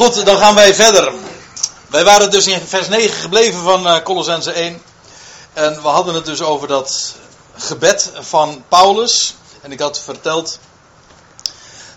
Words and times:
Goed, 0.00 0.26
dan 0.26 0.38
gaan 0.38 0.54
wij 0.54 0.74
verder. 0.74 1.12
Wij 1.86 2.04
waren 2.04 2.30
dus 2.30 2.46
in 2.46 2.60
vers 2.60 2.88
9 2.88 3.16
gebleven 3.16 3.62
van 3.62 3.86
uh, 3.86 4.02
Colossense 4.02 4.52
1. 4.52 4.82
En 5.52 5.82
we 5.82 5.88
hadden 5.88 6.14
het 6.14 6.24
dus 6.24 6.42
over 6.42 6.68
dat 6.68 7.14
gebed 7.56 8.10
van 8.14 8.64
Paulus. 8.68 9.34
En 9.60 9.72
ik 9.72 9.80
had 9.80 10.00
verteld 10.00 10.58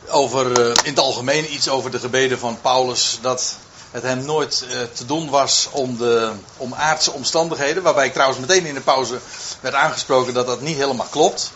over, 0.08 0.60
uh, 0.60 0.68
in 0.68 0.90
het 0.90 1.00
algemeen 1.00 1.54
iets 1.54 1.70
over 1.70 1.92
de 1.92 2.00
gebeden 2.00 2.40
van 2.40 2.62
Paulus. 2.62 3.18
Dat 3.22 3.56
het 3.92 4.04
hem 4.04 4.26
nooit 4.26 4.66
uh, 4.68 4.82
te 4.94 5.06
doen 5.06 5.30
was 5.30 5.68
om, 5.72 5.98
de, 5.98 6.32
om 6.58 6.74
aardse 6.74 7.12
omstandigheden. 7.12 7.84
Waarbij 7.84 8.06
ik 8.06 8.14
trouwens 8.14 8.40
meteen 8.40 8.66
in 8.66 8.74
de 8.74 8.82
pauze 8.82 9.20
werd 9.60 9.76
aangesproken 9.76 10.34
dat 10.34 10.48
dat 10.48 10.62
niet 10.62 10.78
helemaal 10.78 11.08
klopt. 11.10 11.52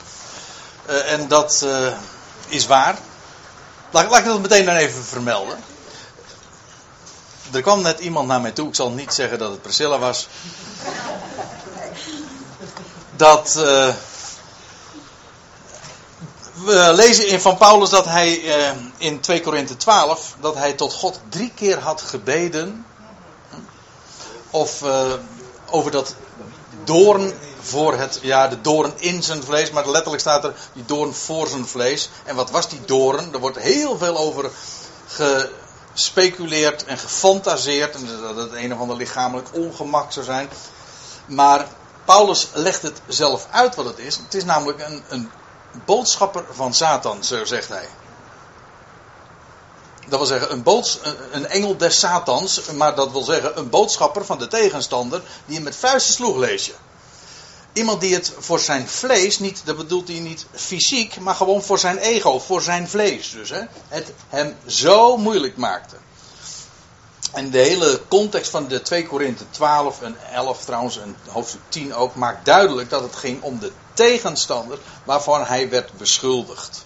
En 0.85 1.27
dat 1.27 1.65
is 2.47 2.67
waar. 2.67 2.97
Laat 3.91 4.17
ik 4.17 4.25
dat 4.25 4.41
meteen 4.41 4.65
dan 4.65 4.75
even 4.75 5.03
vermelden. 5.03 5.75
Er 7.51 7.61
kwam 7.61 7.81
net 7.81 7.99
iemand 7.99 8.27
naar 8.27 8.41
mij 8.41 8.51
toe, 8.51 8.67
ik 8.67 8.75
zal 8.75 8.89
niet 8.89 9.13
zeggen 9.13 9.39
dat 9.39 9.51
het 9.51 9.61
Priscilla 9.61 9.99
was. 9.99 10.27
Dat. 13.15 13.55
Uh, 13.57 13.93
we 16.65 16.91
lezen 16.93 17.27
in 17.27 17.41
van 17.41 17.57
Paulus 17.57 17.89
dat 17.89 18.05
hij 18.05 18.41
uh, 18.43 18.69
in 18.97 19.19
2 19.19 19.41
Korinthe 19.41 19.77
12 19.77 20.35
dat 20.39 20.55
hij 20.55 20.73
tot 20.73 20.93
God 20.93 21.19
drie 21.29 21.51
keer 21.55 21.79
had 21.79 22.01
gebeden. 22.01 22.85
Of 24.49 24.81
uh, 24.81 25.13
over 25.69 25.91
dat 25.91 26.15
doorn 26.83 27.33
voor 27.59 27.93
het, 27.97 28.19
ja, 28.21 28.47
de 28.47 28.61
doorn 28.61 28.93
in 28.97 29.23
zijn 29.23 29.43
vlees, 29.43 29.71
maar 29.71 29.89
letterlijk 29.89 30.21
staat 30.21 30.43
er 30.43 30.53
die 30.73 30.85
doorn 30.85 31.13
voor 31.13 31.47
zijn 31.47 31.67
vlees. 31.67 32.09
En 32.23 32.35
wat 32.35 32.51
was 32.51 32.69
die 32.69 32.81
doorn? 32.85 33.33
Er 33.33 33.39
wordt 33.39 33.59
heel 33.59 33.97
veel 33.97 34.17
over 34.17 34.51
gespeculeerd 35.97 36.85
en 36.85 36.97
gefantaseerd. 36.97 37.95
En 37.95 38.07
dat 38.21 38.35
het 38.35 38.53
een 38.53 38.73
of 38.73 38.79
ander 38.79 38.97
lichamelijk 38.97 39.47
ongemak 39.51 40.11
zou 40.11 40.25
zijn. 40.25 40.49
Maar 41.25 41.67
Paulus 42.05 42.47
legt 42.53 42.81
het 42.81 43.01
zelf 43.07 43.47
uit 43.51 43.75
wat 43.75 43.85
het 43.85 43.99
is. 43.99 44.15
Het 44.15 44.33
is 44.33 44.43
namelijk 44.43 44.79
een, 44.79 45.03
een 45.07 45.31
boodschapper 45.85 46.45
van 46.51 46.73
Satan, 46.73 47.23
zo 47.23 47.45
zegt 47.45 47.69
hij. 47.69 47.87
Dat 50.07 50.19
wil 50.19 50.27
zeggen, 50.27 50.51
een, 50.51 50.63
boods, 50.63 50.99
een 51.31 51.47
engel 51.47 51.77
des 51.77 51.99
Satans, 51.99 52.71
maar 52.71 52.95
dat 52.95 53.11
wil 53.11 53.23
zeggen 53.23 53.57
een 53.57 53.69
boodschapper 53.69 54.25
van 54.25 54.37
de 54.37 54.47
tegenstander 54.47 55.21
die 55.45 55.55
hem 55.55 55.63
met 55.63 55.75
vuisten 55.75 56.13
sloeg, 56.13 56.37
lees 56.37 56.65
je. 56.65 56.73
Iemand 57.77 58.01
die 58.01 58.13
het 58.13 58.33
voor 58.37 58.59
zijn 58.59 58.87
vlees, 58.87 59.39
niet, 59.39 59.61
dat 59.65 59.77
bedoelt 59.77 60.07
hij 60.07 60.19
niet 60.19 60.45
fysiek, 60.53 61.19
maar 61.19 61.35
gewoon 61.35 61.63
voor 61.63 61.79
zijn 61.79 61.97
ego, 61.97 62.39
voor 62.39 62.61
zijn 62.61 62.87
vlees 62.87 63.31
dus. 63.31 63.49
Hè, 63.49 63.61
het 63.87 64.13
hem 64.27 64.55
zo 64.65 65.17
moeilijk 65.17 65.57
maakte. 65.57 65.95
En 67.33 67.49
de 67.49 67.57
hele 67.57 68.01
context 68.07 68.51
van 68.51 68.67
de 68.67 68.81
2 68.81 69.07
Korinthe 69.07 69.43
12 69.49 70.01
en 70.01 70.17
11 70.33 70.65
trouwens, 70.65 70.99
en 70.99 71.15
hoofdstuk 71.27 71.61
10 71.69 71.95
ook, 71.95 72.15
maakt 72.15 72.45
duidelijk 72.45 72.89
dat 72.89 73.01
het 73.01 73.15
ging 73.15 73.41
om 73.41 73.59
de 73.59 73.71
tegenstander 73.93 74.79
waarvan 75.03 75.43
hij 75.43 75.69
werd 75.69 75.97
beschuldigd. 75.97 76.85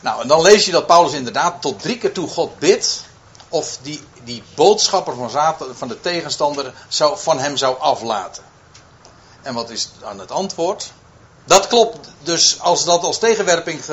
Nou, 0.00 0.22
en 0.22 0.28
dan 0.28 0.42
lees 0.42 0.64
je 0.64 0.72
dat 0.72 0.86
Paulus 0.86 1.12
inderdaad 1.12 1.62
tot 1.62 1.80
drie 1.82 1.98
keer 1.98 2.12
toe 2.12 2.28
God 2.28 2.58
bidt. 2.58 3.04
Of 3.48 3.78
die, 3.82 4.00
die 4.24 4.42
boodschapper 4.54 5.14
van, 5.14 5.56
van 5.74 5.88
de 5.88 6.00
tegenstander 6.00 6.74
zou, 6.88 7.18
van 7.18 7.38
hem 7.38 7.56
zou 7.56 7.78
aflaten. 7.78 8.51
En 9.42 9.54
wat 9.54 9.70
is 9.70 9.88
dan 10.00 10.18
het 10.18 10.30
antwoord? 10.30 10.92
Dat 11.44 11.66
klopt 11.66 12.08
dus 12.22 12.60
als 12.60 12.84
dat 12.84 13.02
als 13.02 13.18
tegenwerping 13.18 13.84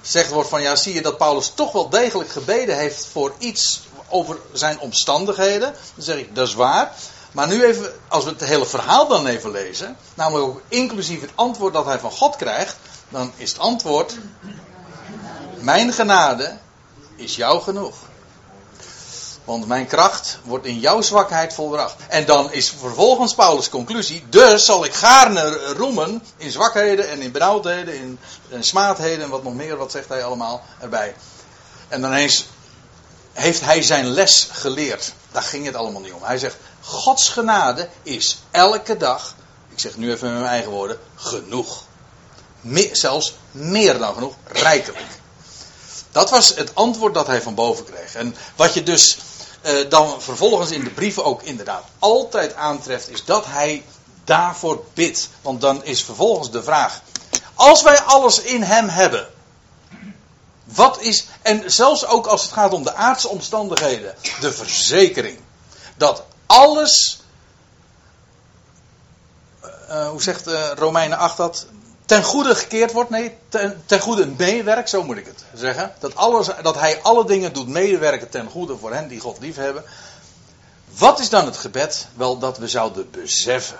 gezegd 0.00 0.30
wordt 0.30 0.48
van 0.48 0.62
ja, 0.62 0.76
zie 0.76 0.94
je 0.94 1.02
dat 1.02 1.16
Paulus 1.16 1.52
toch 1.54 1.72
wel 1.72 1.88
degelijk 1.88 2.30
gebeden 2.30 2.76
heeft 2.76 3.06
voor 3.06 3.34
iets 3.38 3.80
over 4.08 4.38
zijn 4.52 4.78
omstandigheden. 4.80 5.74
Dan 5.94 6.04
zeg 6.04 6.16
ik, 6.16 6.34
dat 6.34 6.48
is 6.48 6.54
waar. 6.54 6.92
Maar 7.32 7.48
nu 7.48 7.64
even, 7.64 7.92
als 8.08 8.24
we 8.24 8.30
het 8.30 8.44
hele 8.44 8.66
verhaal 8.66 9.08
dan 9.08 9.26
even 9.26 9.50
lezen, 9.50 9.96
namelijk 10.14 10.46
ook 10.48 10.62
inclusief 10.68 11.20
het 11.20 11.30
antwoord 11.34 11.74
dat 11.74 11.84
hij 11.84 11.98
van 11.98 12.10
God 12.10 12.36
krijgt, 12.36 12.76
dan 13.08 13.32
is 13.36 13.50
het 13.50 13.58
antwoord, 13.58 14.16
mijn 15.58 15.92
genade 15.92 16.56
is 17.16 17.36
jou 17.36 17.62
genoeg. 17.62 17.96
Want 19.46 19.66
mijn 19.66 19.86
kracht 19.86 20.38
wordt 20.44 20.66
in 20.66 20.78
jouw 20.78 21.02
zwakheid 21.02 21.54
volbracht. 21.54 21.94
En 22.08 22.24
dan 22.24 22.52
is 22.52 22.72
vervolgens 22.78 23.34
Paulus' 23.34 23.68
conclusie. 23.68 24.24
Dus 24.28 24.64
zal 24.64 24.84
ik 24.84 24.94
gaarne 24.94 25.72
roemen 25.76 26.22
in 26.36 26.50
zwakheden 26.50 27.08
en 27.08 27.20
in 27.20 27.32
benauwdheden, 27.32 27.94
in, 27.94 28.18
in 28.48 28.64
smaadheden 28.64 29.24
en 29.24 29.30
wat 29.30 29.42
nog 29.42 29.54
meer, 29.54 29.76
wat 29.76 29.90
zegt 29.90 30.08
hij 30.08 30.24
allemaal 30.24 30.62
erbij. 30.80 31.14
En 31.88 32.00
dan 32.00 32.12
eens 32.12 32.46
heeft 33.32 33.60
hij 33.60 33.82
zijn 33.82 34.06
les 34.06 34.48
geleerd. 34.50 35.12
Daar 35.32 35.42
ging 35.42 35.66
het 35.66 35.74
allemaal 35.74 36.00
niet 36.00 36.12
om. 36.12 36.22
Hij 36.22 36.38
zegt, 36.38 36.56
Gods 36.80 37.28
genade 37.28 37.88
is 38.02 38.38
elke 38.50 38.96
dag, 38.96 39.34
ik 39.68 39.80
zeg 39.80 39.96
nu 39.96 40.12
even 40.12 40.28
met 40.28 40.38
mijn 40.38 40.52
eigen 40.52 40.70
woorden, 40.70 40.98
genoeg. 41.14 41.82
zelfs 42.92 43.34
meer 43.50 43.98
dan 43.98 44.14
genoeg, 44.14 44.34
rijkelijk. 44.44 45.06
Dat 46.12 46.30
was 46.30 46.54
het 46.54 46.74
antwoord 46.74 47.14
dat 47.14 47.26
hij 47.26 47.42
van 47.42 47.54
boven 47.54 47.84
kreeg. 47.84 48.14
En 48.14 48.36
wat 48.56 48.74
je 48.74 48.82
dus 48.82 49.18
uh, 49.66 49.90
dan 49.90 50.22
vervolgens 50.22 50.70
in 50.70 50.84
de 50.84 50.90
brieven 50.90 51.24
ook 51.24 51.42
inderdaad 51.42 51.84
altijd 51.98 52.54
aantreft, 52.54 53.10
is 53.10 53.24
dat 53.24 53.44
hij 53.46 53.84
daarvoor 54.24 54.84
bidt. 54.94 55.28
Want 55.42 55.60
dan 55.60 55.84
is 55.84 56.04
vervolgens 56.04 56.50
de 56.50 56.62
vraag: 56.62 57.00
als 57.54 57.82
wij 57.82 58.00
alles 58.00 58.40
in 58.40 58.62
hem 58.62 58.88
hebben, 58.88 59.28
wat 60.64 61.00
is, 61.00 61.26
en 61.42 61.70
zelfs 61.70 62.06
ook 62.06 62.26
als 62.26 62.42
het 62.42 62.52
gaat 62.52 62.72
om 62.72 62.82
de 62.82 62.94
aardse 62.94 63.28
omstandigheden, 63.28 64.14
de 64.40 64.52
verzekering 64.52 65.38
dat 65.96 66.22
alles, 66.46 67.20
uh, 69.88 70.08
hoe 70.08 70.22
zegt 70.22 70.48
uh, 70.48 70.70
Romeinen 70.74 71.18
8 71.18 71.36
dat, 71.36 71.66
ten 72.06 72.22
goede 72.22 72.54
gekeerd 72.54 72.92
wordt. 72.92 73.10
Nee, 73.10 73.36
ten, 73.48 73.82
ten 73.86 74.00
goede 74.00 74.26
meewerkt, 74.26 74.90
zo 74.90 75.02
moet 75.02 75.16
ik 75.16 75.26
het 75.26 75.44
zeggen. 75.54 75.94
Dat, 75.98 76.16
alles, 76.16 76.48
dat 76.62 76.74
hij 76.74 77.02
alle 77.02 77.26
dingen 77.26 77.52
doet 77.52 77.68
medewerken 77.68 78.28
ten 78.28 78.48
goede 78.48 78.76
voor 78.76 78.92
hen 78.92 79.08
die 79.08 79.20
God 79.20 79.38
lief 79.40 79.56
hebben. 79.56 79.84
Wat 80.98 81.20
is 81.20 81.28
dan 81.28 81.44
het 81.44 81.56
gebed? 81.56 82.06
Wel 82.14 82.38
dat 82.38 82.58
we 82.58 82.68
zouden 82.68 83.10
beseffen 83.10 83.78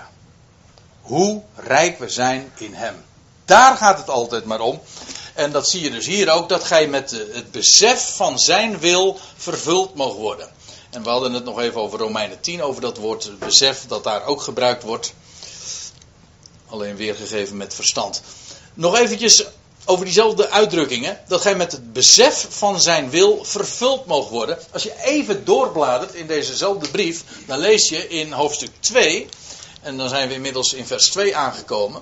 hoe 1.01 1.41
rijk 1.55 1.99
we 1.99 2.09
zijn 2.09 2.51
in 2.57 2.73
hem. 2.73 2.95
Daar 3.45 3.77
gaat 3.77 3.97
het 3.97 4.09
altijd 4.09 4.45
maar 4.45 4.59
om. 4.59 4.81
En 5.33 5.51
dat 5.51 5.69
zie 5.69 5.81
je 5.81 5.91
dus 5.91 6.05
hier 6.05 6.29
ook, 6.29 6.49
dat 6.49 6.63
gij 6.63 6.87
met 6.87 7.11
het 7.11 7.51
besef 7.51 8.15
van 8.15 8.39
zijn 8.39 8.79
wil 8.79 9.19
vervuld 9.35 9.95
mogen 9.95 10.19
worden. 10.19 10.49
En 10.89 11.03
we 11.03 11.09
hadden 11.09 11.33
het 11.33 11.43
nog 11.43 11.59
even 11.59 11.81
over 11.81 11.99
Romeinen 11.99 12.41
10, 12.41 12.61
over 12.61 12.81
dat 12.81 12.97
woord 12.97 13.39
besef 13.39 13.85
dat 13.87 14.03
daar 14.03 14.25
ook 14.25 14.41
gebruikt 14.41 14.83
wordt. 14.83 15.13
Alleen 16.69 16.95
weergegeven 16.95 17.57
met 17.57 17.73
verstand. 17.73 18.21
Nog 18.73 18.97
eventjes 18.97 19.45
over 19.85 20.05
diezelfde 20.05 20.49
uitdrukkingen. 20.49 21.19
Dat 21.27 21.41
gij 21.41 21.55
met 21.55 21.71
het 21.71 21.93
besef 21.93 22.47
van 22.49 22.81
zijn 22.81 23.09
wil 23.09 23.43
vervuld 23.43 24.05
mogen 24.05 24.31
worden. 24.31 24.59
Als 24.71 24.83
je 24.83 25.03
even 25.03 25.45
doorbladert 25.45 26.13
in 26.13 26.27
dezezelfde 26.27 26.89
brief. 26.89 27.23
Dan 27.45 27.59
lees 27.59 27.89
je 27.89 28.07
in 28.07 28.31
hoofdstuk 28.31 28.71
2. 28.79 29.29
En 29.81 29.97
dan 29.97 30.09
zijn 30.09 30.27
we 30.27 30.33
inmiddels 30.33 30.73
in 30.73 30.87
vers 30.87 31.09
2 31.09 31.35
aangekomen. 31.35 32.01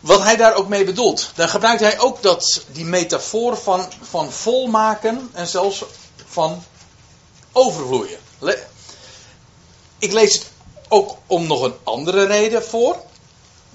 Wat 0.00 0.22
hij 0.22 0.36
daar 0.36 0.54
ook 0.54 0.68
mee 0.68 0.84
bedoelt. 0.84 1.30
Dan 1.34 1.48
gebruikt 1.48 1.80
hij 1.80 1.98
ook 1.98 2.22
dat, 2.22 2.62
die 2.72 2.84
metafoor 2.84 3.56
van, 3.56 3.88
van 4.02 4.32
volmaken. 4.32 5.30
En 5.32 5.46
zelfs 5.46 5.84
van 6.26 6.64
overvloeien. 7.52 8.18
Ik 9.98 10.12
lees 10.12 10.34
het 10.34 10.46
ook 10.88 11.16
om 11.26 11.46
nog 11.46 11.62
een 11.62 11.74
andere 11.84 12.26
reden 12.26 12.64
voor. 12.64 13.02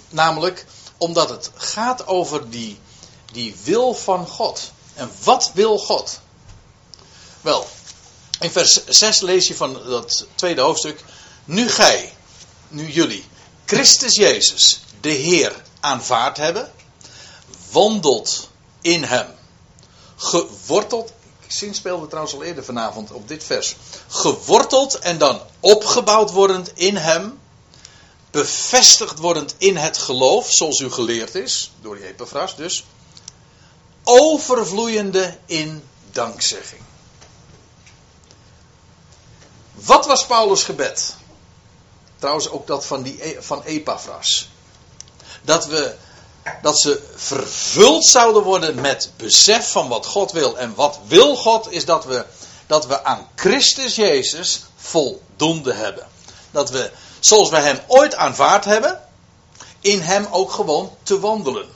Namelijk 0.10 0.66
omdat 0.98 1.30
het 1.30 1.52
gaat 1.56 2.08
over 2.08 2.50
die, 2.50 2.80
die 3.32 3.56
wil 3.64 3.94
van 3.94 4.28
God. 4.28 4.72
En 4.94 5.12
wat 5.24 5.52
wil 5.54 5.78
God? 5.78 6.20
Wel, 7.42 7.68
in 8.40 8.52
vers 8.52 8.86
6 8.86 9.20
lees 9.20 9.48
je 9.48 9.56
van 9.56 9.74
dat 9.74 10.26
tweede 10.36 10.62
hoofdstuk. 10.62 11.04
Nu 11.46 11.70
gij, 11.70 12.14
nu 12.68 12.92
jullie, 12.92 13.26
Christus 13.66 14.16
Jezus, 14.16 14.82
de 15.02 15.10
Heer, 15.10 15.64
aanvaard 15.80 16.38
hebben, 16.38 16.72
wandelt 17.72 18.50
in 18.82 19.04
Hem, 19.04 19.28
geworteld 20.16 21.12
speelde 21.52 22.08
trouwens 22.08 22.34
al 22.36 22.44
eerder 22.44 22.64
vanavond 22.64 23.12
op 23.12 23.28
dit 23.28 23.44
vers. 23.44 23.76
Geworteld 24.08 25.00
en 25.00 25.18
dan 25.18 25.42
opgebouwd 25.60 26.32
wordend 26.32 26.72
in 26.78 26.98
hem. 26.98 27.40
Bevestigd 28.32 29.18
wordend 29.18 29.56
in 29.58 29.78
het 29.78 29.98
geloof, 29.98 30.52
zoals 30.52 30.80
u 30.80 30.92
geleerd 30.92 31.36
is, 31.36 31.72
door 31.82 31.96
die 31.96 32.06
Epaphras 32.06 32.56
dus. 32.56 32.86
Overvloeiende 34.04 35.38
in 35.46 35.84
dankzegging. 36.12 36.82
Wat 39.74 40.06
was 40.06 40.26
Paulus' 40.26 40.64
gebed? 40.64 41.16
Trouwens 42.20 42.50
ook 42.50 42.68
dat 42.68 42.86
van, 42.86 43.02
die, 43.02 43.28
e- 43.28 43.42
van 43.42 43.64
Epaphras. 43.64 44.50
Dat 45.42 45.66
we 45.66 45.96
dat 46.62 46.80
ze 46.80 47.04
vervuld 47.16 48.06
zouden 48.06 48.44
worden 48.44 48.82
met 48.82 49.12
besef 49.18 49.72
van 49.72 49.88
wat 49.88 50.06
God 50.06 50.32
wil. 50.32 50.58
En 50.58 50.76
wat 50.76 51.00
wil 51.08 51.36
God 51.36 51.72
is 51.72 51.86
dat 51.86 52.06
we, 52.06 52.26
dat 52.68 52.88
we 52.88 53.04
aan 53.04 53.28
Christus 53.36 53.96
Jezus 53.96 54.64
voldoende 54.76 55.74
hebben. 55.74 56.08
Dat 56.52 56.70
we, 56.70 56.92
zoals 57.20 57.50
we 57.50 57.58
Hem 57.58 57.80
ooit 57.88 58.16
aanvaard 58.16 58.66
hebben, 58.66 59.02
in 59.80 60.02
Hem 60.02 60.28
ook 60.32 60.52
gewoon 60.52 60.96
te 61.04 61.20
wandelen. 61.20 61.68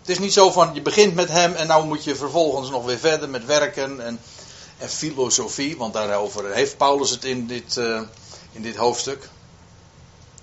Het 0.00 0.10
is 0.10 0.18
niet 0.18 0.32
zo 0.32 0.50
van 0.50 0.74
je 0.74 0.82
begint 0.82 1.14
met 1.14 1.28
Hem 1.28 1.54
en 1.54 1.66
nou 1.66 1.86
moet 1.86 2.04
je 2.04 2.16
vervolgens 2.16 2.70
nog 2.70 2.84
weer 2.84 2.98
verder 2.98 3.28
met 3.28 3.44
werken 3.44 4.00
en, 4.00 4.20
en 4.78 4.90
filosofie, 4.90 5.76
want 5.76 5.92
daarover 5.92 6.52
heeft 6.52 6.76
Paulus 6.76 7.10
het 7.10 7.24
in 7.24 7.46
dit, 7.46 7.76
uh, 7.76 8.00
in 8.52 8.62
dit 8.62 8.76
hoofdstuk. 8.76 9.28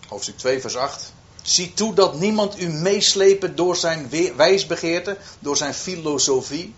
Hoofdstuk 0.07 0.37
2, 0.37 0.61
vers 0.61 0.75
8. 0.75 1.13
Zie 1.41 1.73
toe 1.73 1.93
dat 1.93 2.19
niemand 2.19 2.59
u 2.59 2.69
meeslepen 2.69 3.55
door 3.55 3.75
zijn 3.75 4.09
wijsbegeerte, 4.35 5.17
door 5.39 5.57
zijn 5.57 5.73
filosofie 5.73 6.73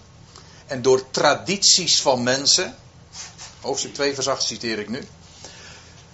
en 0.65 0.81
door 0.81 1.11
tradities 1.11 2.01
van 2.01 2.23
mensen. 2.23 2.75
Hoofdstuk 3.61 3.93
2, 3.93 4.13
vers 4.13 4.27
8 4.27 4.43
citeer 4.43 4.79
ik 4.79 4.89
nu. 4.89 5.07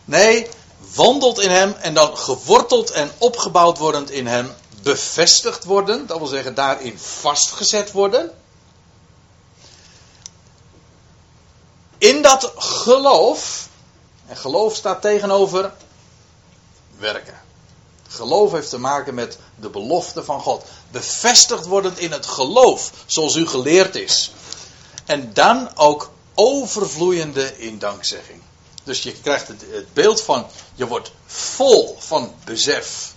Nee, 0.06 0.48
wandelt 0.96 1.40
in 1.40 1.50
hem 1.50 1.74
en 1.74 1.94
dan 1.94 2.18
geworteld 2.18 2.92
en 2.92 3.12
opgebouwd 3.18 3.78
wordend 3.78 4.12
in 4.12 4.28
hem, 4.28 4.54
bevestigd 4.82 5.64
worden, 5.64 6.08
dat 6.08 6.18
wil 6.18 6.28
zeggen 6.28 6.56
daarin 6.56 7.00
vastgezet 7.00 7.92
worden. 7.92 8.32
In 11.98 12.22
dat 12.22 12.54
geloof, 12.56 13.68
en 14.28 14.38
geloof 14.38 14.76
staat 14.76 15.02
tegenover 15.02 15.74
werken. 16.98 17.46
Geloof 18.08 18.52
heeft 18.52 18.70
te 18.70 18.78
maken 18.78 19.14
met 19.14 19.38
de 19.56 19.70
belofte 19.70 20.24
van 20.24 20.42
God. 20.42 20.66
Bevestigd 20.92 21.66
worden 21.66 21.98
in 21.98 22.12
het 22.12 22.26
geloof, 22.26 22.92
zoals 23.06 23.36
u 23.36 23.48
geleerd 23.48 23.96
is. 23.96 24.32
En 25.06 25.34
dan 25.34 25.70
ook 25.76 26.12
overvloeiende 26.34 27.58
in 27.58 27.80
dankzegging. 27.80 28.42
Dus 28.84 29.02
je 29.02 29.12
krijgt 29.12 29.48
het, 29.48 29.64
het 29.72 29.94
beeld 29.94 30.22
van, 30.22 30.48
je 30.76 30.88
wordt 30.88 31.12
vol 31.26 31.98
van 32.00 32.34
besef. 32.44 33.14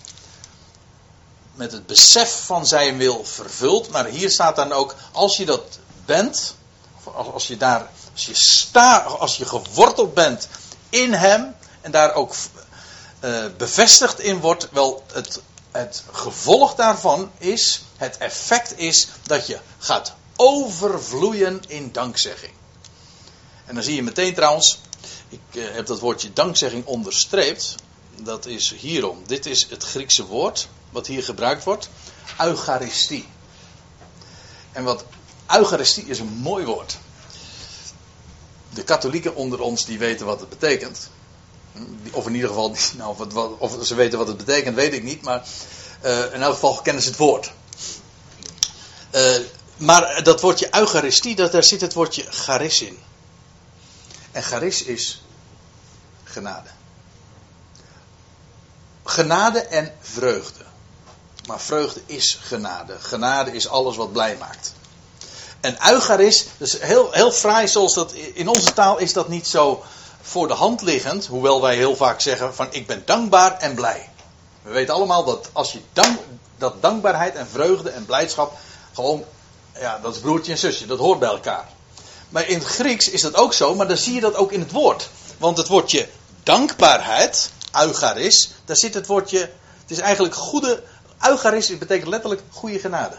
Met 1.53 1.71
het 1.71 1.85
besef 1.85 2.45
van 2.45 2.65
zijn 2.65 2.97
wil 2.97 3.25
vervuld. 3.25 3.89
Maar 3.89 4.05
hier 4.05 4.31
staat 4.31 4.55
dan 4.55 4.71
ook, 4.71 4.95
als 5.11 5.37
je 5.37 5.45
dat 5.45 5.79
bent, 6.05 6.55
als 7.33 7.47
je 7.47 7.57
daar, 7.57 7.89
als 8.13 8.25
je 8.25 8.35
sta, 8.35 8.97
als 8.97 9.37
je 9.37 9.45
geworteld 9.45 10.13
bent 10.13 10.47
in 10.89 11.13
hem 11.13 11.55
en 11.81 11.91
daar 11.91 12.13
ook 12.13 12.33
uh, 13.21 13.45
bevestigd 13.57 14.19
in 14.19 14.39
wordt, 14.39 14.67
wel 14.71 15.03
het, 15.13 15.41
het 15.71 16.03
gevolg 16.11 16.75
daarvan 16.75 17.31
is, 17.37 17.81
het 17.97 18.17
effect 18.17 18.77
is 18.79 19.07
dat 19.23 19.47
je 19.47 19.59
gaat 19.77 20.13
overvloeien 20.35 21.61
in 21.67 21.91
dankzegging. 21.91 22.53
En 23.65 23.75
dan 23.75 23.83
zie 23.83 23.95
je 23.95 24.03
meteen 24.03 24.33
trouwens, 24.33 24.79
ik 25.29 25.39
uh, 25.51 25.71
heb 25.71 25.85
dat 25.85 25.99
woordje 25.99 26.33
dankzegging 26.33 26.85
onderstreept. 26.85 27.75
Dat 28.15 28.45
is 28.45 28.73
hierom. 28.73 29.23
Dit 29.25 29.45
is 29.45 29.67
het 29.69 29.83
Griekse 29.83 30.25
woord 30.25 30.67
wat 30.89 31.07
hier 31.07 31.23
gebruikt 31.23 31.63
wordt. 31.63 31.89
Eucharistie. 32.39 33.27
En 34.71 34.83
wat 34.83 35.05
Eucharistie 35.47 36.05
is 36.05 36.19
een 36.19 36.33
mooi 36.33 36.65
woord. 36.65 36.97
De 38.73 38.83
katholieken 38.83 39.35
onder 39.35 39.59
ons 39.59 39.85
die 39.85 39.97
weten 39.97 40.25
wat 40.25 40.39
het 40.39 40.49
betekent. 40.49 41.09
Of 42.11 42.25
in 42.25 42.33
ieder 42.35 42.49
geval, 42.49 42.75
nou, 42.97 43.09
of, 43.09 43.33
wat, 43.33 43.57
of, 43.57 43.85
ze 43.85 43.95
weten 43.95 44.17
wat 44.17 44.27
het 44.27 44.37
betekent, 44.37 44.75
weet 44.75 44.93
ik 44.93 45.03
niet. 45.03 45.21
Maar 45.21 45.43
uh, 46.03 46.33
in 46.33 46.41
elk 46.41 46.53
geval 46.53 46.81
kennen 46.81 47.03
ze 47.03 47.09
het 47.09 47.17
woord. 47.17 47.51
Uh, 49.11 49.37
maar 49.77 50.23
dat 50.23 50.41
woordje 50.41 50.75
Eucharistie, 50.75 51.35
dat, 51.35 51.51
daar 51.51 51.63
zit 51.63 51.81
het 51.81 51.93
woordje 51.93 52.25
charis 52.29 52.81
in. 52.81 52.99
En 54.31 54.43
charis 54.43 54.83
is 54.83 55.23
genade. 56.23 56.69
Genade 59.03 59.59
en 59.59 59.93
vreugde. 59.99 60.63
Maar 61.47 61.59
vreugde 61.59 62.01
is 62.05 62.39
genade. 62.41 62.99
Genade 62.99 63.51
is 63.51 63.67
alles 63.67 63.95
wat 63.95 64.11
blij 64.11 64.37
maakt. 64.37 64.73
En 65.61 65.77
eucharis, 65.91 66.45
dus 66.57 66.79
heel, 66.79 67.11
heel 67.11 67.31
fraai 67.31 67.67
zoals 67.67 67.93
dat 67.93 68.13
in 68.13 68.47
onze 68.47 68.73
taal 68.73 68.97
is 68.97 69.13
dat 69.13 69.27
niet 69.27 69.47
zo 69.47 69.83
voor 70.21 70.47
de 70.47 70.53
hand 70.53 70.81
liggend, 70.81 71.25
hoewel 71.25 71.61
wij 71.61 71.75
heel 71.75 71.95
vaak 71.95 72.21
zeggen 72.21 72.55
van 72.55 72.67
ik 72.69 72.87
ben 72.87 73.03
dankbaar 73.05 73.57
en 73.57 73.75
blij. 73.75 74.09
We 74.61 74.71
weten 74.71 74.93
allemaal 74.93 75.23
dat 75.23 75.49
als 75.51 75.71
je 75.71 75.81
dank, 75.93 76.19
dat 76.57 76.81
dankbaarheid 76.81 77.35
en 77.35 77.47
vreugde 77.47 77.89
en 77.89 78.05
blijdschap 78.05 78.57
gewoon, 78.93 79.23
ja, 79.79 79.99
dat 80.01 80.15
is 80.15 80.21
broertje 80.21 80.51
en 80.51 80.57
zusje, 80.57 80.85
dat 80.85 80.99
hoort 80.99 81.19
bij 81.19 81.29
elkaar. 81.29 81.69
Maar 82.29 82.47
in 82.47 82.57
het 82.57 82.67
Grieks 82.67 83.09
is 83.09 83.21
dat 83.21 83.35
ook 83.35 83.53
zo, 83.53 83.75
maar 83.75 83.87
dan 83.87 83.97
zie 83.97 84.13
je 84.13 84.21
dat 84.21 84.35
ook 84.35 84.51
in 84.51 84.59
het 84.59 84.71
woord. 84.71 85.09
Want 85.37 85.57
het 85.57 85.67
woordje 85.67 86.09
dankbaarheid, 86.43 87.51
eucharis, 87.75 88.51
daar 88.65 88.75
zit 88.75 88.93
het 88.93 89.07
woordje, 89.07 89.39
het 89.81 89.91
is 89.91 89.99
eigenlijk 89.99 90.35
goede, 90.35 90.83
eucharis 91.21 91.77
betekent 91.77 92.09
letterlijk 92.09 92.41
goede 92.49 92.79
genade. 92.79 93.17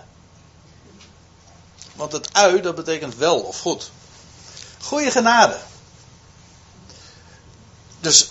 Want 1.94 2.12
het 2.12 2.28
ui, 2.32 2.60
dat 2.60 2.74
betekent 2.74 3.16
wel 3.16 3.40
of 3.40 3.58
goed. 3.60 3.90
Goede 4.80 5.10
genade. 5.10 5.56
Dus 8.02 8.30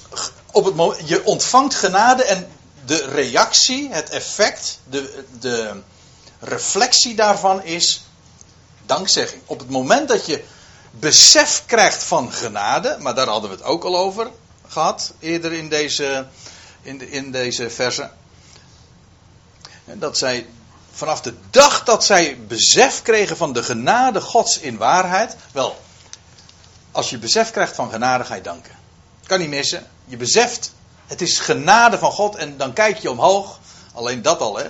op 0.51 0.65
het 0.65 0.75
moment, 0.75 1.07
je 1.07 1.25
ontvangt 1.25 1.75
genade 1.75 2.23
en 2.23 2.47
de 2.85 3.05
reactie, 3.05 3.89
het 3.91 4.09
effect, 4.09 4.79
de, 4.89 5.25
de 5.39 5.81
reflectie 6.39 7.15
daarvan 7.15 7.63
is 7.63 8.05
dankzegging. 8.85 9.41
Op 9.45 9.59
het 9.59 9.69
moment 9.69 10.07
dat 10.07 10.25
je 10.25 10.43
besef 10.91 11.63
krijgt 11.65 12.03
van 12.03 12.33
genade, 12.33 12.97
maar 12.99 13.15
daar 13.15 13.27
hadden 13.27 13.49
we 13.49 13.55
het 13.55 13.65
ook 13.65 13.83
al 13.83 13.97
over 13.97 14.31
gehad 14.67 15.13
eerder 15.19 15.53
in 15.53 15.69
deze, 15.69 16.27
in, 16.81 17.09
in 17.09 17.31
deze 17.31 17.69
verse. 17.69 18.09
Dat 19.85 20.17
zij 20.17 20.47
vanaf 20.91 21.21
de 21.21 21.33
dag 21.49 21.83
dat 21.83 22.05
zij 22.05 22.39
besef 22.47 23.01
kregen 23.01 23.37
van 23.37 23.53
de 23.53 23.63
genade 23.63 24.21
Gods 24.21 24.59
in 24.59 24.77
waarheid. 24.77 25.35
Wel, 25.51 25.81
als 26.91 27.09
je 27.09 27.17
besef 27.17 27.51
krijgt 27.51 27.75
van 27.75 27.91
genade, 27.91 28.23
ga 28.23 28.35
je 28.35 28.41
danken. 28.41 28.80
Kan 29.31 29.39
niet 29.39 29.49
missen. 29.49 29.87
Je 30.05 30.17
beseft, 30.17 30.73
het 31.07 31.21
is 31.21 31.39
genade 31.39 31.97
van 31.97 32.11
God 32.11 32.35
en 32.35 32.57
dan 32.57 32.73
kijk 32.73 32.97
je 32.97 33.11
omhoog. 33.11 33.59
Alleen 33.93 34.21
dat 34.21 34.39
al, 34.39 34.57
hè. 34.57 34.63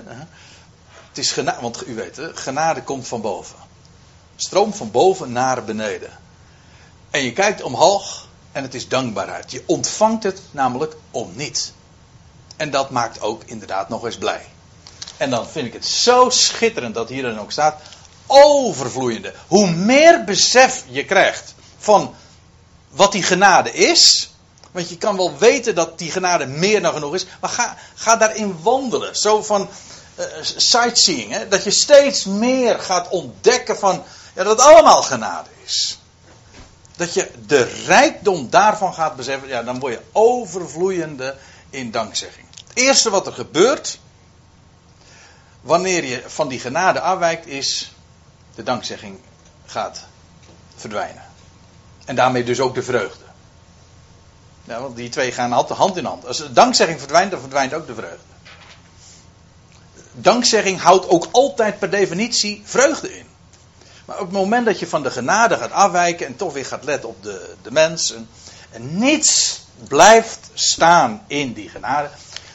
Het 1.07 1.17
is 1.17 1.31
genade, 1.31 1.61
want 1.61 1.87
u 1.87 1.95
weet, 1.95 2.17
hè, 2.17 2.35
genade 2.35 2.83
komt 2.83 3.07
van 3.07 3.21
boven. 3.21 3.55
Stroom 4.35 4.73
van 4.73 4.91
boven 4.91 5.31
naar 5.31 5.63
beneden. 5.63 6.09
En 7.09 7.23
je 7.23 7.33
kijkt 7.33 7.61
omhoog 7.61 8.27
en 8.51 8.63
het 8.63 8.73
is 8.73 8.87
dankbaarheid. 8.87 9.51
Je 9.51 9.63
ontvangt 9.65 10.23
het 10.23 10.41
namelijk 10.51 10.95
om 11.11 11.31
niet. 11.35 11.73
En 12.57 12.71
dat 12.71 12.89
maakt 12.89 13.21
ook 13.21 13.43
inderdaad 13.45 13.89
nog 13.89 14.05
eens 14.05 14.17
blij. 14.17 14.45
En 15.17 15.29
dan 15.29 15.47
vind 15.47 15.67
ik 15.67 15.73
het 15.73 15.85
zo 15.85 16.29
schitterend 16.29 16.95
dat 16.95 17.09
hier 17.09 17.23
dan 17.23 17.39
ook 17.39 17.51
staat. 17.51 17.81
Overvloeiende. 18.27 19.33
Hoe 19.47 19.69
meer 19.69 20.23
besef 20.23 20.83
je 20.87 21.05
krijgt 21.05 21.53
van 21.77 22.15
wat 22.89 23.11
die 23.11 23.23
genade 23.23 23.71
is. 23.73 24.30
Want 24.71 24.89
je 24.89 24.97
kan 24.97 25.17
wel 25.17 25.37
weten 25.37 25.75
dat 25.75 25.97
die 25.97 26.11
genade 26.11 26.45
meer 26.45 26.81
dan 26.81 26.93
genoeg 26.93 27.15
is. 27.15 27.25
Maar 27.39 27.49
ga, 27.49 27.77
ga 27.95 28.15
daarin 28.15 28.61
wandelen. 28.61 29.15
Zo 29.15 29.43
van 29.43 29.69
uh, 30.19 30.25
sightseeing. 30.41 31.31
Hè? 31.31 31.47
Dat 31.47 31.63
je 31.63 31.71
steeds 31.71 32.25
meer 32.25 32.79
gaat 32.79 33.09
ontdekken 33.09 33.77
van 33.77 34.03
ja, 34.35 34.43
dat 34.43 34.57
het 34.57 34.67
allemaal 34.67 35.01
genade 35.01 35.49
is. 35.63 35.99
Dat 36.95 37.13
je 37.13 37.31
de 37.45 37.63
rijkdom 37.85 38.49
daarvan 38.49 38.93
gaat 38.93 39.15
beseffen. 39.15 39.47
Ja, 39.47 39.63
dan 39.63 39.79
word 39.79 39.93
je 39.93 40.01
overvloeiende 40.11 41.35
in 41.69 41.91
dankzegging. 41.91 42.45
Het 42.67 42.77
eerste 42.77 43.09
wat 43.09 43.27
er 43.27 43.33
gebeurt. 43.33 43.99
Wanneer 45.61 46.05
je 46.05 46.23
van 46.25 46.47
die 46.47 46.59
genade 46.59 46.99
afwijkt 46.99 47.47
is. 47.47 47.91
De 48.55 48.63
dankzegging 48.63 49.19
gaat 49.65 50.05
verdwijnen. 50.75 51.23
En 52.05 52.15
daarmee 52.15 52.43
dus 52.43 52.59
ook 52.59 52.75
de 52.75 52.83
vreugde. 52.83 53.23
Ja, 54.63 54.81
want 54.81 54.95
die 54.95 55.09
twee 55.09 55.31
gaan 55.31 55.53
altijd 55.53 55.79
hand 55.79 55.97
in 55.97 56.05
hand. 56.05 56.25
Als 56.25 56.37
de 56.37 56.53
dankzegging 56.53 56.99
verdwijnt, 56.99 57.31
dan 57.31 57.39
verdwijnt 57.39 57.73
ook 57.73 57.87
de 57.87 57.93
vreugde. 57.93 58.29
Dankzegging 60.11 60.81
houdt 60.81 61.09
ook 61.09 61.27
altijd 61.31 61.79
per 61.79 61.89
definitie 61.89 62.61
vreugde 62.65 63.17
in. 63.17 63.25
Maar 64.05 64.19
op 64.19 64.25
het 64.25 64.35
moment 64.35 64.65
dat 64.65 64.79
je 64.79 64.87
van 64.87 65.03
de 65.03 65.11
genade 65.11 65.57
gaat 65.57 65.71
afwijken 65.71 66.27
en 66.27 66.35
toch 66.35 66.53
weer 66.53 66.65
gaat 66.65 66.83
letten 66.83 67.09
op 67.09 67.23
de, 67.23 67.55
de 67.61 67.71
mens. 67.71 68.13
En, 68.13 68.29
en 68.71 68.97
niets 68.97 69.61
blijft 69.87 70.49
staan 70.53 71.23
in 71.27 71.53
die 71.53 71.69
genade. 71.69 72.09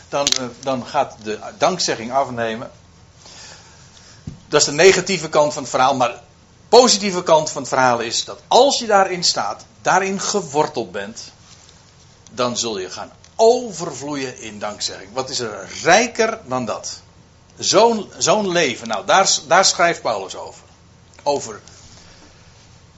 Dan, 0.08 0.26
eh, 0.26 0.44
dan 0.60 0.86
gaat 0.86 1.16
de 1.22 1.38
dankzegging 1.58 2.12
afnemen. 2.12 2.70
Dat 4.48 4.60
is 4.60 4.66
de 4.66 4.72
negatieve 4.72 5.28
kant 5.28 5.52
van 5.52 5.62
het 5.62 5.70
verhaal. 5.70 5.96
Maar 5.96 6.08
de 6.08 6.18
positieve 6.68 7.22
kant 7.22 7.50
van 7.50 7.62
het 7.62 7.70
verhaal 7.70 8.00
is 8.00 8.25
dat 8.25 8.38
als 8.48 8.78
je 8.78 8.86
daarin 8.86 9.25
staat, 9.25 9.64
daarin 9.82 10.20
geworteld 10.20 10.92
bent 10.92 11.20
dan 12.37 12.57
zul 12.57 12.78
je 12.78 12.90
gaan 12.90 13.12
overvloeien 13.37 14.40
in 14.40 14.59
dankzegging. 14.59 15.12
Wat 15.12 15.28
is 15.31 15.38
er 15.38 15.69
rijker 15.83 16.40
dan 16.47 16.64
dat? 16.64 17.00
Zo'n 17.59 18.11
zo'n 18.19 18.49
leven, 18.49 18.88
nou 18.88 19.07
daar, 19.07 19.38
daar 19.47 19.64
schrijft 19.64 20.02
Paulus 20.02 20.37
over. 20.37 20.62
Over 21.23 21.61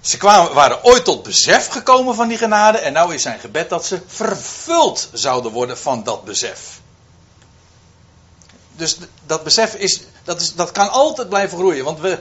Ze 0.00 0.16
kwamen, 0.16 0.54
waren 0.54 0.84
ooit 0.84 1.04
tot 1.04 1.22
besef 1.22 1.68
gekomen 1.68 2.14
van 2.14 2.28
die 2.28 2.38
genade. 2.38 2.78
En 2.78 2.92
nou 2.92 3.14
is 3.14 3.22
zijn 3.22 3.40
gebed 3.40 3.68
dat 3.68 3.86
ze 3.86 4.00
vervuld 4.06 5.08
zouden 5.12 5.52
worden 5.52 5.78
van 5.78 6.04
dat 6.04 6.24
besef. 6.24 6.80
Dus 8.76 8.96
dat 9.26 9.42
besef 9.44 9.74
is 9.74 10.00
dat, 10.24 10.40
is, 10.40 10.54
dat 10.54 10.72
kan 10.72 10.90
altijd 10.90 11.28
blijven 11.28 11.58
groeien. 11.58 11.84
Want 11.84 12.00
we, 12.00 12.18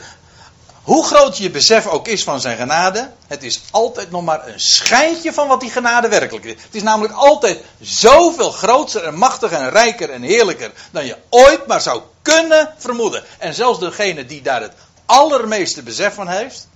hoe 0.88 1.06
groot 1.06 1.38
je 1.38 1.50
besef 1.50 1.88
ook 1.88 2.08
is 2.08 2.24
van 2.24 2.41
zijn 2.41 2.58
genade, 2.58 3.12
het 3.27 3.44
is 3.44 3.62
altijd 3.72 4.12
nog 4.12 4.24
maar 4.24 4.48
een 4.48 4.60
schijntje 4.60 5.34
van 5.34 5.48
wat 5.48 5.60
die 5.60 5.70
genade 5.70 6.08
werkelijk 6.08 6.46
is. 6.46 6.62
Het 6.62 6.75
is 6.75 6.84
namelijk 6.84 7.13
altijd 7.13 7.63
zoveel 7.79 8.51
groter 8.51 9.03
en 9.03 9.15
machtiger 9.15 9.58
en 9.58 9.70
rijker 9.70 10.10
en 10.10 10.22
heerlijker 10.22 10.72
dan 10.91 11.06
je 11.06 11.17
ooit 11.29 11.67
maar 11.67 11.82
zou 11.82 12.01
kunnen 12.22 12.74
vermoeden. 12.77 13.24
En 13.38 13.53
zelfs 13.53 13.79
degene 13.79 14.25
die 14.25 14.41
daar 14.41 14.62
het 14.62 14.74
allermeeste 15.06 15.84
besef 15.84 16.13
van 16.13 16.27
heeft, 16.27 16.67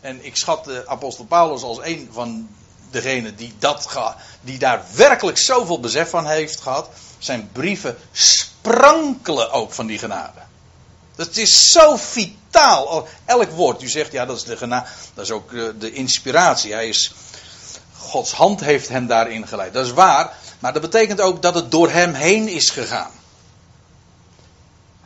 en 0.00 0.24
ik 0.24 0.36
schat 0.36 0.64
de 0.64 0.84
apostel 0.86 1.24
Paulus 1.24 1.62
als 1.62 1.78
een 1.82 2.08
van 2.12 2.48
degenen 2.90 3.36
die, 3.36 3.54
dat, 3.58 3.88
die 4.40 4.58
daar 4.58 4.84
werkelijk 4.94 5.38
zoveel 5.38 5.80
besef 5.80 6.10
van 6.10 6.26
heeft 6.26 6.60
gehad, 6.60 6.88
zijn 7.18 7.48
brieven 7.52 7.98
sprankelen 8.12 9.50
ook 9.50 9.72
van 9.72 9.86
die 9.86 9.98
genade. 9.98 10.45
Dat 11.16 11.36
is 11.36 11.72
zo 11.72 11.96
vitaal. 11.96 13.08
Elk 13.24 13.50
woord, 13.50 13.82
u 13.82 13.88
zegt, 13.88 14.12
ja, 14.12 14.26
dat 14.26 14.36
is 14.36 14.44
de 14.44 14.56
genade, 14.56 14.86
dat 15.14 15.24
is 15.24 15.30
ook 15.30 15.52
eh, 15.52 15.64
de 15.78 15.92
inspiratie. 15.92 16.72
Hij 16.72 16.88
is, 16.88 17.14
Gods 17.96 18.32
hand 18.32 18.60
heeft 18.60 18.88
hem 18.88 19.06
daarin 19.06 19.48
geleid. 19.48 19.72
Dat 19.72 19.86
is 19.86 19.92
waar, 19.92 20.36
maar 20.58 20.72
dat 20.72 20.82
betekent 20.82 21.20
ook 21.20 21.42
dat 21.42 21.54
het 21.54 21.70
door 21.70 21.90
hem 21.90 22.14
heen 22.14 22.48
is 22.48 22.70
gegaan. 22.70 23.10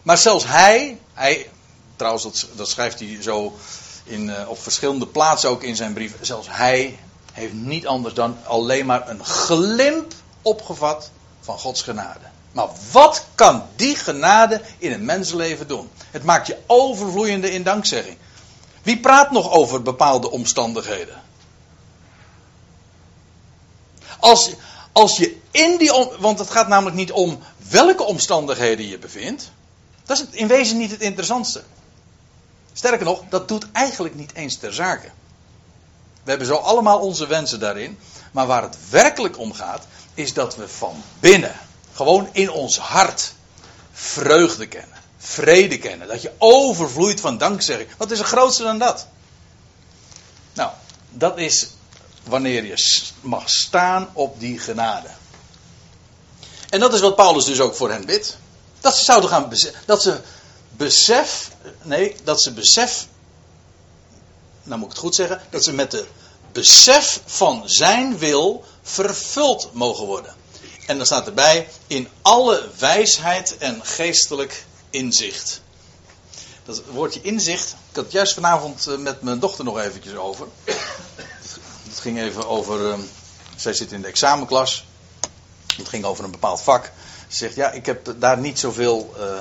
Maar 0.03 0.19
zelfs 0.19 0.47
hij, 0.47 0.99
hij 1.15 1.51
trouwens, 1.97 2.47
dat, 2.55 2.69
schrijft 2.69 2.99
hij 2.99 3.19
zo 3.23 3.59
in, 4.05 4.29
uh, 4.29 4.49
op 4.49 4.63
verschillende 4.63 5.07
plaatsen 5.07 5.51
ook 5.51 5.63
in 5.63 5.77
zijn 5.77 5.93
brief. 5.93 6.15
Zelfs 6.21 6.49
hij 6.51 6.99
heeft 7.33 7.53
niet 7.53 7.87
anders 7.87 8.15
dan 8.15 8.37
alleen 8.45 8.87
maar 8.87 9.09
een 9.09 9.25
glimp 9.25 10.13
opgevat 10.43 11.11
van 11.41 11.59
Gods 11.59 11.83
genade. 11.83 12.31
Maar 12.53 12.69
wat 12.93 13.25
kan 13.35 13.63
die 13.77 13.97
genade 13.97 14.61
in 14.79 14.93
een 14.93 15.05
mensenleven 15.05 15.69
doen? 15.69 15.91
Het 16.11 16.25
maakt 16.25 16.47
je 16.47 16.59
overvloeiende 16.67 17.53
in 17.53 17.63
dankzegging. 17.63 18.17
Wie 18.83 19.01
praat 19.01 19.31
nog 19.31 19.51
over 19.51 19.83
bepaalde 19.83 20.31
omstandigheden? 20.31 21.23
Als, 24.19 24.51
als 24.93 25.17
je 25.17 25.39
in 25.51 25.77
die. 25.77 25.93
Want 26.19 26.39
het 26.39 26.51
gaat 26.51 26.69
namelijk 26.69 26.97
niet 26.97 27.13
om 27.13 27.39
welke 27.69 28.03
omstandigheden 28.03 28.89
je 28.89 28.99
bevindt. 28.99 29.51
Dat 30.05 30.19
is 30.19 30.25
in 30.31 30.47
wezen 30.47 30.79
niet 30.79 30.91
het 30.91 31.01
interessantste. 31.01 31.63
Sterker 32.73 33.05
nog, 33.05 33.23
dat 33.29 33.49
doet 33.49 33.67
eigenlijk 33.73 34.15
niet 34.15 34.35
eens 34.35 34.57
ter 34.57 34.75
zake. 34.75 35.09
We 36.23 36.31
hebben 36.31 36.47
zo 36.47 36.55
allemaal 36.55 36.99
onze 36.99 37.27
wensen 37.27 37.61
daarin. 37.61 37.99
Maar 38.33 38.47
waar 38.47 38.63
het 38.63 38.77
werkelijk 38.91 39.39
om 39.39 39.53
gaat, 39.53 39.87
is 40.15 40.33
dat 40.33 40.57
we 40.57 40.69
van 40.69 41.03
binnen 41.21 41.55
gewoon 42.01 42.29
in 42.33 42.51
ons 42.51 42.79
hart 42.79 43.33
vreugde 43.93 44.67
kennen, 44.67 44.99
vrede 45.19 45.79
kennen. 45.79 46.09
Dat 46.09 46.23
je 46.23 46.33
overvloeit 46.39 47.21
van 47.21 47.39
dankzegging. 47.39 47.89
Wat 47.97 48.11
is 48.11 48.19
er 48.19 48.25
grootste 48.25 48.63
dan 48.63 48.79
dat? 48.79 49.07
Nou, 50.53 50.71
dat 51.11 51.39
is 51.39 51.67
wanneer 52.25 52.65
je 52.65 53.07
mag 53.21 53.51
staan 53.51 54.09
op 54.13 54.41
die 54.41 54.59
genade. 54.59 55.09
En 56.69 56.81
dat 56.81 56.95
is 56.95 57.01
wat 57.01 57.17
Paulus 57.17 57.45
dus 57.45 57.61
ook 57.61 57.75
voor 57.75 57.91
hen 57.91 58.07
bidt. 58.07 58.37
Dat 58.81 58.97
ze 58.97 59.05
zouden 59.05 59.31
gaan 59.31 59.53
dat 59.87 60.03
ze 60.03 60.21
besef, 60.77 61.51
nee, 61.83 62.17
dat 62.25 62.43
ze 62.43 62.53
besef, 62.53 63.07
nou 64.63 64.79
moet 64.79 64.89
ik 64.89 64.95
het 64.95 65.05
goed 65.05 65.15
zeggen, 65.15 65.43
dat 65.51 65.65
ze 65.65 65.73
met 65.73 65.91
de 65.91 66.07
besef 66.53 67.21
van 67.27 67.63
zijn 67.65 68.19
wil 68.19 68.65
vervuld 68.83 69.71
mogen 69.73 70.07
worden. 70.07 70.35
En 70.91 70.97
dan 70.97 71.07
staat 71.07 71.27
erbij, 71.27 71.69
in 71.87 72.09
alle 72.23 72.69
wijsheid 72.79 73.59
en 73.59 73.81
geestelijk 73.85 74.65
inzicht. 74.91 75.61
Dat 76.65 76.83
woordje 76.91 77.21
inzicht, 77.21 77.69
ik 77.71 77.97
had 77.97 78.05
het 78.05 78.13
juist 78.13 78.35
vanavond 78.35 78.87
eh, 78.87 78.97
met 78.97 79.23
mijn 79.23 79.39
dochter 79.39 79.65
nog 79.65 79.79
eventjes 79.79 80.15
over. 80.15 80.47
Het 81.89 81.99
ging 82.01 82.19
even 82.21 82.49
over, 82.49 82.91
ehm, 82.91 83.01
zij 83.57 83.73
zit 83.73 83.93
in 83.93 84.01
de 84.01 84.09
examenklas. 84.09 84.87
Het 85.77 85.89
ging 85.89 86.05
over 86.05 86.25
een 86.25 86.31
bepaald 86.31 86.61
vak. 86.61 86.85
Ze 87.29 87.37
zegt, 87.37 87.55
ja, 87.55 87.71
ik 87.71 87.87
heb 87.87 88.15
daar 88.19 88.39
niet 88.39 88.59
zoveel... 88.59 89.15
Uh, 89.19 89.41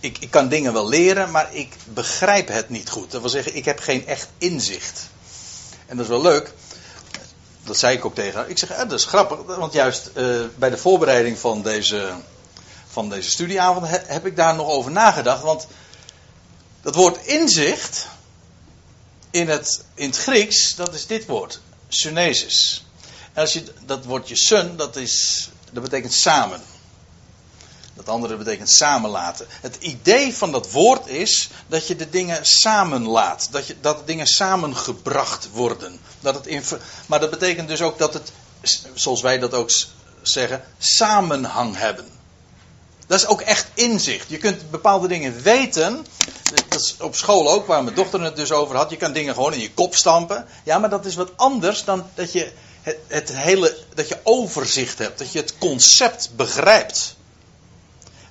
ik, 0.00 0.18
ik 0.18 0.30
kan 0.30 0.48
dingen 0.48 0.72
wel 0.72 0.88
leren, 0.88 1.30
maar 1.30 1.54
ik 1.54 1.76
begrijp 1.84 2.48
het 2.48 2.68
niet 2.68 2.90
goed. 2.90 3.10
Dat 3.10 3.20
wil 3.20 3.30
zeggen, 3.30 3.56
ik 3.56 3.64
heb 3.64 3.78
geen 3.78 4.06
echt 4.06 4.28
inzicht. 4.38 5.08
En 5.86 5.96
dat 5.96 6.04
is 6.04 6.10
wel 6.10 6.22
leuk 6.22 6.54
dat 7.68 7.78
zei 7.78 7.96
ik 7.96 8.04
ook 8.04 8.14
tegen 8.14 8.38
haar. 8.38 8.48
Ik 8.48 8.58
zeg, 8.58 8.70
eh, 8.70 8.78
dat 8.78 8.92
is 8.92 9.04
grappig, 9.04 9.56
want 9.56 9.72
juist 9.72 10.10
uh, 10.14 10.40
bij 10.56 10.70
de 10.70 10.76
voorbereiding 10.76 11.38
van 11.38 11.62
deze, 11.62 12.12
van 12.88 13.08
deze 13.08 13.30
studieavond 13.30 13.86
heb 13.88 14.26
ik 14.26 14.36
daar 14.36 14.54
nog 14.54 14.68
over 14.68 14.90
nagedacht. 14.90 15.42
Want 15.42 15.66
dat 16.82 16.94
woord 16.94 17.26
inzicht 17.26 18.06
in 19.30 19.48
het, 19.48 19.84
in 19.94 20.06
het 20.06 20.18
Grieks, 20.18 20.74
dat 20.74 20.94
is 20.94 21.06
dit 21.06 21.26
woord, 21.26 21.60
synesis. 21.88 22.84
En 23.32 23.42
als 23.42 23.52
je 23.52 23.64
dat 23.86 24.04
woordje 24.04 24.36
sun, 24.36 24.76
dat, 24.76 24.96
is, 24.96 25.48
dat 25.72 25.82
betekent 25.82 26.12
samen. 26.12 26.60
Dat 27.98 28.08
andere 28.08 28.36
betekent 28.36 28.70
samenlaten. 28.70 29.46
Het 29.60 29.76
idee 29.80 30.34
van 30.34 30.52
dat 30.52 30.70
woord 30.70 31.06
is 31.06 31.48
dat 31.66 31.86
je 31.86 31.96
de 31.96 32.10
dingen 32.10 32.46
samenlaat. 32.46 33.48
Dat, 33.50 33.66
je, 33.66 33.76
dat 33.80 34.06
dingen 34.06 34.26
samengebracht 34.26 35.48
worden. 35.52 36.00
Dat 36.20 36.34
het 36.34 36.46
in, 36.46 36.62
maar 37.06 37.20
dat 37.20 37.30
betekent 37.30 37.68
dus 37.68 37.82
ook 37.82 37.98
dat 37.98 38.14
het, 38.14 38.32
zoals 38.94 39.22
wij 39.22 39.38
dat 39.38 39.54
ook 39.54 39.70
zeggen, 40.22 40.64
samenhang 40.78 41.76
hebben. 41.76 42.06
Dat 43.06 43.20
is 43.20 43.26
ook 43.26 43.40
echt 43.40 43.66
inzicht. 43.74 44.28
Je 44.28 44.36
kunt 44.36 44.70
bepaalde 44.70 45.08
dingen 45.08 45.42
weten. 45.42 46.06
Dat 46.68 46.80
is 46.80 46.96
op 47.00 47.16
school 47.16 47.50
ook, 47.50 47.66
waar 47.66 47.84
mijn 47.84 47.96
dochter 47.96 48.22
het 48.22 48.36
dus 48.36 48.52
over 48.52 48.76
had. 48.76 48.90
Je 48.90 48.96
kan 48.96 49.12
dingen 49.12 49.34
gewoon 49.34 49.52
in 49.52 49.60
je 49.60 49.72
kop 49.72 49.94
stampen. 49.94 50.46
Ja, 50.64 50.78
maar 50.78 50.90
dat 50.90 51.06
is 51.06 51.14
wat 51.14 51.36
anders 51.36 51.84
dan 51.84 52.06
dat 52.14 52.32
je 52.32 52.52
het, 52.82 52.98
het 53.06 53.32
hele, 53.32 53.76
dat 53.94 54.08
je 54.08 54.18
overzicht 54.22 54.98
hebt. 54.98 55.18
Dat 55.18 55.32
je 55.32 55.38
het 55.38 55.58
concept 55.58 56.30
begrijpt. 56.36 57.16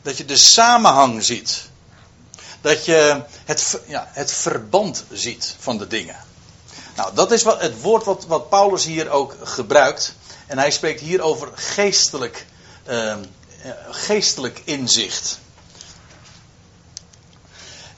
Dat 0.08 0.18
je 0.18 0.26
de 0.26 0.38
samenhang 0.38 1.24
ziet. 1.24 1.64
Dat 2.62 2.86
je 2.86 3.24
het, 3.46 3.80
ja, 3.88 4.10
het 4.12 4.32
verband 4.32 5.04
ziet 5.12 5.56
van 5.60 5.78
de 5.78 5.88
dingen. 5.88 6.16
Nou, 6.96 7.16
dat 7.16 7.32
is 7.32 7.44
wat, 7.44 7.62
het 7.62 7.82
woord 7.82 8.04
wat, 8.04 8.26
wat 8.26 8.50
Paulus 8.50 8.86
hier 8.86 9.10
ook 9.10 9.36
gebruikt. 9.44 10.16
En 10.46 10.58
hij 10.58 10.72
spreekt 10.72 11.02
hier 11.02 11.22
over 11.22 11.50
geestelijk, 11.54 12.46
uh, 12.90 13.16
geestelijk 13.90 14.62
inzicht. 14.64 15.40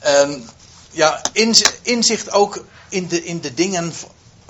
Um, 0.05 0.49
ja, 0.91 1.21
inzicht 1.83 2.31
ook 2.31 2.65
in 2.89 3.07
de, 3.07 3.23
in 3.23 3.41
de 3.41 3.53
dingen 3.53 3.93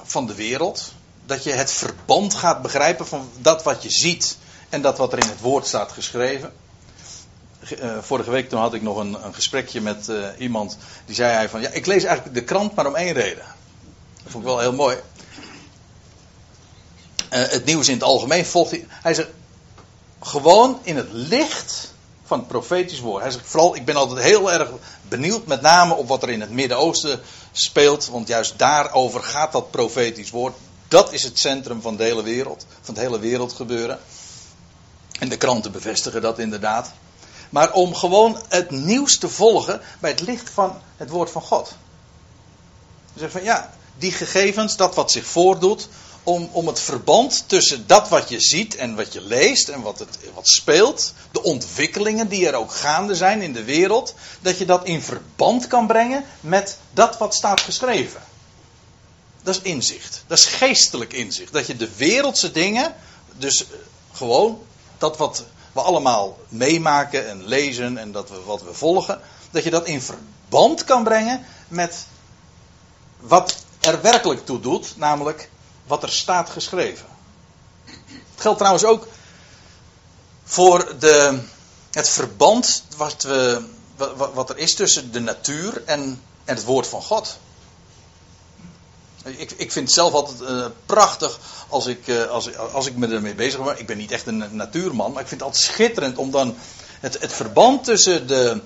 van 0.03 0.27
de 0.27 0.35
wereld. 0.35 0.93
Dat 1.25 1.43
je 1.43 1.51
het 1.51 1.71
verband 1.71 2.33
gaat 2.33 2.61
begrijpen 2.61 3.07
van 3.07 3.31
dat 3.37 3.63
wat 3.63 3.83
je 3.83 3.91
ziet 3.91 4.37
en 4.69 4.81
dat 4.81 4.97
wat 4.97 5.13
er 5.13 5.19
in 5.19 5.29
het 5.29 5.39
woord 5.39 5.67
staat 5.67 5.91
geschreven. 5.91 6.67
Uh, 7.59 7.97
vorige 8.01 8.31
week 8.31 8.49
toen 8.49 8.59
had 8.59 8.73
ik 8.73 8.81
nog 8.81 8.97
een, 8.97 9.25
een 9.25 9.33
gesprekje 9.33 9.81
met 9.81 10.07
uh, 10.07 10.27
iemand. 10.37 10.77
Die 11.05 11.15
zei 11.15 11.31
hij 11.33 11.49
van 11.49 11.61
ja, 11.61 11.69
ik 11.69 11.85
lees 11.85 12.03
eigenlijk 12.03 12.35
de 12.35 12.43
krant 12.43 12.75
maar 12.75 12.87
om 12.87 12.95
één 12.95 13.13
reden. 13.13 13.45
Dat 14.23 14.31
vond 14.31 14.43
ik 14.43 14.49
wel 14.49 14.59
heel 14.59 14.73
mooi. 14.73 14.97
Uh, 17.33 17.47
het 17.47 17.65
nieuws 17.65 17.87
in 17.87 17.93
het 17.93 18.03
algemeen 18.03 18.45
volgt 18.45 18.71
hij. 18.71 18.85
Hij 18.89 19.13
zegt 19.13 19.29
gewoon 20.19 20.79
in 20.83 20.95
het 20.95 21.07
licht 21.11 21.93
van 22.23 22.39
het 22.39 22.47
profetisch 22.47 22.99
woord. 22.99 23.21
Hij 23.21 23.31
zegt 23.31 23.47
vooral, 23.47 23.75
ik 23.75 23.85
ben 23.85 23.95
altijd 23.95 24.25
heel 24.25 24.51
erg 24.51 24.69
benieuwd, 25.07 25.45
met 25.45 25.61
name 25.61 25.93
op 25.93 26.07
wat 26.07 26.23
er 26.23 26.29
in 26.29 26.41
het 26.41 26.51
Midden-Oosten 26.51 27.21
speelt. 27.51 28.07
Want 28.07 28.27
juist 28.27 28.57
daarover 28.57 29.23
gaat 29.23 29.51
dat 29.51 29.71
profetisch 29.71 30.29
woord. 30.29 30.55
Dat 30.87 31.13
is 31.13 31.23
het 31.23 31.39
centrum 31.39 31.81
van 31.81 31.95
de 31.95 32.03
hele 32.03 32.23
wereld, 32.23 32.65
van 32.81 32.93
het 32.93 33.03
hele 33.03 33.19
wereldgebeuren. 33.19 33.99
En 35.19 35.29
de 35.29 35.37
kranten 35.37 35.71
bevestigen 35.71 36.21
dat 36.21 36.39
inderdaad 36.39 36.91
maar 37.49 37.73
om 37.73 37.95
gewoon 37.95 38.41
het 38.47 38.71
nieuws 38.71 39.17
te 39.17 39.29
volgen 39.29 39.81
bij 39.99 40.09
het 40.09 40.21
licht 40.21 40.49
van 40.49 40.81
het 40.97 41.09
woord 41.09 41.29
van 41.29 41.41
God. 41.41 41.75
Dus 43.13 43.31
van 43.31 43.43
ja, 43.43 43.73
die 43.97 44.11
gegevens, 44.11 44.75
dat 44.75 44.95
wat 44.95 45.11
zich 45.11 45.25
voordoet, 45.25 45.87
om, 46.23 46.49
om 46.51 46.67
het 46.67 46.79
verband 46.79 47.43
tussen 47.47 47.87
dat 47.87 48.09
wat 48.09 48.29
je 48.29 48.39
ziet 48.39 48.75
en 48.75 48.95
wat 48.95 49.13
je 49.13 49.21
leest 49.21 49.69
en 49.69 49.81
wat, 49.81 49.99
het, 49.99 50.17
wat 50.33 50.47
speelt, 50.47 51.13
de 51.31 51.43
ontwikkelingen 51.43 52.27
die 52.27 52.47
er 52.47 52.55
ook 52.55 52.73
gaande 52.73 53.15
zijn 53.15 53.41
in 53.41 53.53
de 53.53 53.63
wereld, 53.63 54.13
dat 54.41 54.57
je 54.57 54.65
dat 54.65 54.85
in 54.85 55.01
verband 55.01 55.67
kan 55.67 55.87
brengen 55.87 56.25
met 56.39 56.77
dat 56.93 57.17
wat 57.17 57.35
staat 57.35 57.61
geschreven. 57.61 58.21
Dat 59.43 59.55
is 59.55 59.61
inzicht. 59.61 60.23
Dat 60.27 60.37
is 60.37 60.45
geestelijk 60.45 61.13
inzicht. 61.13 61.53
Dat 61.53 61.67
je 61.67 61.75
de 61.75 61.89
wereldse 61.95 62.51
dingen, 62.51 62.95
dus 63.37 63.65
gewoon 64.11 64.61
dat 64.97 65.17
wat 65.17 65.43
we 65.79 65.86
allemaal 65.86 66.38
meemaken 66.48 67.27
en 67.27 67.48
lezen 67.48 67.98
en 67.98 68.12
dat 68.12 68.29
we, 68.29 68.43
wat 68.45 68.62
we 68.62 68.74
volgen, 68.74 69.21
dat 69.51 69.63
je 69.63 69.69
dat 69.69 69.86
in 69.86 70.01
verband 70.01 70.83
kan 70.83 71.03
brengen 71.03 71.45
met 71.67 72.05
wat 73.19 73.55
er 73.79 74.01
werkelijk 74.01 74.45
toe 74.45 74.59
doet, 74.59 74.93
namelijk 74.98 75.50
wat 75.88 76.03
er 76.03 76.09
staat 76.09 76.50
geschreven. 76.50 77.05
Het 78.09 78.41
geldt 78.41 78.57
trouwens 78.57 78.86
ook 78.86 79.07
voor 80.43 80.95
de, 81.00 81.39
het 81.91 82.09
verband 82.09 82.83
wat, 82.98 83.24
we, 83.24 83.62
wat, 84.33 84.50
er 84.50 84.57
is 84.57 84.75
tussen 84.75 85.12
de 85.12 85.19
natuur 85.19 85.83
en, 85.86 86.21
en 86.45 86.55
het 86.55 86.63
woord 86.63 86.88
van 86.88 87.01
God. 87.01 87.38
Ik, 89.23 89.51
ik 89.51 89.71
vind 89.71 89.85
het 89.85 89.93
zelf 89.93 90.13
altijd 90.13 90.41
uh, 90.41 90.65
prachtig 90.85 91.39
als 91.67 91.85
ik, 91.85 92.07
uh, 92.07 92.25
als, 92.25 92.57
als 92.57 92.85
ik 92.85 92.95
me 92.95 93.07
ermee 93.07 93.35
bezig 93.35 93.63
ben. 93.63 93.79
Ik 93.79 93.85
ben 93.85 93.97
niet 93.97 94.11
echt 94.11 94.27
een 94.27 94.43
natuurman, 94.51 95.11
maar 95.11 95.21
ik 95.21 95.27
vind 95.27 95.41
het 95.41 95.49
altijd 95.49 95.69
schitterend 95.71 96.17
om 96.17 96.31
dan 96.31 96.55
het, 96.99 97.19
het 97.19 97.33
verband 97.33 97.83
tussen 97.83 98.27
de, 98.27 98.61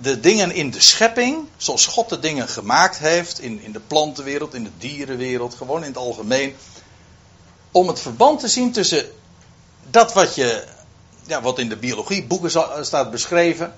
de 0.00 0.20
dingen 0.20 0.52
in 0.52 0.70
de 0.70 0.80
schepping, 0.80 1.48
zoals 1.56 1.86
God 1.86 2.08
de 2.08 2.18
dingen 2.18 2.48
gemaakt 2.48 2.98
heeft, 2.98 3.40
in, 3.40 3.62
in 3.62 3.72
de 3.72 3.80
plantenwereld, 3.80 4.54
in 4.54 4.64
de 4.64 4.70
dierenwereld, 4.78 5.54
gewoon 5.54 5.80
in 5.80 5.88
het 5.88 5.96
algemeen. 5.96 6.56
Om 7.70 7.88
het 7.88 8.00
verband 8.00 8.40
te 8.40 8.48
zien 8.48 8.72
tussen 8.72 9.10
dat 9.90 10.12
wat, 10.12 10.34
je, 10.34 10.64
ja, 11.26 11.42
wat 11.42 11.58
in 11.58 11.68
de 11.68 11.76
biologieboeken 11.76 12.50
staat 12.84 13.10
beschreven. 13.10 13.74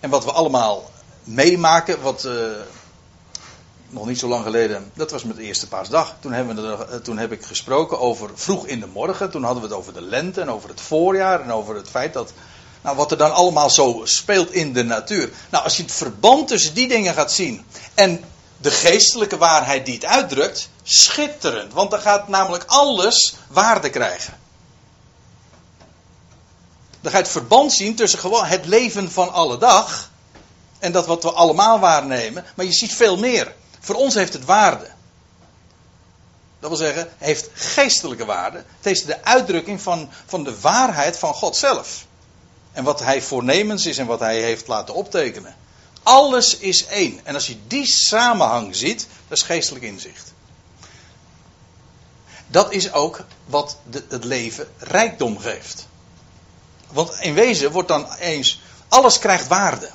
En 0.00 0.10
wat 0.10 0.24
we 0.24 0.32
allemaal 0.32 0.90
meemaken, 1.24 2.02
wat 2.02 2.24
uh, 2.24 2.32
nog 3.90 4.06
niet 4.06 4.18
zo 4.18 4.28
lang 4.28 4.44
geleden, 4.44 4.90
dat 4.94 5.10
was 5.10 5.24
met 5.24 5.36
de 5.36 5.42
eerste 5.42 5.68
paasdag. 5.68 6.16
Toen, 6.20 6.32
hebben 6.32 6.56
we 6.56 6.86
eh, 6.86 6.96
toen 6.96 7.18
heb 7.18 7.32
ik 7.32 7.44
gesproken 7.44 8.00
over 8.00 8.30
vroeg 8.34 8.66
in 8.66 8.80
de 8.80 8.86
morgen. 8.86 9.30
Toen 9.30 9.42
hadden 9.42 9.62
we 9.62 9.68
het 9.68 9.78
over 9.78 9.92
de 9.92 10.02
lente 10.02 10.40
en 10.40 10.50
over 10.50 10.68
het 10.68 10.80
voorjaar 10.80 11.40
en 11.40 11.52
over 11.52 11.74
het 11.74 11.88
feit 11.88 12.12
dat 12.12 12.32
nou, 12.82 12.96
wat 12.96 13.10
er 13.10 13.16
dan 13.16 13.34
allemaal 13.34 13.70
zo 13.70 14.00
speelt 14.04 14.52
in 14.52 14.72
de 14.72 14.84
natuur. 14.84 15.30
Nou, 15.50 15.64
als 15.64 15.76
je 15.76 15.82
het 15.82 15.92
verband 15.92 16.48
tussen 16.48 16.74
die 16.74 16.88
dingen 16.88 17.14
gaat 17.14 17.32
zien 17.32 17.64
en 17.94 18.24
de 18.56 18.70
geestelijke 18.70 19.36
waarheid 19.36 19.86
die 19.86 19.94
het 19.94 20.04
uitdrukt, 20.04 20.68
schitterend. 20.82 21.72
Want 21.72 21.90
dan 21.90 22.00
gaat 22.00 22.28
namelijk 22.28 22.64
alles 22.66 23.34
waarde 23.48 23.90
krijgen. 23.90 24.38
Dan 27.00 27.10
ga 27.10 27.16
je 27.16 27.22
het 27.22 27.32
verband 27.32 27.72
zien 27.72 27.94
tussen 27.94 28.18
gewoon 28.18 28.44
het 28.44 28.66
leven 28.66 29.10
van 29.10 29.32
alle 29.32 29.58
dag 29.58 30.10
en 30.78 30.92
dat 30.92 31.06
wat 31.06 31.22
we 31.22 31.32
allemaal 31.32 31.78
waarnemen. 31.78 32.44
Maar 32.54 32.66
je 32.66 32.72
ziet 32.72 32.94
veel 32.94 33.16
meer. 33.16 33.54
Voor 33.80 33.94
ons 33.94 34.14
heeft 34.14 34.32
het 34.32 34.44
waarde. 34.44 34.86
Dat 36.60 36.70
wil 36.70 36.78
zeggen, 36.78 37.08
heeft 37.18 37.48
geestelijke 37.52 38.24
waarde. 38.24 38.64
Het 38.76 38.86
is 38.86 39.04
de 39.04 39.24
uitdrukking 39.24 39.80
van, 39.80 40.10
van 40.26 40.44
de 40.44 40.60
waarheid 40.60 41.18
van 41.18 41.34
God 41.34 41.56
zelf. 41.56 42.06
En 42.72 42.84
wat 42.84 43.00
hij 43.00 43.22
voornemens 43.22 43.86
is 43.86 43.98
en 43.98 44.06
wat 44.06 44.20
hij 44.20 44.40
heeft 44.40 44.68
laten 44.68 44.94
optekenen. 44.94 45.56
Alles 46.02 46.56
is 46.56 46.86
één. 46.86 47.20
En 47.22 47.34
als 47.34 47.46
je 47.46 47.56
die 47.66 47.86
samenhang 47.86 48.76
ziet, 48.76 49.06
dat 49.28 49.38
is 49.38 49.44
geestelijk 49.44 49.84
inzicht. 49.84 50.32
Dat 52.46 52.72
is 52.72 52.92
ook 52.92 53.24
wat 53.44 53.76
de, 53.90 54.04
het 54.08 54.24
leven 54.24 54.68
rijkdom 54.78 55.38
geeft. 55.38 55.86
Want 56.88 57.18
in 57.20 57.34
wezen 57.34 57.72
wordt 57.72 57.88
dan 57.88 58.14
eens, 58.14 58.60
alles 58.88 59.18
krijgt 59.18 59.46
waarde. 59.46 59.90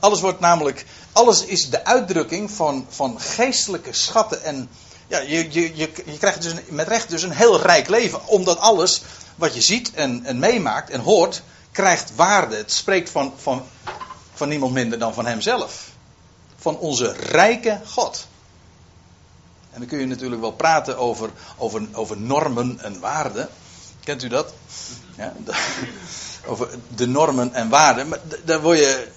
Alles 0.00 0.20
wordt 0.20 0.40
namelijk, 0.40 0.84
alles 1.16 1.44
is 1.44 1.70
de 1.70 1.84
uitdrukking 1.84 2.50
van, 2.50 2.86
van 2.88 3.20
geestelijke 3.20 3.92
schatten. 3.92 4.44
En 4.44 4.68
ja, 5.06 5.18
je, 5.18 5.52
je, 5.52 5.76
je, 5.76 5.90
je 6.04 6.18
krijgt 6.18 6.42
dus 6.42 6.52
met 6.68 6.88
recht 6.88 7.10
dus 7.10 7.22
een 7.22 7.30
heel 7.30 7.60
rijk 7.60 7.88
leven. 7.88 8.26
Omdat 8.26 8.58
alles 8.58 9.02
wat 9.34 9.54
je 9.54 9.60
ziet 9.60 9.92
en, 9.94 10.24
en 10.24 10.38
meemaakt 10.38 10.90
en 10.90 11.00
hoort, 11.00 11.42
krijgt 11.72 12.14
waarde. 12.14 12.56
Het 12.56 12.72
spreekt 12.72 13.10
van, 13.10 13.32
van, 13.36 13.62
van 14.34 14.48
niemand 14.48 14.72
minder 14.72 14.98
dan 14.98 15.14
van 15.14 15.26
hemzelf. 15.26 15.88
Van 16.56 16.78
onze 16.78 17.12
rijke 17.12 17.80
God. 17.86 18.26
En 19.70 19.78
dan 19.78 19.88
kun 19.88 19.98
je 19.98 20.06
natuurlijk 20.06 20.40
wel 20.40 20.52
praten 20.52 20.98
over, 20.98 21.30
over, 21.56 21.88
over 21.92 22.16
normen 22.20 22.80
en 22.80 23.00
waarden. 23.00 23.48
Kent 24.04 24.22
u 24.22 24.28
dat? 24.28 24.52
Ja, 25.16 25.32
over 26.50 26.68
de 26.94 27.06
normen 27.06 27.54
en 27.54 27.68
waarden. 27.68 28.08
Maar 28.08 28.20
daar 28.44 28.60
word 28.60 28.78
je. 28.78 29.14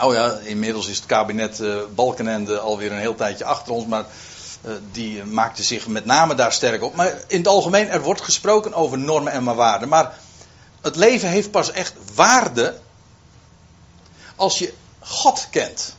Nou 0.00 0.14
ja, 0.14 0.38
inmiddels 0.42 0.88
is 0.88 0.96
het 0.96 1.06
kabinet 1.06 1.60
uh, 1.60 1.80
Balkenende 1.94 2.58
alweer 2.58 2.92
een 2.92 2.98
heel 2.98 3.14
tijdje 3.14 3.44
achter 3.44 3.72
ons. 3.72 3.86
Maar 3.86 4.04
uh, 4.64 4.72
die 4.92 5.24
maakte 5.24 5.62
zich 5.62 5.86
met 5.86 6.04
name 6.04 6.34
daar 6.34 6.52
sterk 6.52 6.82
op. 6.82 6.94
Maar 6.94 7.22
in 7.26 7.38
het 7.38 7.48
algemeen, 7.48 7.88
er 7.88 8.02
wordt 8.02 8.20
gesproken 8.20 8.74
over 8.74 8.98
normen 8.98 9.32
en 9.32 9.44
waarden. 9.44 9.88
Maar 9.88 10.18
het 10.80 10.96
leven 10.96 11.28
heeft 11.28 11.50
pas 11.50 11.70
echt 11.70 11.94
waarde 12.14 12.78
als 14.36 14.58
je 14.58 14.72
God 14.98 15.46
kent. 15.50 15.94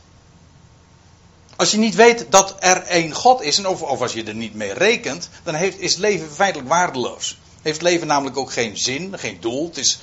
Als 1.56 1.70
je 1.70 1.78
niet 1.78 1.94
weet 1.94 2.26
dat 2.30 2.56
er 2.58 2.82
één 2.82 3.12
God 3.12 3.42
is, 3.42 3.58
en 3.58 3.66
of, 3.66 3.82
als 3.82 4.12
je 4.12 4.24
er 4.24 4.34
niet 4.34 4.54
mee 4.54 4.72
rekent, 4.72 5.28
dan 5.42 5.54
heeft, 5.54 5.80
is 5.80 5.96
leven 5.96 6.30
feitelijk 6.30 6.68
waardeloos. 6.68 7.38
Heeft 7.62 7.82
leven 7.82 8.06
namelijk 8.06 8.36
ook 8.36 8.52
geen 8.52 8.76
zin, 8.76 9.18
geen 9.18 9.40
doel. 9.40 9.66
Het 9.66 9.76
is, 9.76 9.98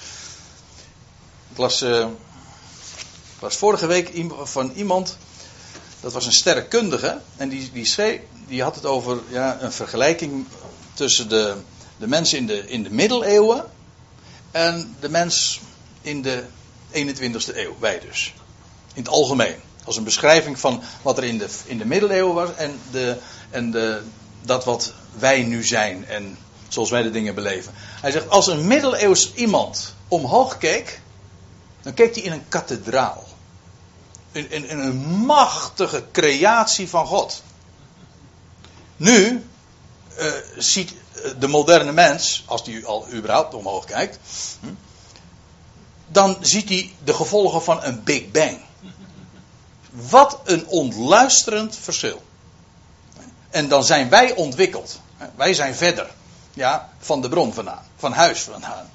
ik 1.51 1.57
las, 1.57 1.81
uh, 1.81 2.05
was 3.39 3.55
vorige 3.55 3.87
week 3.87 4.11
van 4.43 4.71
iemand, 4.75 5.17
dat 5.99 6.13
was 6.13 6.25
een 6.25 6.31
sterrenkundige, 6.31 7.21
en 7.37 7.49
die, 7.49 7.71
die, 7.71 7.85
schreef, 7.85 8.19
die 8.47 8.63
had 8.63 8.75
het 8.75 8.85
over 8.85 9.19
ja, 9.29 9.61
een 9.61 9.71
vergelijking 9.71 10.45
tussen 10.93 11.29
de, 11.29 11.55
de 11.97 12.07
mensen 12.07 12.37
in 12.37 12.47
de, 12.47 12.67
in 12.67 12.83
de 12.83 12.91
middeleeuwen 12.91 13.65
en 14.51 14.95
de 14.99 15.09
mens 15.09 15.61
in 16.01 16.21
de 16.21 16.43
21ste 16.91 17.55
eeuw, 17.55 17.75
wij 17.79 17.99
dus. 17.99 18.33
In 18.93 19.01
het 19.01 19.11
algemeen. 19.11 19.55
Als 19.83 19.97
een 19.97 20.03
beschrijving 20.03 20.59
van 20.59 20.83
wat 21.01 21.17
er 21.17 21.23
in 21.23 21.37
de, 21.37 21.47
in 21.65 21.77
de 21.77 21.85
middeleeuwen 21.85 22.33
was 22.33 22.49
en, 22.55 22.79
de, 22.91 23.17
en 23.49 23.71
de, 23.71 24.01
dat 24.41 24.65
wat 24.65 24.93
wij 25.19 25.43
nu 25.43 25.63
zijn 25.63 26.05
en 26.05 26.37
zoals 26.67 26.89
wij 26.89 27.01
de 27.01 27.11
dingen 27.11 27.35
beleven. 27.35 27.73
Hij 27.75 28.11
zegt, 28.11 28.29
als 28.29 28.47
een 28.47 28.67
middeleeuws 28.67 29.33
iemand 29.33 29.93
omhoog 30.07 30.57
keek, 30.57 31.01
dan 31.81 31.93
keek 31.93 32.15
hij 32.15 32.23
in 32.23 32.31
een 32.31 32.47
kathedraal. 32.47 33.27
In 34.31 34.79
een 34.79 34.97
machtige 35.07 36.03
creatie 36.11 36.89
van 36.89 37.05
God. 37.05 37.43
Nu 38.97 39.45
uh, 40.19 40.31
ziet 40.57 40.93
de 41.39 41.47
moderne 41.47 41.91
mens, 41.91 42.43
als 42.45 42.63
die 42.63 42.85
al 42.85 43.07
überhaupt 43.11 43.53
omhoog 43.53 43.85
kijkt, 43.85 44.19
hm, 44.59 44.67
dan 46.07 46.37
ziet 46.41 46.69
hij 46.69 46.93
de 47.03 47.13
gevolgen 47.13 47.63
van 47.63 47.83
een 47.83 48.03
Big 48.03 48.31
Bang. 48.31 48.59
Wat 49.91 50.39
een 50.43 50.67
ontluisterend 50.67 51.75
verschil. 51.75 52.21
En 53.49 53.67
dan 53.67 53.83
zijn 53.83 54.09
wij 54.09 54.35
ontwikkeld. 54.35 54.99
Wij 55.35 55.53
zijn 55.53 55.75
verder. 55.75 56.09
Ja, 56.53 56.89
van 56.99 57.21
de 57.21 57.29
bron 57.29 57.53
vandaan. 57.53 57.85
Van 57.97 58.13
huis 58.13 58.41
vandaan. 58.41 58.89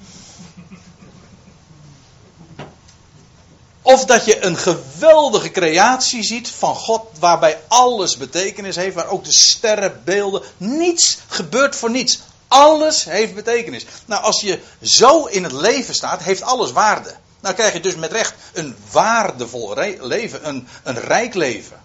Of 3.87 4.05
dat 4.05 4.25
je 4.25 4.45
een 4.45 4.57
geweldige 4.57 5.51
creatie 5.51 6.23
ziet 6.23 6.49
van 6.49 6.75
God, 6.75 7.03
waarbij 7.19 7.61
alles 7.69 8.17
betekenis 8.17 8.77
heeft, 8.77 8.95
waar 8.95 9.09
ook 9.09 9.25
de 9.25 9.33
sterrenbeelden, 9.33 10.43
niets 10.57 11.19
gebeurt 11.29 11.77
voor 11.77 11.91
niets. 11.91 12.21
Alles 12.49 13.05
heeft 13.05 13.35
betekenis. 13.35 13.87
Nou, 14.07 14.23
als 14.23 14.41
je 14.41 14.61
zo 14.83 15.25
in 15.25 15.43
het 15.43 15.53
leven 15.53 15.95
staat, 15.95 16.23
heeft 16.23 16.43
alles 16.43 16.73
waarde. 16.73 17.15
Nou 17.41 17.55
krijg 17.55 17.73
je 17.73 17.81
dus 17.81 17.95
met 17.95 18.13
recht 18.13 18.35
een 18.53 18.77
waardevol 18.91 19.75
leven, 20.01 20.49
een, 20.49 20.69
een 20.83 21.01
rijk 21.01 21.35
leven. 21.35 21.83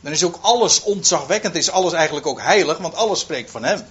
Dan 0.00 0.12
is 0.12 0.24
ook 0.24 0.38
alles 0.40 0.82
ontzagwekkend, 0.82 1.54
is 1.54 1.70
alles 1.70 1.92
eigenlijk 1.92 2.26
ook 2.26 2.40
heilig, 2.40 2.78
want 2.78 2.94
alles 2.94 3.20
spreekt 3.20 3.50
van 3.50 3.64
Hem. 3.64 3.86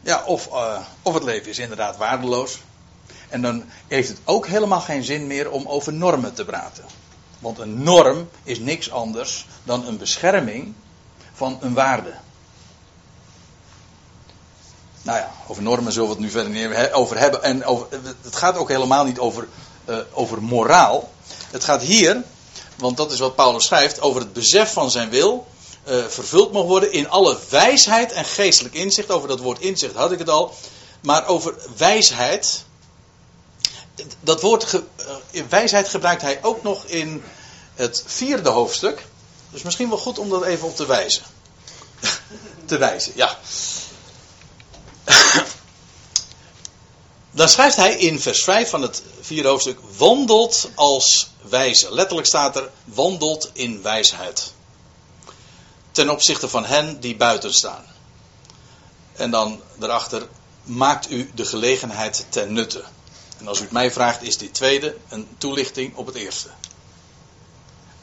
Ja, 0.00 0.22
of, 0.24 0.46
uh, 0.46 0.78
of 1.02 1.14
het 1.14 1.22
leven 1.22 1.50
is 1.50 1.58
inderdaad 1.58 1.96
waardeloos. 1.96 2.58
En 3.32 3.42
dan 3.42 3.64
heeft 3.88 4.08
het 4.08 4.18
ook 4.24 4.46
helemaal 4.46 4.80
geen 4.80 5.04
zin 5.04 5.26
meer 5.26 5.50
om 5.50 5.66
over 5.66 5.92
normen 5.92 6.34
te 6.34 6.44
praten. 6.44 6.84
Want 7.38 7.58
een 7.58 7.82
norm 7.82 8.28
is 8.42 8.58
niks 8.58 8.90
anders 8.90 9.46
dan 9.64 9.86
een 9.86 9.98
bescherming 9.98 10.74
van 11.32 11.58
een 11.60 11.74
waarde. 11.74 12.12
Nou 15.02 15.18
ja, 15.18 15.30
over 15.46 15.62
normen 15.62 15.92
zullen 15.92 16.08
we 16.08 16.14
het 16.14 16.22
nu 16.22 16.30
verder 16.30 16.52
niet 16.52 16.92
over 16.92 17.18
hebben. 17.18 17.42
En 17.42 17.64
over, 17.64 17.86
het 18.22 18.36
gaat 18.36 18.56
ook 18.56 18.68
helemaal 18.68 19.04
niet 19.04 19.18
over, 19.18 19.48
uh, 19.88 19.96
over 20.12 20.42
moraal. 20.42 21.10
Het 21.50 21.64
gaat 21.64 21.82
hier, 21.82 22.22
want 22.76 22.96
dat 22.96 23.12
is 23.12 23.18
wat 23.18 23.34
Paulus 23.34 23.64
schrijft, 23.64 24.00
over 24.00 24.20
het 24.20 24.32
besef 24.32 24.72
van 24.72 24.90
zijn 24.90 25.10
wil. 25.10 25.46
Uh, 25.88 26.04
vervuld 26.04 26.52
mag 26.52 26.64
worden 26.64 26.92
in 26.92 27.08
alle 27.08 27.38
wijsheid 27.48 28.12
en 28.12 28.24
geestelijk 28.24 28.74
inzicht. 28.74 29.10
Over 29.10 29.28
dat 29.28 29.40
woord 29.40 29.60
inzicht 29.60 29.94
had 29.94 30.12
ik 30.12 30.18
het 30.18 30.28
al. 30.28 30.54
Maar 31.00 31.26
over 31.26 31.54
wijsheid 31.76 32.64
dat 34.20 34.40
woord 34.40 34.64
ge, 34.64 34.84
uh, 35.32 35.42
wijsheid 35.48 35.88
gebruikt 35.88 36.22
hij 36.22 36.38
ook 36.42 36.62
nog 36.62 36.84
in 36.84 37.24
het 37.74 38.02
vierde 38.06 38.48
hoofdstuk. 38.48 39.06
Dus 39.50 39.62
misschien 39.62 39.88
wel 39.88 39.98
goed 39.98 40.18
om 40.18 40.28
dat 40.28 40.44
even 40.44 40.66
op 40.68 40.76
te 40.76 40.86
wijzen. 40.86 41.22
te 42.66 42.78
wijzen, 42.78 43.12
ja. 43.14 43.38
Dan 47.34 47.48
schrijft 47.48 47.76
hij 47.76 47.94
in 47.94 48.20
vers 48.20 48.44
5 48.44 48.70
van 48.70 48.82
het 48.82 49.02
vierde 49.20 49.48
hoofdstuk: 49.48 49.78
wandelt 49.96 50.70
als 50.74 51.30
wijze. 51.42 51.94
Letterlijk 51.94 52.26
staat 52.26 52.56
er: 52.56 52.70
wandelt 52.84 53.50
in 53.52 53.82
wijsheid. 53.82 54.52
Ten 55.90 56.10
opzichte 56.10 56.48
van 56.48 56.64
hen 56.64 57.00
die 57.00 57.16
buiten 57.16 57.52
staan. 57.52 57.84
En 59.12 59.30
dan 59.30 59.60
daarachter: 59.78 60.28
maakt 60.62 61.10
u 61.10 61.30
de 61.34 61.44
gelegenheid 61.44 62.26
ten 62.28 62.52
nutte. 62.52 62.84
En 63.42 63.48
als 63.48 63.58
u 63.58 63.62
het 63.62 63.72
mij 63.72 63.90
vraagt, 63.90 64.22
is 64.22 64.38
dit 64.38 64.54
tweede 64.54 64.96
een 65.08 65.28
toelichting 65.38 65.94
op 65.96 66.06
het 66.06 66.14
eerste. 66.14 66.48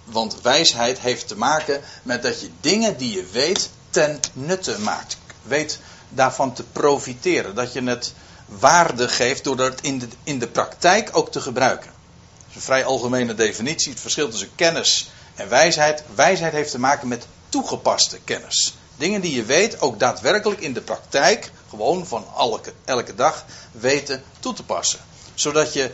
Want 0.04 0.41
wijsheid 0.41 0.99
heeft 0.99 1.28
te 1.28 1.38
maken 1.38 1.82
met 2.04 2.23
dat 2.23 2.41
je 2.41 2.49
dingen 2.62 2.97
die 2.97 3.13
je 3.13 3.25
weet 3.32 3.69
ten 3.89 4.19
nutte 4.34 4.80
maakt. 4.80 5.17
Weet 5.41 5.80
daarvan 6.10 6.54
te 6.54 6.63
profiteren. 6.63 7.56
Dat 7.56 7.73
je 7.73 7.84
het 7.84 8.13
waarde 8.45 9.08
geeft 9.08 9.43
door 9.43 9.60
het 9.60 9.82
in 9.82 9.99
de, 9.99 10.08
in 10.23 10.39
de 10.39 10.47
praktijk 10.47 11.10
ook 11.17 11.32
te 11.32 11.41
gebruiken. 11.41 11.91
Dat 12.38 12.49
is 12.49 12.56
een 12.56 12.62
vrij 12.62 12.86
algemene 12.86 13.36
definitie. 13.36 13.91
Het 13.91 14.02
verschil 14.02 14.30
tussen 14.30 14.56
kennis 14.56 15.10
en 15.36 15.49
wijsheid. 15.49 16.04
Wijsheid 16.15 16.54
heeft 16.54 16.71
te 16.71 16.80
maken 16.80 17.08
met 17.08 17.28
toegepaste 17.49 18.19
kennis. 18.23 18.73
Dingen 18.95 19.21
die 19.21 19.36
je 19.36 19.43
weet 19.43 19.82
ook 19.82 19.99
daadwerkelijk 19.99 20.62
in 20.62 20.73
de 20.73 20.82
praktijk, 20.82 21.52
gewoon 21.69 22.08
van 22.08 22.25
elke, 22.38 22.73
elke 22.86 23.15
dag, 23.15 23.45
weten 23.71 24.23
toe 24.39 24.54
te 24.54 24.63
passen. 24.63 24.99
Zodat 25.39 25.73
je 25.73 25.91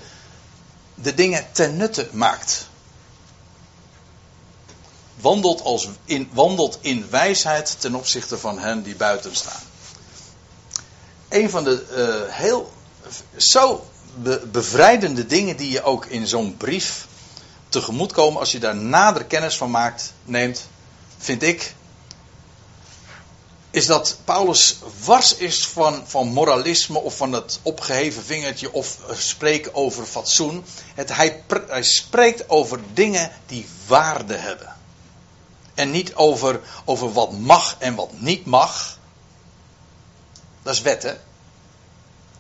de 0.96 1.14
dingen 1.14 1.48
ten 1.52 1.78
nutte 1.78 2.10
maakt. 2.12 2.68
Wandelt, 5.16 5.62
als 5.62 5.88
in, 6.06 6.30
wandelt 6.34 6.78
in 6.82 7.10
wijsheid 7.10 7.76
ten 7.80 7.96
opzichte 7.96 8.38
van 8.38 8.60
hen 8.60 8.84
die 8.84 8.96
buiten 8.96 9.36
staan 9.36 9.62
een 11.30 11.50
van 11.50 11.64
de 11.64 11.86
uh, 12.28 12.34
heel 12.34 12.74
zo 13.36 13.86
bevrijdende 14.52 15.26
dingen 15.26 15.58
die 15.58 15.72
je 15.72 15.84
ook 15.84 16.06
in 16.06 16.28
zo'n 16.28 16.58
brief 16.58 17.08
tegemoet 17.70 18.12
komen 18.12 18.40
als 18.40 18.52
je 18.52 18.60
daar 18.60 18.76
nader 18.76 19.26
kennis 19.26 19.58
van 19.58 19.72
maakt, 19.72 20.14
neemt, 20.24 20.68
vind 21.18 21.44
ik, 21.44 21.74
is 23.76 23.86
dat 23.86 24.18
Paulus 24.24 24.78
wars 25.04 25.36
is 25.36 25.68
van, 25.68 26.04
van 26.08 26.28
moralisme 26.28 27.00
of 27.00 27.18
van 27.18 27.32
het 27.32 27.60
opgeheven 27.62 28.24
vingertje 28.24 28.74
of 28.74 28.98
spreken 29.12 29.76
over 29.76 30.06
fatsoen. 30.06 30.66
Het, 30.94 31.16
hij, 31.16 31.44
hij 31.68 31.84
spreekt 31.84 32.50
over 32.50 32.80
dingen 32.94 33.32
die 33.46 33.68
waarde 33.88 34.34
hebben. 34.34 34.76
En 35.74 35.92
niet 35.92 36.16
over, 36.16 36.62
over 36.86 37.14
wat 37.14 37.32
mag 37.32 37.76
en 37.80 37.96
wat 37.96 38.10
niet 38.20 38.46
mag. 38.46 39.00
Dat 40.64 40.74
is 40.74 40.82
wet, 40.82 41.04
hè? 41.04 41.14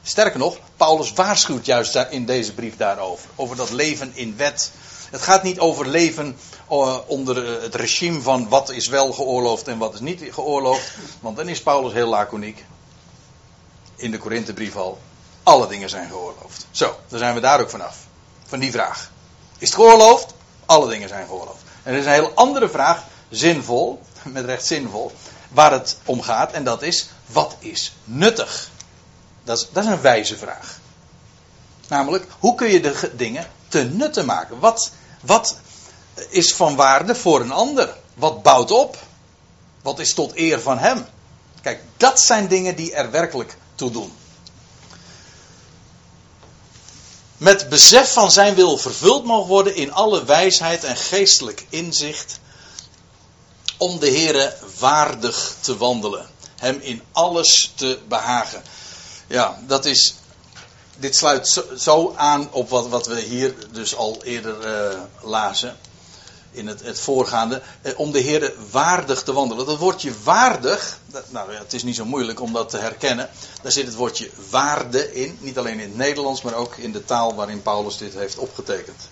Sterker 0.03 0.39
nog, 0.39 0.57
Paulus 0.77 1.13
waarschuwt 1.13 1.65
juist 1.65 1.95
in 1.95 2.25
deze 2.25 2.53
brief 2.53 2.77
daarover. 2.77 3.29
Over 3.35 3.55
dat 3.55 3.71
leven 3.71 4.11
in 4.15 4.37
wet. 4.37 4.71
Het 5.09 5.21
gaat 5.21 5.43
niet 5.43 5.59
over 5.59 5.87
leven 5.87 6.27
eh, 6.27 6.54
onder 7.07 7.61
het 7.61 7.75
regime 7.75 8.21
van 8.21 8.49
wat 8.49 8.69
is 8.69 8.87
wel 8.87 9.13
geoorloofd 9.13 9.67
en 9.67 9.77
wat 9.77 9.93
is 9.93 9.99
niet 9.99 10.21
geoorloofd. 10.31 10.91
Want 11.19 11.37
dan 11.37 11.47
is 11.47 11.61
Paulus 11.61 11.93
heel 11.93 12.07
laconiek. 12.07 12.65
In 13.95 14.11
de 14.11 14.17
Korinthebrief 14.17 14.75
al. 14.75 14.99
Alle 15.43 15.67
dingen 15.67 15.89
zijn 15.89 16.09
geoorloofd. 16.09 16.67
Zo, 16.71 16.99
dan 17.07 17.19
zijn 17.19 17.33
we 17.33 17.39
daar 17.39 17.59
ook 17.61 17.69
vanaf. 17.69 17.97
Van 18.45 18.59
die 18.59 18.71
vraag. 18.71 19.11
Is 19.57 19.67
het 19.67 19.75
geoorloofd? 19.75 20.33
Alle 20.65 20.89
dingen 20.89 21.09
zijn 21.09 21.27
geoorloofd. 21.27 21.61
En 21.83 21.93
er 21.93 21.99
is 21.99 22.05
een 22.05 22.11
heel 22.11 22.31
andere 22.35 22.69
vraag, 22.69 23.03
zinvol, 23.29 24.01
met 24.23 24.45
recht 24.45 24.65
zinvol, 24.65 25.11
waar 25.49 25.71
het 25.71 25.97
om 26.05 26.21
gaat. 26.21 26.51
En 26.51 26.63
dat 26.63 26.81
is, 26.81 27.09
wat 27.25 27.55
is 27.59 27.95
nuttig? 28.03 28.69
Dat 29.43 29.57
is, 29.57 29.67
dat 29.71 29.83
is 29.83 29.89
een 29.89 30.01
wijze 30.01 30.37
vraag. 30.37 30.79
Namelijk, 31.87 32.27
hoe 32.39 32.55
kun 32.55 32.67
je 32.67 32.79
de 32.79 33.11
dingen 33.15 33.47
te 33.67 33.83
nutte 33.83 34.25
maken? 34.25 34.59
Wat, 34.59 34.91
wat 35.21 35.57
is 36.29 36.53
van 36.53 36.75
waarde 36.75 37.15
voor 37.15 37.41
een 37.41 37.51
ander? 37.51 37.95
Wat 38.13 38.43
bouwt 38.43 38.71
op? 38.71 38.97
Wat 39.81 39.99
is 39.99 40.13
tot 40.13 40.35
eer 40.35 40.61
van 40.61 40.77
hem? 40.77 41.05
Kijk, 41.61 41.81
dat 41.97 42.19
zijn 42.19 42.47
dingen 42.47 42.75
die 42.75 42.93
er 42.93 43.11
werkelijk 43.11 43.57
toe 43.75 43.91
doen. 43.91 44.13
Met 47.37 47.69
besef 47.69 48.13
van 48.13 48.31
zijn 48.31 48.55
wil 48.55 48.77
vervuld 48.77 49.25
mogen 49.25 49.47
worden 49.47 49.75
in 49.75 49.93
alle 49.93 50.25
wijsheid 50.25 50.83
en 50.83 50.95
geestelijk 50.95 51.65
inzicht. 51.69 52.39
Om 53.77 53.99
de 53.99 54.09
Heere 54.09 54.55
waardig 54.79 55.55
te 55.59 55.77
wandelen. 55.77 56.27
Hem 56.55 56.79
in 56.81 57.01
alles 57.11 57.71
te 57.75 57.99
behagen. 58.07 58.63
Ja, 59.27 59.59
dat 59.67 59.85
is. 59.85 60.15
Dit 60.97 61.15
sluit 61.15 61.63
zo, 61.77 62.13
aan 62.17 62.51
op 62.51 62.69
wat, 62.69 62.87
wat 62.87 63.07
we 63.07 63.21
hier 63.21 63.55
dus 63.71 63.95
al 63.95 64.23
eerder 64.23 64.91
uh, 64.91 64.99
lazen. 65.21 65.77
In 66.55 66.67
het, 66.67 66.81
het 66.83 66.99
voorgaande. 66.99 67.61
Eh, 67.81 67.99
om 67.99 68.11
de 68.11 68.19
Heer 68.19 68.53
waardig 68.71 69.23
te 69.23 69.33
wandelen. 69.33 69.65
Dat 69.65 69.77
woordje 69.77 70.13
waardig. 70.23 70.99
Nou 71.29 71.51
ja, 71.51 71.59
het 71.59 71.73
is 71.73 71.83
niet 71.83 71.95
zo 71.95 72.05
moeilijk 72.05 72.41
om 72.41 72.53
dat 72.53 72.69
te 72.69 72.77
herkennen. 72.77 73.29
Daar 73.61 73.71
zit 73.71 73.85
het 73.85 73.95
woordje 73.95 74.29
waarde 74.49 75.13
in. 75.13 75.37
Niet 75.41 75.57
alleen 75.57 75.79
in 75.79 75.87
het 75.89 75.97
Nederlands, 75.97 76.41
maar 76.41 76.53
ook 76.53 76.75
in 76.75 76.91
de 76.91 77.05
taal 77.05 77.35
waarin 77.35 77.61
Paulus 77.61 77.97
dit 77.97 78.13
heeft 78.13 78.37
opgetekend. 78.37 79.09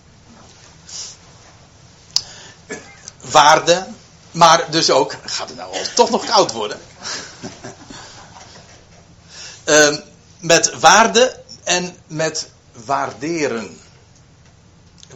Waarde. 3.31 3.87
Maar 4.31 4.71
dus 4.71 4.89
ook. 4.89 5.15
Gaat 5.25 5.47
het 5.47 5.57
nou 5.57 5.73
al 5.73 5.83
toch 5.95 6.09
nog 6.09 6.25
koud 6.25 6.51
worden? 6.51 6.79
Uh, 9.65 9.97
met 10.39 10.79
waarde 10.79 11.41
en 11.63 11.97
met 12.07 12.49
waarderen. 12.85 13.81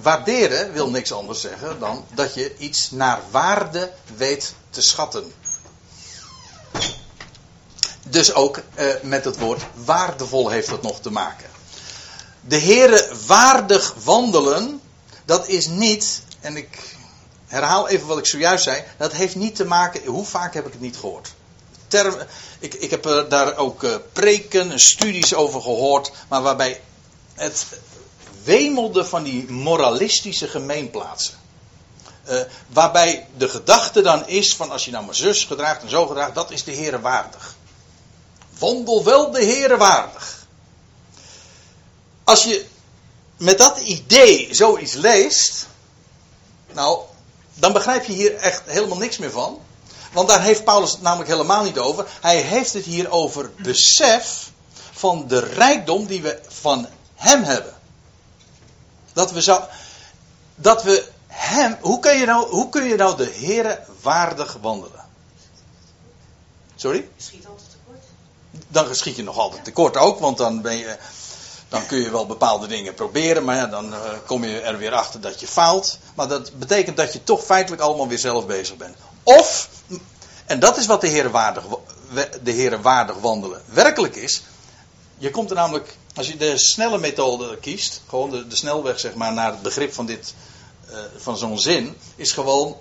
Waarderen 0.02 0.74
wil 0.74 0.90
niks 0.90 1.12
anders 1.12 1.42
zeggen 1.42 1.80
dan 1.80 2.06
dat 2.14 2.34
je 2.34 2.58
iets 2.58 2.92
naar 2.92 3.22
waarde 3.32 3.92
weet 4.16 4.54
te 4.70 4.82
schatten. 4.82 5.34
Dus 8.04 8.34
ook 8.34 8.62
uh, 8.80 8.86
met 9.02 9.26
het 9.26 9.38
woord 9.38 9.62
waardevol 9.74 10.50
heeft 10.50 10.70
dat 10.70 10.82
nog 10.82 11.00
te 11.00 11.12
maken. 11.12 11.50
De 12.42 12.60
Heere 12.60 13.12
waardig 13.28 13.96
wandelen, 14.04 14.82
dat 15.26 15.48
is 15.48 15.68
niet, 15.68 16.22
en 16.40 16.58
ik 16.58 16.96
herhaal 17.48 17.88
even 17.88 18.08
wat 18.08 18.18
ik 18.18 18.26
zojuist 18.26 18.64
zei, 18.64 18.84
dat 18.98 19.12
heeft 19.12 19.36
niet 19.36 19.56
te 19.56 19.66
maken, 19.66 20.06
hoe 20.06 20.26
vaak 20.26 20.54
heb 20.54 20.66
ik 20.66 20.72
het 20.72 20.82
niet 20.82 20.98
gehoord? 20.98 21.34
term, 21.88 22.16
ik, 22.60 22.74
ik 22.74 22.90
heb 22.90 23.06
er 23.06 23.30
daar 23.30 23.58
ook 23.58 23.84
uh, 23.84 23.96
preken, 24.14 24.80
studies 24.80 25.34
over 25.34 25.62
gehoord, 25.62 26.12
maar 26.28 26.42
waarbij 26.42 26.82
het 27.34 27.66
wemelde 28.48 29.06
van 29.06 29.24
die 29.24 29.52
moralistische 29.52 30.48
gemeenplaatsen. 30.48 31.34
Uh, 32.30 32.42
waarbij 32.68 33.28
de 33.38 33.50
gedachte 33.50 34.02
dan 34.02 34.28
is 34.28 34.56
van 34.56 34.72
als 34.72 34.86
je 34.86 34.92
nou 34.92 35.06
maar 35.06 35.16
zus 35.16 35.44
gedraagt 35.44 35.82
en 35.82 35.90
zo 35.90 36.08
gedraagt, 36.08 36.36
dat 36.36 36.52
is 36.52 36.64
de 36.64 36.74
Heere 36.74 37.00
waardig. 37.00 37.56
Wandel 38.60 39.04
wel 39.04 39.32
de 39.32 39.46
Heere 39.46 39.78
waardig. 39.78 40.46
Als 42.24 42.44
je 42.44 42.66
met 43.38 43.58
dat 43.58 43.78
idee 43.78 44.48
zoiets 44.52 44.94
leest, 44.94 45.68
nou, 46.74 47.00
dan 47.54 47.74
begrijp 47.74 48.06
je 48.06 48.14
hier 48.14 48.36
echt 48.36 48.62
helemaal 48.66 48.98
niks 48.98 49.18
meer 49.18 49.32
van. 49.32 49.60
Want 50.12 50.30
daar 50.30 50.42
heeft 50.42 50.64
Paulus 50.64 50.92
het 50.92 51.02
namelijk 51.02 51.30
helemaal 51.30 51.64
niet 51.64 51.80
over. 51.80 52.08
Hij 52.22 52.42
heeft 52.42 52.74
het 52.74 52.86
hier 52.86 53.12
over 53.12 53.52
besef 53.58 54.50
van 54.92 55.28
de 55.28 55.40
rijkdom 55.40 56.06
die 56.06 56.22
we 56.22 56.40
van 56.48 56.88
hem 57.16 57.44
hebben. 57.44 57.77
Dat 59.18 59.32
we 59.32 59.42
zo, 59.42 59.64
dat 60.56 60.84
we 60.84 61.08
hem, 61.28 61.78
hoe 61.82 62.00
kun 62.00 62.18
je 62.18 62.26
nou, 62.26 62.50
hoe 62.50 62.70
kun 62.70 62.84
je 62.84 62.96
nou 62.96 63.18
de 63.18 63.34
Here 63.40 63.80
waardig 64.02 64.58
wandelen? 64.62 65.06
Sorry? 66.76 67.10
Schiet 67.18 67.48
altijd 67.48 67.68
tekort. 67.70 68.04
Dan 68.68 68.96
schiet 68.96 69.16
je 69.16 69.24
nog 69.24 69.38
altijd 69.38 69.64
tekort 69.64 69.98
ook, 69.98 70.20
want 70.20 70.38
dan 70.38 70.62
ben 70.62 70.78
je, 70.78 70.98
dan 71.70 71.86
kun 71.86 71.98
je 71.98 72.12
wel 72.12 72.26
bepaalde 72.26 72.68
dingen 72.68 72.94
proberen, 72.94 73.44
maar 73.44 73.56
ja, 73.56 73.66
dan 73.66 73.94
uh, 73.94 74.00
kom 74.26 74.44
je 74.44 74.60
er 74.62 74.78
weer 74.78 74.94
achter 74.94 75.22
dat 75.22 75.40
je 75.40 75.48
faalt. 75.48 75.98
Maar 76.16 76.28
dat 76.28 76.60
betekent 76.60 76.98
dat 76.98 77.14
je 77.14 77.24
toch 77.24 77.44
feitelijk 77.44 77.82
allemaal 77.82 78.08
weer 78.08 78.20
zelf 78.20 78.46
bezig 78.46 78.78
bent. 78.78 78.96
Of, 79.24 79.70
en 80.46 80.60
dat 80.60 80.78
is 80.78 80.86
wat 80.86 81.02
de 81.02 81.08
Heer 81.08 81.32
waardig, 81.32 81.64
de 82.44 82.52
Heer 82.52 82.82
waardig 82.82 83.18
wandelen 83.18 83.62
werkelijk 83.66 84.16
is. 84.16 84.42
Je 85.18 85.32
komt 85.32 85.50
er 85.50 85.56
namelijk, 85.56 85.98
als 86.18 86.28
je 86.28 86.38
de 86.38 86.58
snelle 86.58 86.98
methode 86.98 87.58
kiest, 87.58 88.02
gewoon 88.10 88.30
de, 88.30 88.46
snelweg 88.50 89.00
zeg 89.00 89.14
maar 89.14 89.34
naar 89.34 89.52
het 89.52 89.62
begrip 89.62 89.94
van 89.94 90.06
dit, 90.06 90.34
uh, 90.90 90.98
van 91.18 91.38
zo'n 91.38 91.60
zin, 91.60 91.98
is 92.16 92.32
gewoon 92.32 92.76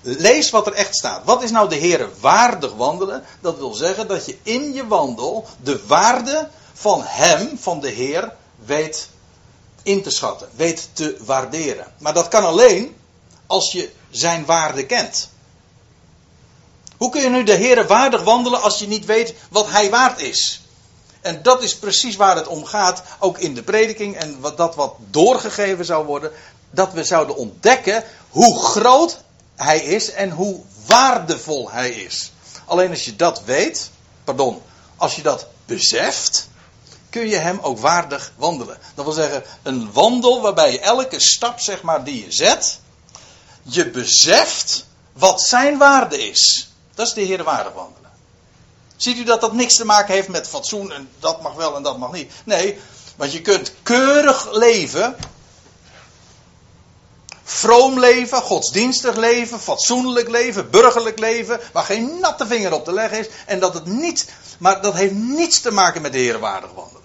lees 0.00 0.50
wat 0.50 0.66
er 0.66 0.72
echt 0.72 0.96
staat. 0.96 1.24
Wat 1.24 1.42
is 1.42 1.50
nou 1.50 1.68
de 1.68 1.74
Heer 1.74 2.08
waardig 2.20 2.72
wandelen? 2.72 3.24
Dat 3.40 3.58
wil 3.58 3.72
zeggen 3.74 4.08
dat 4.08 4.26
je 4.26 4.36
in 4.42 4.72
je 4.72 4.86
wandel 4.86 5.46
de 5.62 5.86
waarde 5.86 6.48
van 6.72 7.02
Hem, 7.04 7.58
van 7.58 7.80
de 7.80 7.88
Heer, 7.88 8.32
weet 8.64 9.08
in 9.82 10.02
te 10.02 10.10
schatten, 10.10 10.48
weet 10.54 10.88
te 10.92 11.16
waarderen. 11.20 11.86
Maar 11.98 12.14
dat 12.14 12.28
kan 12.28 12.44
alleen 12.44 12.96
als 13.46 13.72
je 13.72 13.90
zijn 14.10 14.44
waarde 14.44 14.86
kent. 14.86 15.28
Hoe 16.96 17.10
kun 17.10 17.22
je 17.22 17.28
nu 17.28 17.42
de 17.42 17.54
Heer 17.54 17.86
waardig 17.86 18.22
wandelen 18.22 18.62
als 18.62 18.78
je 18.78 18.88
niet 18.88 19.04
weet 19.04 19.34
wat 19.50 19.70
Hij 19.70 19.90
waard 19.90 20.20
is? 20.20 20.60
En 21.20 21.42
dat 21.42 21.62
is 21.62 21.76
precies 21.76 22.16
waar 22.16 22.36
het 22.36 22.46
om 22.46 22.64
gaat, 22.64 23.02
ook 23.18 23.38
in 23.38 23.54
de 23.54 23.62
prediking 23.62 24.16
en 24.16 24.40
wat, 24.40 24.56
dat 24.56 24.74
wat 24.74 24.94
doorgegeven 25.10 25.84
zou 25.84 26.06
worden. 26.06 26.32
Dat 26.70 26.92
we 26.92 27.04
zouden 27.04 27.36
ontdekken 27.36 28.04
hoe 28.28 28.62
groot 28.62 29.22
hij 29.56 29.78
is 29.78 30.10
en 30.10 30.30
hoe 30.30 30.60
waardevol 30.86 31.70
hij 31.70 31.90
is. 31.90 32.32
Alleen 32.64 32.90
als 32.90 33.04
je 33.04 33.16
dat 33.16 33.42
weet, 33.44 33.90
pardon, 34.24 34.62
als 34.96 35.16
je 35.16 35.22
dat 35.22 35.46
beseft, 35.66 36.48
kun 37.10 37.28
je 37.28 37.36
hem 37.36 37.58
ook 37.62 37.78
waardig 37.78 38.32
wandelen. 38.36 38.78
Dat 38.94 39.04
wil 39.04 39.14
zeggen, 39.14 39.42
een 39.62 39.92
wandel 39.92 40.40
waarbij 40.40 40.72
je 40.72 40.80
elke 40.80 41.20
stap 41.20 41.60
zeg 41.60 41.82
maar, 41.82 42.04
die 42.04 42.24
je 42.24 42.32
zet, 42.32 42.80
je 43.62 43.90
beseft 43.90 44.86
wat 45.12 45.40
zijn 45.40 45.78
waarde 45.78 46.28
is. 46.28 46.68
Dat 46.94 47.06
is 47.06 47.12
de 47.12 47.20
Heer 47.20 47.44
waardig 47.44 47.72
wandelen. 47.72 48.07
Ziet 48.98 49.16
u 49.16 49.24
dat 49.24 49.40
dat 49.40 49.52
niks 49.52 49.76
te 49.76 49.84
maken 49.84 50.14
heeft 50.14 50.28
met 50.28 50.48
fatsoen 50.48 50.92
en 50.92 51.08
dat 51.18 51.42
mag 51.42 51.54
wel 51.54 51.76
en 51.76 51.82
dat 51.82 51.98
mag 51.98 52.12
niet. 52.12 52.32
Nee, 52.44 52.78
want 53.16 53.32
je 53.32 53.40
kunt 53.40 53.72
keurig 53.82 54.52
leven, 54.52 55.16
vroom 57.44 57.98
leven, 57.98 58.42
godsdienstig 58.42 59.16
leven, 59.16 59.60
fatsoenlijk 59.60 60.28
leven, 60.28 60.70
burgerlijk 60.70 61.18
leven, 61.18 61.60
waar 61.72 61.84
geen 61.84 62.18
natte 62.20 62.46
vinger 62.46 62.72
op 62.72 62.84
te 62.84 62.92
leggen 62.92 63.18
is. 63.18 63.28
En 63.46 63.60
dat 63.60 63.74
het 63.74 63.86
niet, 63.86 64.32
maar 64.58 64.82
dat 64.82 64.94
heeft 64.94 65.14
niets 65.14 65.60
te 65.60 65.70
maken 65.70 66.02
met 66.02 66.12
de 66.12 66.18
Heer 66.18 66.38
waardig 66.38 66.70
wandelen. 66.74 67.02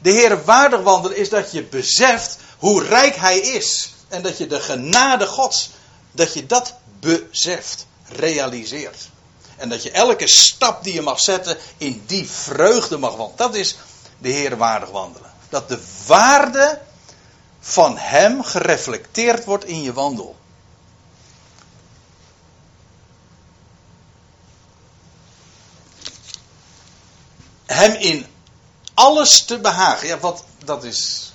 De 0.00 0.10
Heer 0.10 0.44
waardig 0.44 0.80
wandelen 0.80 1.16
is 1.16 1.28
dat 1.28 1.52
je 1.52 1.64
beseft 1.64 2.38
hoe 2.58 2.84
rijk 2.84 3.16
Hij 3.16 3.38
is. 3.38 3.94
En 4.08 4.22
dat 4.22 4.38
je 4.38 4.46
de 4.46 4.60
genade 4.60 5.26
Gods, 5.26 5.70
dat 6.12 6.34
je 6.34 6.46
dat 6.46 6.74
beseft, 7.00 7.86
realiseert. 8.08 9.08
En 9.58 9.68
dat 9.68 9.82
je 9.82 9.90
elke 9.90 10.26
stap 10.26 10.84
die 10.84 10.94
je 10.94 11.02
mag 11.02 11.20
zetten 11.20 11.58
in 11.76 12.02
die 12.06 12.30
vreugde 12.30 12.98
mag 12.98 13.10
wandelen. 13.10 13.36
Dat 13.36 13.54
is 13.54 13.76
de 14.18 14.28
Heer 14.28 14.56
waardig 14.56 14.90
wandelen. 14.90 15.30
Dat 15.48 15.68
de 15.68 15.82
waarde 16.06 16.80
van 17.60 17.98
Hem 17.98 18.44
gereflecteerd 18.44 19.44
wordt 19.44 19.64
in 19.64 19.82
je 19.82 19.92
wandel. 19.92 20.36
Hem 27.66 27.92
in 27.92 28.26
alles 28.94 29.44
te 29.44 29.58
behagen. 29.58 30.06
Ja, 30.06 30.18
wat, 30.18 30.44
dat 30.64 30.84
is 30.84 31.32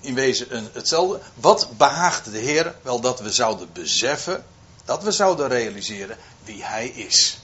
in 0.00 0.14
wezen 0.14 0.70
hetzelfde. 0.72 1.20
Wat 1.34 1.68
behaagt 1.76 2.32
de 2.32 2.38
Heer? 2.38 2.74
Wel 2.82 3.00
dat 3.00 3.20
we 3.20 3.32
zouden 3.32 3.72
beseffen, 3.72 4.44
dat 4.84 5.02
we 5.02 5.12
zouden 5.12 5.48
realiseren 5.48 6.16
wie 6.44 6.64
Hij 6.64 6.88
is. 6.88 7.39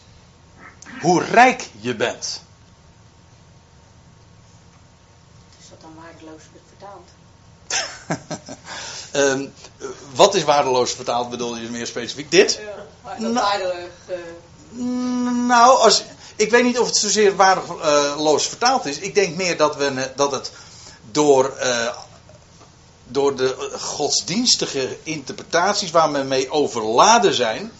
Hoe 1.00 1.24
rijk 1.24 1.68
je 1.80 1.94
bent. 1.94 2.40
Is 5.60 5.68
dat 5.68 5.80
dan 5.80 5.94
waardeloos 6.02 6.42
vertaald? 6.68 7.08
um, 9.12 9.52
wat 10.20 10.34
is 10.34 10.44
waardeloos 10.44 10.92
vertaald? 10.92 11.30
Bedoel 11.30 11.56
je 11.56 11.68
meer 11.68 11.86
specifiek 11.86 12.30
dit? 12.30 12.60
Ja, 13.04 13.18
nou, 13.18 13.34
waardeloos. 13.34 13.88
Nou, 15.46 15.78
als, 15.78 16.04
ik 16.36 16.50
weet 16.50 16.64
niet 16.64 16.78
of 16.78 16.86
het 16.86 16.96
zozeer 16.96 17.36
waardeloos 17.36 18.46
vertaald 18.46 18.86
is. 18.86 18.98
Ik 18.98 19.14
denk 19.14 19.36
meer 19.36 19.56
dat, 19.56 19.76
we, 19.76 20.12
dat 20.16 20.32
het 20.32 20.50
door, 21.10 21.52
uh, 21.62 21.88
door 23.04 23.36
de 23.36 23.70
godsdienstige 23.78 24.98
interpretaties 25.02 25.90
waar 25.90 26.12
we 26.12 26.18
mee 26.18 26.50
overladen 26.50 27.34
zijn, 27.34 27.72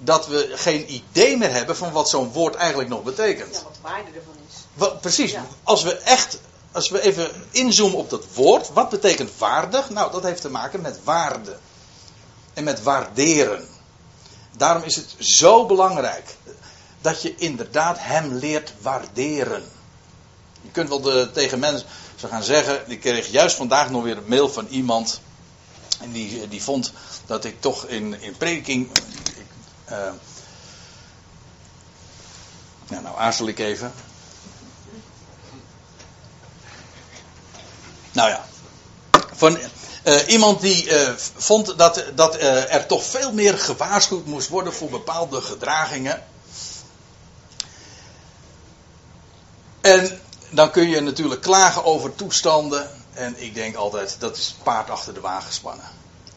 dat 0.00 0.26
we 0.26 0.52
geen 0.54 0.92
idee 0.92 1.36
meer 1.36 1.52
hebben 1.52 1.76
van 1.76 1.92
wat 1.92 2.08
zo'n 2.08 2.32
woord 2.32 2.54
eigenlijk 2.54 2.88
nog 2.88 3.02
betekent. 3.02 3.54
Ja, 3.54 3.62
wat 3.62 3.78
waarde 3.80 4.10
ervan 4.14 4.34
is. 4.48 4.54
Wat, 4.74 5.00
precies. 5.00 5.34
Als 5.62 5.82
we 5.82 5.96
echt, 5.96 6.38
als 6.72 6.90
we 6.90 7.00
even 7.00 7.30
inzoomen 7.50 7.98
op 7.98 8.10
dat 8.10 8.24
woord, 8.34 8.72
wat 8.72 8.88
betekent 8.88 9.30
waardig? 9.38 9.90
Nou, 9.90 10.12
dat 10.12 10.22
heeft 10.22 10.40
te 10.40 10.50
maken 10.50 10.80
met 10.80 11.04
waarde. 11.04 11.58
En 12.54 12.64
met 12.64 12.82
waarderen. 12.82 13.68
Daarom 14.56 14.82
is 14.82 14.96
het 14.96 15.14
zo 15.18 15.66
belangrijk 15.66 16.36
dat 17.00 17.22
je 17.22 17.34
inderdaad 17.34 17.96
hem 18.00 18.34
leert 18.34 18.72
waarderen. 18.80 19.64
Je 20.62 20.70
kunt 20.70 20.88
wel 20.88 21.00
de, 21.00 21.30
tegen 21.32 21.58
mensen 21.58 21.86
gaan 22.28 22.42
zeggen, 22.42 22.82
ik 22.86 23.00
kreeg 23.00 23.26
juist 23.26 23.56
vandaag 23.56 23.90
nog 23.90 24.02
weer 24.02 24.16
een 24.16 24.28
mail 24.28 24.48
van 24.48 24.66
iemand. 24.66 25.20
En 26.00 26.12
die, 26.12 26.48
die 26.48 26.62
vond 26.62 26.92
dat 27.26 27.44
ik 27.44 27.60
toch 27.60 27.86
in, 27.86 28.20
in 28.20 28.36
prediking. 28.36 28.90
Nou, 32.88 33.02
nou 33.02 33.18
aarzel 33.18 33.48
ik 33.48 33.58
even. 33.58 33.92
Nou 38.12 38.30
ja. 38.30 38.44
Van 39.32 39.58
uh, 40.04 40.28
iemand 40.28 40.60
die 40.60 40.90
uh, 40.90 41.10
vond 41.16 41.78
dat, 41.78 42.04
dat 42.14 42.36
er 42.40 42.86
toch 42.86 43.04
veel 43.04 43.32
meer 43.32 43.58
gewaarschuwd 43.58 44.26
moest 44.26 44.48
worden 44.48 44.72
voor 44.72 44.88
bepaalde 44.88 45.40
gedragingen. 45.40 46.24
En 49.80 50.20
dan 50.50 50.70
kun 50.70 50.88
je 50.88 51.00
natuurlijk 51.00 51.40
klagen 51.40 51.84
over 51.84 52.14
toestanden. 52.14 52.90
En 53.12 53.42
ik 53.42 53.54
denk 53.54 53.76
altijd, 53.76 54.16
dat 54.18 54.36
is 54.36 54.56
paard 54.62 54.90
achter 54.90 55.14
de 55.14 55.20
wagen 55.20 55.52
spannen. 55.52 55.84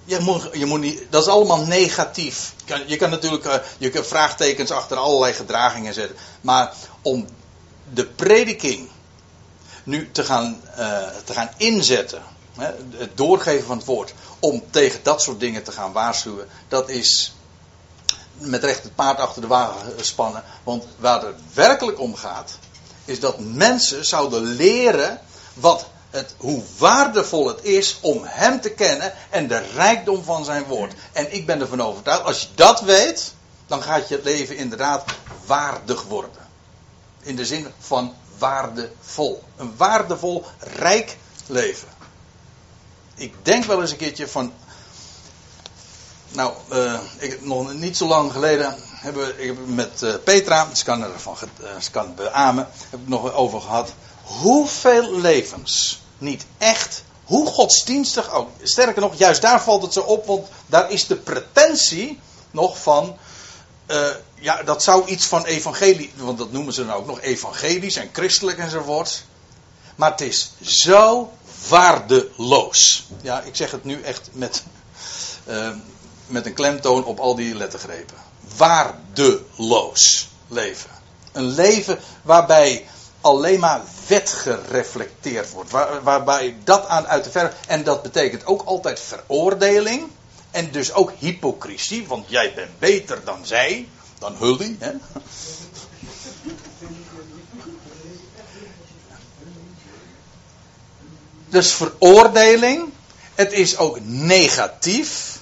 Je 0.05 0.19
moet, 0.19 0.49
je 0.53 0.65
moet 0.65 0.79
niet, 0.79 1.01
dat 1.09 1.21
is 1.21 1.31
allemaal 1.31 1.65
negatief. 1.65 2.53
Je 2.57 2.63
kan, 2.65 2.87
je 2.87 2.95
kan 2.95 3.09
natuurlijk 3.09 3.45
uh, 3.45 3.55
je 3.77 3.89
kan 3.89 4.03
vraagtekens 4.03 4.71
achter 4.71 4.97
allerlei 4.97 5.33
gedragingen 5.33 5.93
zetten. 5.93 6.15
Maar 6.41 6.73
om 7.01 7.27
de 7.93 8.05
prediking 8.05 8.89
nu 9.83 10.09
te 10.11 10.23
gaan, 10.23 10.61
uh, 10.79 11.07
te 11.23 11.33
gaan 11.33 11.49
inzetten. 11.57 12.21
Hè, 12.57 12.71
het 12.97 13.17
doorgeven 13.17 13.65
van 13.65 13.77
het 13.77 13.85
woord. 13.85 14.13
Om 14.39 14.63
tegen 14.69 14.99
dat 15.03 15.21
soort 15.21 15.39
dingen 15.39 15.63
te 15.63 15.71
gaan 15.71 15.91
waarschuwen. 15.91 16.47
Dat 16.67 16.89
is 16.89 17.33
met 18.37 18.63
recht 18.63 18.83
het 18.83 18.95
paard 18.95 19.19
achter 19.19 19.41
de 19.41 19.47
wagen 19.47 20.05
spannen. 20.05 20.43
Want 20.63 20.85
waar 20.97 21.21
het 21.21 21.35
werkelijk 21.53 21.99
om 21.99 22.15
gaat 22.15 22.57
is 23.05 23.19
dat 23.19 23.39
mensen 23.39 24.05
zouden 24.05 24.43
leren 24.43 25.19
wat 25.53 25.85
het, 26.13 26.35
hoe 26.37 26.63
waardevol 26.77 27.47
het 27.47 27.63
is 27.63 27.97
om 28.01 28.21
Hem 28.23 28.61
te 28.61 28.69
kennen 28.69 29.13
en 29.29 29.47
de 29.47 29.57
rijkdom 29.57 30.23
van 30.23 30.45
Zijn 30.45 30.63
woord. 30.63 30.93
En 31.11 31.33
ik 31.33 31.45
ben 31.45 31.61
ervan 31.61 31.81
overtuigd, 31.81 32.23
als 32.23 32.41
je 32.41 32.47
dat 32.55 32.81
weet, 32.81 33.33
dan 33.67 33.83
gaat 33.83 34.07
je 34.07 34.19
leven 34.23 34.57
inderdaad 34.57 35.03
waardig 35.45 36.03
worden. 36.03 36.47
In 37.21 37.35
de 37.35 37.45
zin 37.45 37.67
van 37.79 38.13
waardevol. 38.37 39.43
Een 39.55 39.73
waardevol, 39.77 40.45
rijk 40.59 41.17
leven. 41.47 41.87
Ik 43.15 43.33
denk 43.41 43.63
wel 43.63 43.81
eens 43.81 43.91
een 43.91 43.97
keertje 43.97 44.27
van. 44.27 44.53
Nou, 46.29 46.53
uh, 46.71 46.99
ik, 47.17 47.41
nog 47.41 47.73
niet 47.73 47.97
zo 47.97 48.07
lang 48.07 48.31
geleden 48.31 48.75
hebben, 48.79 49.41
ik 49.41 49.47
heb 49.47 49.67
met 49.67 50.01
uh, 50.01 50.13
Petra, 50.23 50.75
ze 50.75 50.83
kan 50.83 51.03
ervan 51.03 51.37
uh, 51.61 51.79
ze 51.79 51.91
kan 51.91 52.15
beamen, 52.15 52.67
heb 52.89 52.99
ik 52.99 53.07
nog 53.07 53.33
over 53.33 53.61
gehad. 53.61 53.93
Hoeveel 54.23 55.19
levens 55.19 56.02
niet 56.17 56.45
echt, 56.57 57.03
hoe 57.23 57.47
godsdienstig 57.47 58.31
ook. 58.31 58.49
Sterker 58.61 59.01
nog, 59.01 59.15
juist 59.15 59.41
daar 59.41 59.63
valt 59.63 59.81
het 59.81 59.93
zo 59.93 59.99
op, 59.99 60.25
want 60.25 60.47
daar 60.65 60.91
is 60.91 61.07
de 61.07 61.15
pretentie 61.15 62.19
nog 62.51 62.77
van. 62.77 63.17
Uh, 63.87 64.07
ja, 64.35 64.63
dat 64.63 64.83
zou 64.83 65.05
iets 65.05 65.25
van 65.25 65.45
evangelie, 65.45 66.11
want 66.15 66.37
dat 66.37 66.51
noemen 66.51 66.73
ze 66.73 66.85
dan 66.85 66.95
ook 66.95 67.05
nog 67.05 67.21
evangelisch 67.21 67.95
en 67.95 68.09
christelijk 68.13 68.57
enzovoort. 68.57 69.23
Maar 69.95 70.11
het 70.11 70.21
is 70.21 70.51
zo 70.61 71.31
waardeloos. 71.67 73.07
Ja, 73.21 73.41
ik 73.41 73.55
zeg 73.55 73.71
het 73.71 73.83
nu 73.83 74.01
echt 74.01 74.29
met, 74.31 74.63
uh, 75.47 75.69
met 76.27 76.45
een 76.45 76.53
klemtoon 76.53 77.05
op 77.05 77.19
al 77.19 77.35
die 77.35 77.55
lettergrepen 77.55 78.23
waardeloos 78.57 80.29
leven. 80.47 80.89
Een 81.31 81.47
leven 81.47 81.99
waarbij 82.21 82.87
alleen 83.21 83.59
maar 83.59 83.81
wet 84.07 84.29
gereflecteerd 84.29 85.51
wordt. 85.51 85.71
Waar, 85.71 86.03
waarbij 86.03 86.55
dat 86.63 86.87
aan 86.87 87.07
uit 87.07 87.23
de 87.23 87.31
verf. 87.31 87.53
En 87.67 87.83
dat 87.83 88.01
betekent 88.01 88.45
ook 88.45 88.61
altijd 88.61 88.99
veroordeling. 88.99 90.07
En 90.51 90.71
dus 90.71 90.93
ook 90.93 91.11
hypocrisie. 91.17 92.07
Want 92.07 92.29
jij 92.29 92.53
bent 92.53 92.79
beter 92.79 93.23
dan 93.23 93.45
zij. 93.45 93.87
Dan 94.19 94.35
Hully. 94.35 94.77
Hè? 94.79 94.91
Dus 101.49 101.71
veroordeling. 101.71 102.93
Het 103.35 103.51
is 103.51 103.77
ook 103.77 103.99
negatief. 104.01 105.41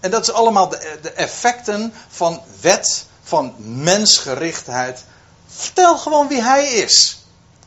En 0.00 0.10
dat 0.10 0.22
is 0.22 0.32
allemaal 0.32 0.68
de 1.02 1.12
effecten 1.14 1.92
van 2.08 2.42
wet, 2.60 3.06
van 3.22 3.54
mensgerichtheid. 3.58 5.04
Vertel 5.46 5.98
gewoon 5.98 6.28
wie 6.28 6.42
hij 6.42 6.68
is. 6.68 7.23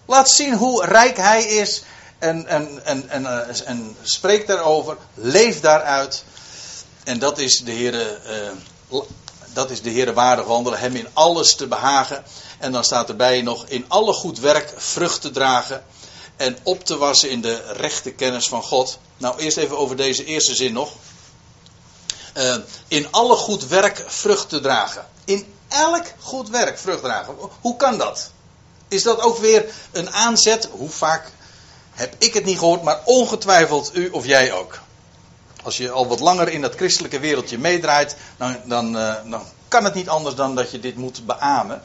Laat 0.08 0.30
zien 0.30 0.54
hoe 0.54 0.86
rijk 0.86 1.18
hij 1.18 1.44
is. 1.44 1.84
En, 2.20 2.48
en, 2.48 2.86
en, 2.86 3.10
en, 3.10 3.22
uh, 3.22 3.68
en 3.70 3.98
spreek 4.02 4.48
daarover. 4.48 4.98
Leef 5.14 5.60
daaruit. 5.60 6.24
En 7.04 7.20
dat 7.20 7.38
is 7.38 7.60
de 7.60 7.72
Heer. 7.72 8.20
Uh, 8.90 9.02
dat 9.54 9.70
is 9.70 9.82
de 9.82 9.90
Heer 9.90 10.14
waardig 10.14 10.46
wandelen, 10.46 10.80
hem 10.80 10.96
in 10.96 11.08
alles 11.14 11.56
te 11.56 11.68
behagen. 11.68 12.24
En 12.58 12.72
dan 12.72 12.84
staat 12.84 13.10
erbij 13.10 13.42
nog 13.42 13.66
in 13.68 13.86
alle 13.88 14.14
goed 14.14 14.40
werk 14.40 14.74
vrucht 14.78 15.22
te 15.22 15.32
dragen 15.32 15.84
en 16.36 16.58
op 16.64 16.84
te 16.84 16.98
wassen 16.98 17.30
in 17.30 17.42
de 17.42 17.62
rechte 17.72 18.12
kennis 18.12 18.48
van 18.48 18.64
God. 18.64 19.00
Nou, 19.18 19.38
eerst 19.38 19.58
even 19.58 19.78
over 19.78 19.96
deze 19.96 20.26
eerste 20.26 20.56
zin 20.56 20.74
nog. 20.74 20.92
Uh, 22.38 22.56
in 22.88 23.12
alle 23.12 23.36
goed 23.36 23.68
werk 23.68 24.04
vrucht 24.08 24.50
te 24.50 24.60
dragen. 24.60 25.06
In 25.26 25.54
elk 25.68 26.06
goed 26.20 26.50
werk 26.50 26.80
vrucht 26.80 27.02
dragen. 27.02 27.36
Hoe 27.62 27.76
kan 27.76 27.98
dat? 27.98 28.32
Is 28.88 29.04
dat 29.04 29.22
ook 29.22 29.38
weer 29.38 29.66
een 29.92 30.12
aanzet? 30.12 30.70
Hoe 30.72 30.90
vaak 30.90 31.32
heb 31.94 32.16
ik 32.18 32.34
het 32.34 32.46
niet 32.46 32.60
gehoord, 32.60 32.84
maar 32.84 33.02
ongetwijfeld 33.06 33.92
u 33.94 34.10
of 34.10 34.26
jij 34.26 34.54
ook. 34.54 34.80
Als 35.64 35.78
je 35.78 35.92
al 35.92 36.08
wat 36.08 36.20
langer 36.20 36.50
in 36.50 36.62
dat 36.62 36.76
christelijke 36.76 37.20
wereldje 37.20 37.58
meedraait, 37.58 38.16
dan, 38.38 38.58
dan, 38.66 38.92
dan 39.30 39.44
kan 39.68 39.84
het 39.84 39.94
niet 39.94 40.10
anders 40.10 40.36
dan 40.36 40.56
dat 40.56 40.72
je 40.72 40.80
dit 40.80 40.96
moet 40.96 41.26
beamen 41.26 41.84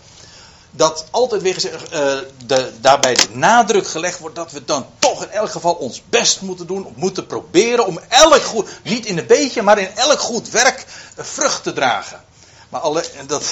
dat 0.75 1.05
altijd 1.11 1.43
weer 1.43 1.65
uh, 1.65 2.19
de, 2.47 2.73
daarbij 2.81 3.15
de 3.15 3.29
nadruk 3.33 3.87
gelegd 3.87 4.19
wordt 4.19 4.37
dat 4.37 4.53
we 4.53 4.65
dan 4.65 4.87
toch 4.99 5.23
in 5.23 5.31
elk 5.31 5.51
geval 5.51 5.75
ons 5.75 6.03
best 6.09 6.41
moeten 6.41 6.67
doen, 6.67 6.93
moeten 6.97 7.27
proberen 7.27 7.87
om 7.87 8.01
elk 8.09 8.43
goed, 8.43 8.69
niet 8.83 9.07
in 9.07 9.19
een 9.19 9.27
beetje, 9.27 9.63
maar 9.63 9.79
in 9.79 9.97
elk 9.97 10.21
goed 10.21 10.51
werk 10.51 10.85
vrucht 11.17 11.63
te 11.63 11.73
dragen. 11.73 12.25
Maar 12.69 12.81
alle, 12.81 13.05
dat, 13.27 13.45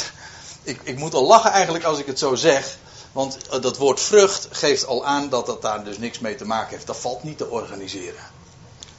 ik, 0.63 0.81
ik 0.83 0.99
moet 0.99 1.15
al 1.15 1.27
lachen 1.27 1.51
eigenlijk 1.51 1.85
als 1.85 1.99
ik 1.99 2.07
het 2.07 2.19
zo 2.19 2.35
zeg, 2.35 2.77
want 3.13 3.39
uh, 3.53 3.61
dat 3.61 3.77
woord 3.77 4.01
vrucht 4.01 4.49
geeft 4.51 4.87
al 4.87 5.05
aan 5.05 5.29
dat 5.29 5.47
dat 5.47 5.63
daar 5.63 5.85
dus 5.85 5.99
niks 5.99 6.19
mee 6.19 6.35
te 6.35 6.45
maken 6.45 6.71
heeft. 6.71 6.87
Dat 6.87 6.97
valt 6.97 7.23
niet 7.23 7.39
te 7.39 7.51
organiseren. 7.51 8.23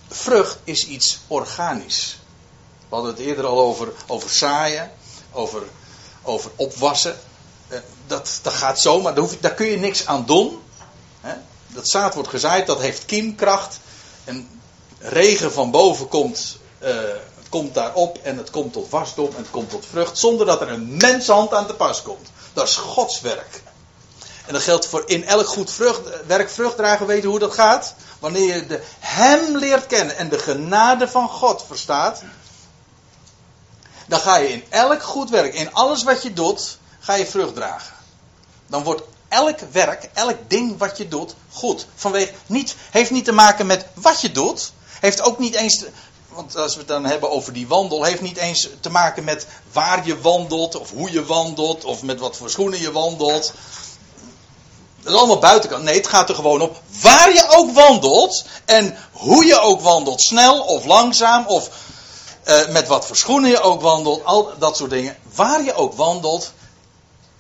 Vrucht 0.08 0.58
is 0.64 0.88
iets 0.88 1.20
organisch. 1.28 2.20
We 2.90 2.96
hadden 2.96 3.12
het 3.12 3.22
eerder 3.22 3.46
al 3.46 3.60
over, 3.60 3.92
over 4.08 4.30
zaaien, 4.30 4.92
over, 5.32 5.62
over 6.22 6.52
opwassen. 6.56 7.20
Eh, 7.68 7.80
dat, 8.08 8.40
dat 8.42 8.54
gaat 8.54 8.80
zo, 8.80 9.02
maar 9.02 9.14
daar, 9.14 9.24
hoef, 9.24 9.38
daar 9.40 9.54
kun 9.54 9.68
je 9.68 9.78
niks 9.78 10.06
aan 10.06 10.26
doen. 10.26 10.60
Dat 11.74 11.90
zaad 11.90 12.14
wordt 12.14 12.30
gezaaid, 12.30 12.68
dat 12.68 12.80
heeft 12.80 13.06
kiemkracht. 13.06 13.80
En 14.24 14.62
regen 15.00 15.52
van 15.52 15.72
boven 15.72 16.08
komt, 16.08 16.58
uh, 16.84 16.90
komt 17.50 17.74
daarop 17.74 18.18
en 18.24 18.38
het 18.38 18.50
komt 18.50 18.74
tot 18.74 18.90
wasdom 18.90 19.28
en 19.28 19.42
het 19.42 19.50
komt 19.50 19.70
tot 19.70 19.86
vrucht. 19.86 20.18
Zonder 20.18 20.46
dat 20.46 20.62
er 20.62 20.70
een 20.70 20.98
menshand 20.98 21.54
aan 21.54 21.68
te 21.68 21.74
pas 21.74 22.02
komt. 22.02 22.30
Dat 22.54 22.68
is 22.68 22.76
Gods 22.76 23.22
werk. 23.22 23.62
En 24.52 24.58
dat 24.58 24.66
geldt 24.66 24.86
voor 24.86 25.04
in 25.06 25.26
elk 25.26 25.48
goed 25.48 25.72
vrucht, 25.72 26.26
werk 26.26 26.50
vrucht 26.50 26.78
dragen 26.78 27.06
weten 27.06 27.30
hoe 27.30 27.40
dat 27.40 27.54
gaat. 27.54 27.94
Wanneer 28.20 28.56
je 28.56 28.68
de 28.68 28.82
Hem 29.00 29.58
leert 29.58 29.86
kennen 29.86 30.18
en 30.18 30.30
de 30.30 30.40
genade 30.40 31.08
van 31.08 31.30
God 31.30 31.64
verstaat. 31.68 32.22
Dan 34.08 34.20
ga 34.20 34.38
je 34.38 34.50
in 34.50 34.64
elk 34.70 35.04
goed 35.04 35.30
werk, 35.30 35.54
in 35.54 35.74
alles 35.74 36.04
wat 36.04 36.24
je 36.24 36.34
doet, 36.34 36.78
ga 37.00 37.14
je 37.14 37.26
vrucht 37.26 37.56
dragen. 37.56 37.94
Dan 38.68 38.84
wordt 38.84 39.02
elk 39.28 39.60
werk, 39.72 40.10
elk 40.14 40.38
ding 40.48 40.78
wat 40.78 40.98
je 40.98 41.08
doet, 41.08 41.36
goed. 41.52 41.86
Vanwege, 41.96 42.32
niet, 42.46 42.76
heeft 42.90 43.12
niet 43.12 43.26
te 43.26 43.32
maken 43.32 43.66
met 43.66 43.86
wat 43.94 44.22
je 44.22 44.32
doet. 44.32 44.72
Heeft 45.00 45.22
ook 45.22 45.40
niet 45.40 45.56
eens, 45.56 45.86
want 46.30 46.56
als 46.56 46.74
we 46.74 46.80
het 46.80 46.88
dan 46.88 47.06
hebben 47.06 47.32
over 47.32 47.54
die 47.54 47.68
wandel, 47.68 48.04
heeft 48.04 48.22
niet 48.22 48.38
eens 48.38 48.70
te 48.80 48.90
maken 48.90 49.24
met 49.24 49.48
waar 49.72 50.06
je 50.06 50.22
wandelt, 50.22 50.76
of 50.76 50.92
hoe 50.92 51.12
je 51.12 51.26
wandelt, 51.26 51.84
of 51.86 52.04
met 52.04 52.20
wat 52.20 52.38
voor 52.38 52.50
schoenen 52.50 52.82
je 52.82 52.92
wandelt. 52.92 53.54
Dat 55.04 55.14
is 55.14 55.20
allemaal 55.20 55.40
buitenkant. 55.40 55.84
Nee, 55.84 55.96
het 55.96 56.08
gaat 56.08 56.30
er 56.30 56.36
gewoon 56.36 56.62
op 56.62 56.82
waar 57.02 57.34
je 57.34 57.46
ook 57.50 57.72
wandelt 57.72 58.46
en 58.66 58.98
hoe 59.12 59.46
je 59.46 59.60
ook 59.60 59.82
wandelt. 59.82 60.22
Snel 60.22 60.62
of 60.62 60.86
langzaam 60.86 61.46
of 61.48 61.70
uh, 62.48 62.68
met 62.68 62.88
wat 62.88 63.06
voor 63.06 63.16
schoenen 63.16 63.50
je 63.50 63.62
ook 63.62 63.82
wandelt. 63.82 64.24
Al 64.24 64.52
dat 64.58 64.78
soort 64.78 64.90
dingen. 64.90 65.18
Waar 65.36 65.64
je 65.64 65.74
ook 65.74 65.94
wandelt, 65.94 66.54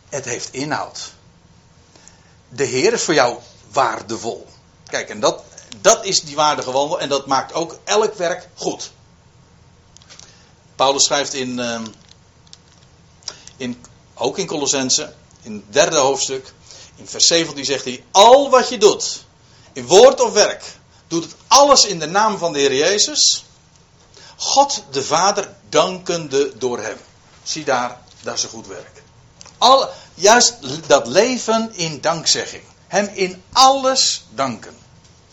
het 0.09 0.25
heeft 0.25 0.53
inhoud. 0.53 1.11
De 2.49 2.63
Heer 2.63 2.93
is 2.93 3.03
voor 3.03 3.13
jou 3.13 3.37
waardevol. 3.71 4.47
Kijk, 4.85 5.09
en 5.09 5.19
dat, 5.19 5.43
dat 5.81 6.05
is 6.05 6.21
die 6.21 6.35
waardige 6.35 6.71
wandel 6.71 6.99
en 6.99 7.09
dat 7.09 7.25
maakt 7.25 7.53
ook 7.53 7.79
elk 7.83 8.15
werk 8.15 8.49
goed. 8.55 8.91
Paulus 10.75 11.03
schrijft 11.03 11.33
in, 11.33 11.57
uh, 11.57 11.81
in 13.57 13.85
ook 14.13 14.37
in 14.37 14.47
Colossense, 14.47 15.13
in 15.41 15.53
het 15.53 15.73
derde 15.73 15.97
hoofdstuk, 15.97 16.53
in 17.01 17.07
vers 17.07 17.27
17 17.27 17.65
zegt 17.65 17.85
hij, 17.85 18.03
al 18.11 18.49
wat 18.49 18.69
je 18.69 18.77
doet, 18.77 19.25
in 19.73 19.85
woord 19.85 20.21
of 20.21 20.33
werk, 20.33 20.63
doet 21.07 21.23
het 21.23 21.35
alles 21.47 21.85
in 21.85 21.99
de 21.99 22.05
naam 22.05 22.37
van 22.37 22.53
de 22.53 22.59
Heer 22.59 22.75
Jezus. 22.75 23.45
God 24.35 24.83
de 24.91 25.03
Vader 25.03 25.55
dankende 25.69 26.57
door 26.57 26.79
hem. 26.79 26.97
Zie 27.43 27.63
daar, 27.63 28.01
dat 28.21 28.37
is 28.37 28.43
een 28.43 28.49
goed 28.49 28.67
werk. 28.67 29.03
Al, 29.57 29.89
juist 30.13 30.57
dat 30.87 31.07
leven 31.07 31.73
in 31.73 32.01
dankzegging. 32.01 32.63
Hem 32.87 33.09
in 33.13 33.43
alles 33.51 34.25
danken. 34.29 34.75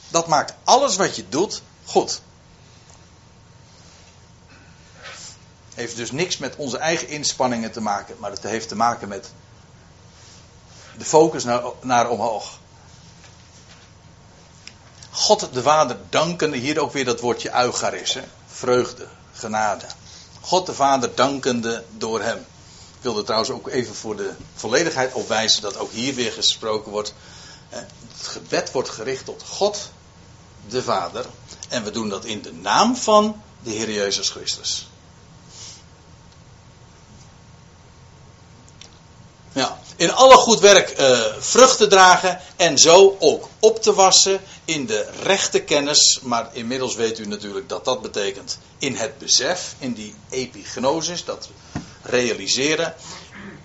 Dat 0.09 0.27
maakt 0.27 0.55
alles 0.65 0.97
wat 0.97 1.17
je 1.17 1.29
doet 1.29 1.63
goed. 1.85 2.21
Heeft 5.75 5.97
dus 5.97 6.11
niks 6.11 6.39
met 6.39 6.57
onze 6.57 6.79
eigen 6.79 7.09
inspanningen 7.09 7.73
te 7.73 7.81
maken, 7.81 8.17
maar 8.19 8.31
het 8.31 8.43
heeft 8.43 8.69
te 8.69 8.77
maken 8.77 9.09
met 9.09 9.31
de 10.99 11.05
focus 11.05 11.45
naar, 11.45 11.63
naar 11.81 12.11
omhoog. 12.11 12.59
God 15.11 15.49
de 15.53 15.63
Vader 15.63 15.97
dankende, 16.09 16.57
hier 16.57 16.81
ook 16.81 16.93
weer 16.93 17.05
dat 17.05 17.21
woordje 17.21 17.55
eucharis, 17.55 18.15
hè? 18.15 18.23
vreugde, 18.47 19.07
genade. 19.33 19.85
God 20.41 20.67
de 20.67 20.75
Vader 20.75 21.15
dankende 21.15 21.85
door 21.97 22.23
hem. 22.23 22.39
Ik 22.97 23.05
wilde 23.05 23.23
trouwens 23.23 23.51
ook 23.51 23.69
even 23.69 23.95
voor 23.95 24.17
de 24.17 24.35
volledigheid 24.55 25.13
opwijzen 25.13 25.63
dat 25.63 25.77
ook 25.77 25.91
hier 25.91 26.15
weer 26.15 26.33
gesproken 26.33 26.91
wordt. 26.93 27.15
Het 27.69 27.91
gebed 28.23 28.73
wordt 28.73 28.89
gericht 28.89 29.25
tot 29.25 29.43
God 29.47 29.91
de 30.69 30.83
Vader. 30.83 31.27
En 31.69 31.85
we 31.85 31.91
doen 31.91 32.09
dat 32.09 32.25
in 32.25 32.43
de 32.43 32.53
naam 32.53 32.97
van 32.97 33.43
de 33.63 33.71
Heer 33.71 33.91
Jezus 33.91 34.31
Christus. 34.31 34.89
Ja, 39.53 39.79
in 39.99 40.13
alle 40.13 40.37
goed 40.37 40.61
werk 40.61 41.01
uh, 41.01 41.21
vruchten 41.39 41.89
dragen 41.89 42.41
en 42.57 42.79
zo 42.79 43.17
ook 43.19 43.49
op 43.59 43.83
te 43.83 43.95
wassen 43.95 44.41
in 44.65 44.87
de 44.87 45.09
rechte 45.23 45.61
kennis. 45.61 46.19
Maar 46.23 46.49
inmiddels 46.53 46.95
weet 46.95 47.19
u 47.19 47.27
natuurlijk 47.27 47.69
dat 47.69 47.85
dat 47.85 48.03
betekent 48.03 48.59
in 48.79 48.97
het 48.97 49.19
besef, 49.19 49.75
in 49.79 49.93
die 49.93 50.15
epignosis, 50.31 51.25
dat 51.25 51.49
realiseren, 52.03 52.95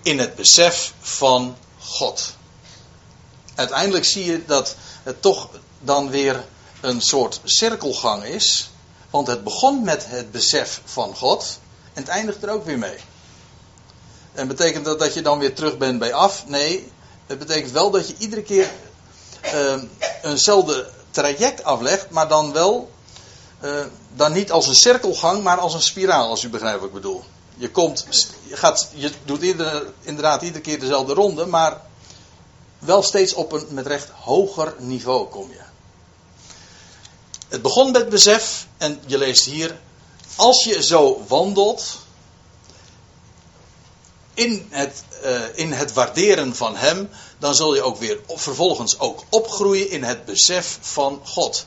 in 0.02 0.20
het 0.20 0.36
besef 0.36 0.94
van 1.00 1.58
God. 1.80 2.36
Uiteindelijk 3.56 4.06
zie 4.06 4.26
je 4.26 4.46
dat 4.46 4.76
het 5.04 5.22
toch 5.22 5.50
dan 5.80 6.10
weer 6.10 6.46
een 6.82 7.02
soort 7.02 7.40
cirkelgang 7.44 8.24
is. 8.24 8.70
Want 9.10 9.28
het 9.28 9.44
begon 9.44 9.84
met 9.84 10.06
het 10.08 10.32
besef 10.32 10.82
van 10.86 11.16
God 11.16 11.60
en 11.94 12.02
het 12.02 12.12
eindigt 12.12 12.44
er 12.44 12.50
ook 12.50 12.66
weer 12.66 12.78
mee. 12.78 12.98
En 14.34 14.48
betekent 14.48 14.86
dat 14.86 15.00
dat 15.00 15.14
je 15.14 15.22
dan 15.22 15.40
weer 15.40 15.56
terug 15.56 15.78
bent 15.78 16.00
bij 16.00 16.14
af? 16.14 16.48
Nee, 16.48 16.92
het 17.28 17.40
betekent 17.40 17.72
wel 17.72 17.92
dat 17.92 18.08
je 18.08 18.16
iedere 18.18 18.42
keer 18.42 18.72
uh, 19.54 19.84
eenzelfde 20.24 20.90
traject 21.12 21.64
aflegt, 21.64 22.10
maar 22.10 22.28
dan 22.28 22.54
wel, 22.54 22.92
uh, 23.64 23.86
dan 24.16 24.34
niet 24.34 24.52
als 24.52 24.68
een 24.68 24.76
cirkelgang, 24.76 25.44
maar 25.44 25.58
als 25.58 25.74
een 25.74 25.82
spiraal, 25.82 26.30
als 26.30 26.44
u 26.44 26.50
begrijpt 26.50 26.80
wat 26.80 26.88
ik 26.88 26.94
bedoel. 26.94 27.24
Je, 27.56 27.72
komt, 27.72 28.06
je, 28.48 28.58
gaat, 28.58 28.90
je 28.94 29.12
doet 29.26 29.56
inderdaad 30.02 30.42
iedere 30.42 30.64
keer 30.64 30.80
dezelfde 30.80 31.14
ronde, 31.14 31.46
maar 31.46 31.82
wel 32.80 33.04
steeds 33.04 33.34
op 33.34 33.52
een 33.52 33.66
met 33.70 33.88
recht 33.88 34.10
hoger 34.10 34.76
niveau 34.78 35.28
kom 35.28 35.50
je. 35.50 35.62
Het 37.48 37.62
begon 37.62 37.92
met 37.92 38.10
besef, 38.10 38.68
en 38.78 39.00
je 39.06 39.18
leest 39.18 39.46
hier, 39.46 39.80
als 40.36 40.64
je 40.64 40.84
zo 40.84 41.24
wandelt, 41.28 41.98
in 44.34 44.68
het, 44.70 45.04
uh, 45.24 45.42
in 45.58 45.72
het 45.72 45.94
waarderen 45.94 46.56
van 46.56 46.76
Hem, 46.76 47.10
dan 47.40 47.56
zul 47.56 47.76
je 47.76 47.82
ook 47.82 47.98
weer 47.98 48.20
vervolgens 48.28 49.00
ook 49.00 49.24
opgroeien 49.30 49.90
in 49.90 50.04
het 50.04 50.26
besef 50.26 50.78
van 50.82 51.22
God. 51.24 51.66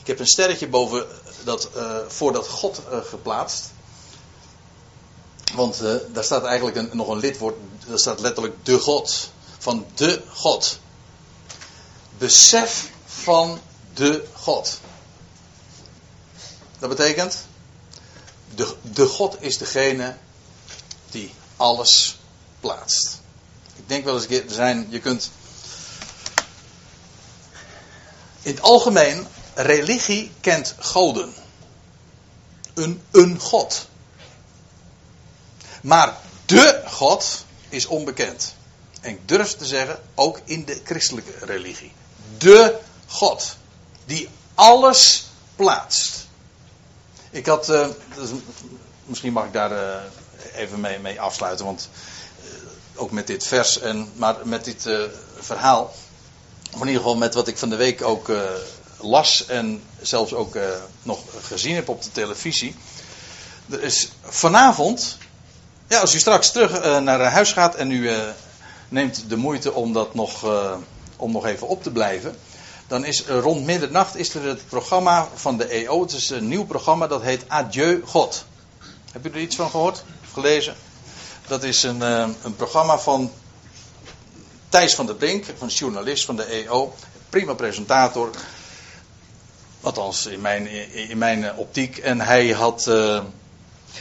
Ik 0.00 0.06
heb 0.06 0.18
een 0.18 0.26
sterretje 0.26 0.68
boven 0.68 1.06
dat, 1.44 1.68
uh, 1.76 1.96
voor 2.08 2.32
dat 2.32 2.48
God 2.48 2.80
uh, 2.90 2.98
geplaatst. 3.04 3.64
Want 5.54 5.82
daar 6.12 6.24
staat 6.24 6.44
eigenlijk 6.44 6.76
een, 6.76 6.90
nog 6.92 7.08
een 7.08 7.18
lidwoord, 7.18 7.56
daar 7.86 7.98
staat 7.98 8.20
letterlijk 8.20 8.54
de 8.62 8.78
God. 8.78 9.30
Van 9.58 9.86
de 9.94 10.22
God. 10.32 10.78
Besef 12.18 12.90
van 13.04 13.60
de 13.94 14.24
God. 14.32 14.78
Dat 16.78 16.88
betekent, 16.88 17.46
de, 18.54 18.74
de 18.82 19.06
God 19.06 19.36
is 19.40 19.58
degene 19.58 20.16
alles 21.58 22.18
plaatst. 22.60 23.20
Ik 23.76 23.88
denk 23.88 24.04
wel 24.04 24.14
eens 24.14 24.26
er 24.26 24.44
zijn, 24.46 24.86
je 24.88 25.00
kunt. 25.00 25.30
In 28.42 28.54
het 28.54 28.62
algemeen, 28.62 29.26
religie 29.54 30.32
kent 30.40 30.74
goden. 30.78 31.34
Een, 32.74 33.02
een 33.10 33.40
God. 33.40 33.86
Maar 35.82 36.16
de 36.46 36.82
God 36.86 37.44
is 37.68 37.86
onbekend. 37.86 38.54
En 39.00 39.10
ik 39.10 39.28
durf 39.28 39.56
te 39.56 39.66
zeggen, 39.66 40.00
ook 40.14 40.40
in 40.44 40.64
de 40.64 40.80
christelijke 40.84 41.32
religie. 41.44 41.92
De 42.38 42.78
God. 43.06 43.56
Die 44.04 44.28
alles 44.54 45.26
plaatst. 45.56 46.26
Ik 47.30 47.46
had, 47.46 47.68
uh, 47.68 47.88
misschien 49.04 49.32
mag 49.32 49.44
ik 49.44 49.52
daar 49.52 49.72
uh, 49.72 50.10
even 50.54 50.80
mee, 50.80 50.98
mee, 50.98 51.20
afsluiten, 51.20 51.64
want 51.64 51.88
uh, 52.40 53.00
ook 53.00 53.10
met 53.10 53.26
dit 53.26 53.46
vers, 53.46 53.80
en, 53.80 54.12
maar 54.14 54.36
met 54.42 54.64
dit 54.64 54.88
verhaal, 55.38 55.94
of 56.72 56.80
in 56.80 56.86
ieder 56.86 57.02
geval 57.02 57.16
met 57.16 57.34
wat 57.34 57.48
ik 57.48 57.58
van 57.58 57.68
de 57.68 57.76
week 57.76 58.02
ook 58.02 58.32
las 59.00 59.46
en 59.46 59.82
zelfs 60.00 60.34
ook 60.34 60.58
nog 61.02 61.20
gezien 61.42 61.74
heb 61.74 61.88
op 61.88 62.02
de 62.02 62.12
televisie. 62.12 62.76
Er 63.70 63.82
is 63.82 64.08
vanavond, 64.22 65.18
ja, 65.88 66.00
als 66.00 66.14
u 66.14 66.18
straks 66.18 66.50
terug 66.50 67.00
naar 67.00 67.20
huis 67.20 67.52
gaat 67.52 67.74
en 67.74 67.90
u 67.90 68.10
neemt 68.88 69.24
de 69.28 69.36
moeite 69.36 69.72
om 69.72 69.92
dat 69.92 70.14
nog, 70.14 70.46
om 71.16 71.32
nog 71.32 71.46
even 71.46 71.68
op 71.68 71.82
te 71.82 71.90
blijven 71.90 72.36
dan 72.88 73.04
is 73.04 73.26
rond 73.26 73.64
middernacht 73.64 74.16
is 74.16 74.34
er 74.34 74.42
het 74.42 74.66
programma 74.68 75.28
van 75.34 75.56
de 75.56 75.68
EO. 75.68 76.00
Het 76.00 76.12
is 76.12 76.30
een 76.30 76.48
nieuw 76.48 76.64
programma 76.64 77.06
dat 77.06 77.22
heet 77.22 77.44
Adieu 77.48 78.02
God. 78.04 78.44
Heb 79.12 79.26
u 79.26 79.30
er 79.30 79.40
iets 79.40 79.56
van 79.56 79.70
gehoord 79.70 80.04
gelezen? 80.32 80.74
Dat 81.46 81.62
is 81.62 81.82
een, 81.82 82.00
uh, 82.00 82.28
een 82.42 82.56
programma 82.56 82.98
van 82.98 83.32
Thijs 84.68 84.94
van 84.94 85.06
der 85.06 85.14
Brink, 85.14 85.44
van 85.58 85.68
journalist 85.68 86.24
van 86.24 86.36
de 86.36 86.44
EO. 86.44 86.94
Prima 87.28 87.54
presentator. 87.54 88.30
Althans, 89.80 90.26
in 90.26 90.40
mijn, 90.40 90.66
in 90.92 91.18
mijn 91.18 91.56
optiek. 91.56 91.98
En 91.98 92.20
hij 92.20 92.48
had. 92.48 92.86
Uh, 92.88 93.22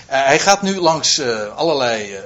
hij 0.06 0.40
gaat 0.40 0.62
nu 0.62 0.80
langs 0.80 1.20
uh, 1.20 1.56
allerlei 1.56 2.20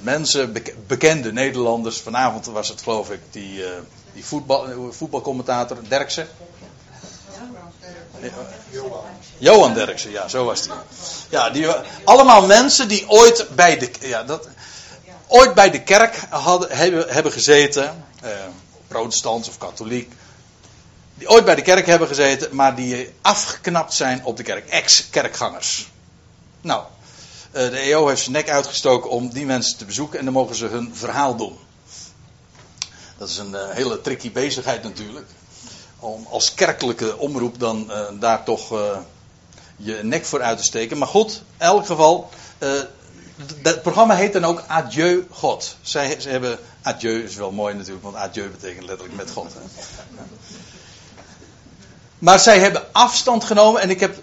mensen, 0.00 0.52
bekende 0.86 1.32
Nederlanders. 1.32 2.00
Vanavond 2.00 2.46
was 2.46 2.68
het, 2.68 2.82
geloof 2.82 3.10
ik, 3.10 3.20
die 3.30 3.64
die 4.12 4.24
voetbal, 4.24 4.92
voetbalcommentator 4.92 5.76
Derksen. 5.88 6.28
Johan 9.38 9.74
Derksen, 9.74 10.10
ja, 10.10 10.28
zo 10.28 10.44
was 10.44 10.62
die. 10.62 10.72
Ja, 11.28 11.50
die, 11.50 11.66
allemaal 12.04 12.46
mensen 12.46 12.88
die 12.88 13.08
ooit 13.08 13.46
bij 13.54 13.78
de, 13.78 13.90
ja, 14.00 14.22
dat, 14.22 14.48
ooit 15.26 15.54
bij 15.54 15.70
de 15.70 15.82
kerk 15.82 16.16
hadden, 16.30 16.70
hebben, 16.70 17.08
hebben 17.08 17.32
gezeten, 17.32 18.04
eh, 18.20 18.30
protestants 18.88 19.48
of 19.48 19.58
katholiek, 19.58 20.12
die 21.14 21.28
ooit 21.28 21.44
bij 21.44 21.54
de 21.54 21.62
kerk 21.62 21.86
hebben 21.86 22.08
gezeten, 22.08 22.54
maar 22.54 22.74
die 22.74 23.14
afgeknapt 23.20 23.94
zijn 23.94 24.24
op 24.24 24.36
de 24.36 24.42
kerk, 24.42 24.68
ex-kerkgangers. 24.68 25.90
Nou, 26.60 26.84
eh, 27.50 27.70
de 27.70 27.78
EO 27.78 28.08
heeft 28.08 28.20
zijn 28.20 28.32
nek 28.32 28.48
uitgestoken 28.48 29.10
om 29.10 29.28
die 29.28 29.46
mensen 29.46 29.78
te 29.78 29.84
bezoeken 29.84 30.18
en 30.18 30.24
dan 30.24 30.34
mogen 30.34 30.54
ze 30.54 30.66
hun 30.66 30.90
verhaal 30.94 31.36
doen. 31.36 31.58
Dat 33.18 33.28
is 33.28 33.38
een 33.38 33.50
uh, 33.50 33.70
hele 33.70 34.00
tricky 34.00 34.32
bezigheid 34.32 34.82
natuurlijk. 34.82 35.26
Om 36.02 36.26
als 36.30 36.54
kerkelijke 36.54 37.18
omroep 37.18 37.58
dan 37.58 37.86
uh, 37.88 38.00
daar 38.20 38.44
toch 38.44 38.72
uh, 38.72 38.96
je 39.76 40.00
nek 40.02 40.24
voor 40.24 40.42
uit 40.42 40.58
te 40.58 40.64
steken. 40.64 40.98
Maar 40.98 41.08
goed, 41.08 41.32
in 41.32 41.66
elk 41.66 41.86
geval. 41.86 42.30
het 43.62 43.82
programma 43.82 44.14
heet 44.14 44.32
dan 44.32 44.44
ook 44.44 44.64
Adieu 44.66 45.26
God. 45.30 45.76
Zij, 45.82 46.20
ze 46.20 46.28
hebben. 46.28 46.58
Adieu 46.82 47.24
is 47.24 47.36
wel 47.36 47.52
mooi 47.52 47.74
natuurlijk, 47.74 48.04
want 48.04 48.16
adieu 48.16 48.48
betekent 48.48 48.86
letterlijk 48.86 49.16
met 49.16 49.30
God. 49.30 49.52
Hè. 49.54 49.60
Maar 52.18 52.38
zij 52.38 52.58
hebben 52.58 52.92
afstand 52.92 53.44
genomen 53.44 53.80
en 53.80 53.90
ik 53.90 54.00
heb 54.00 54.16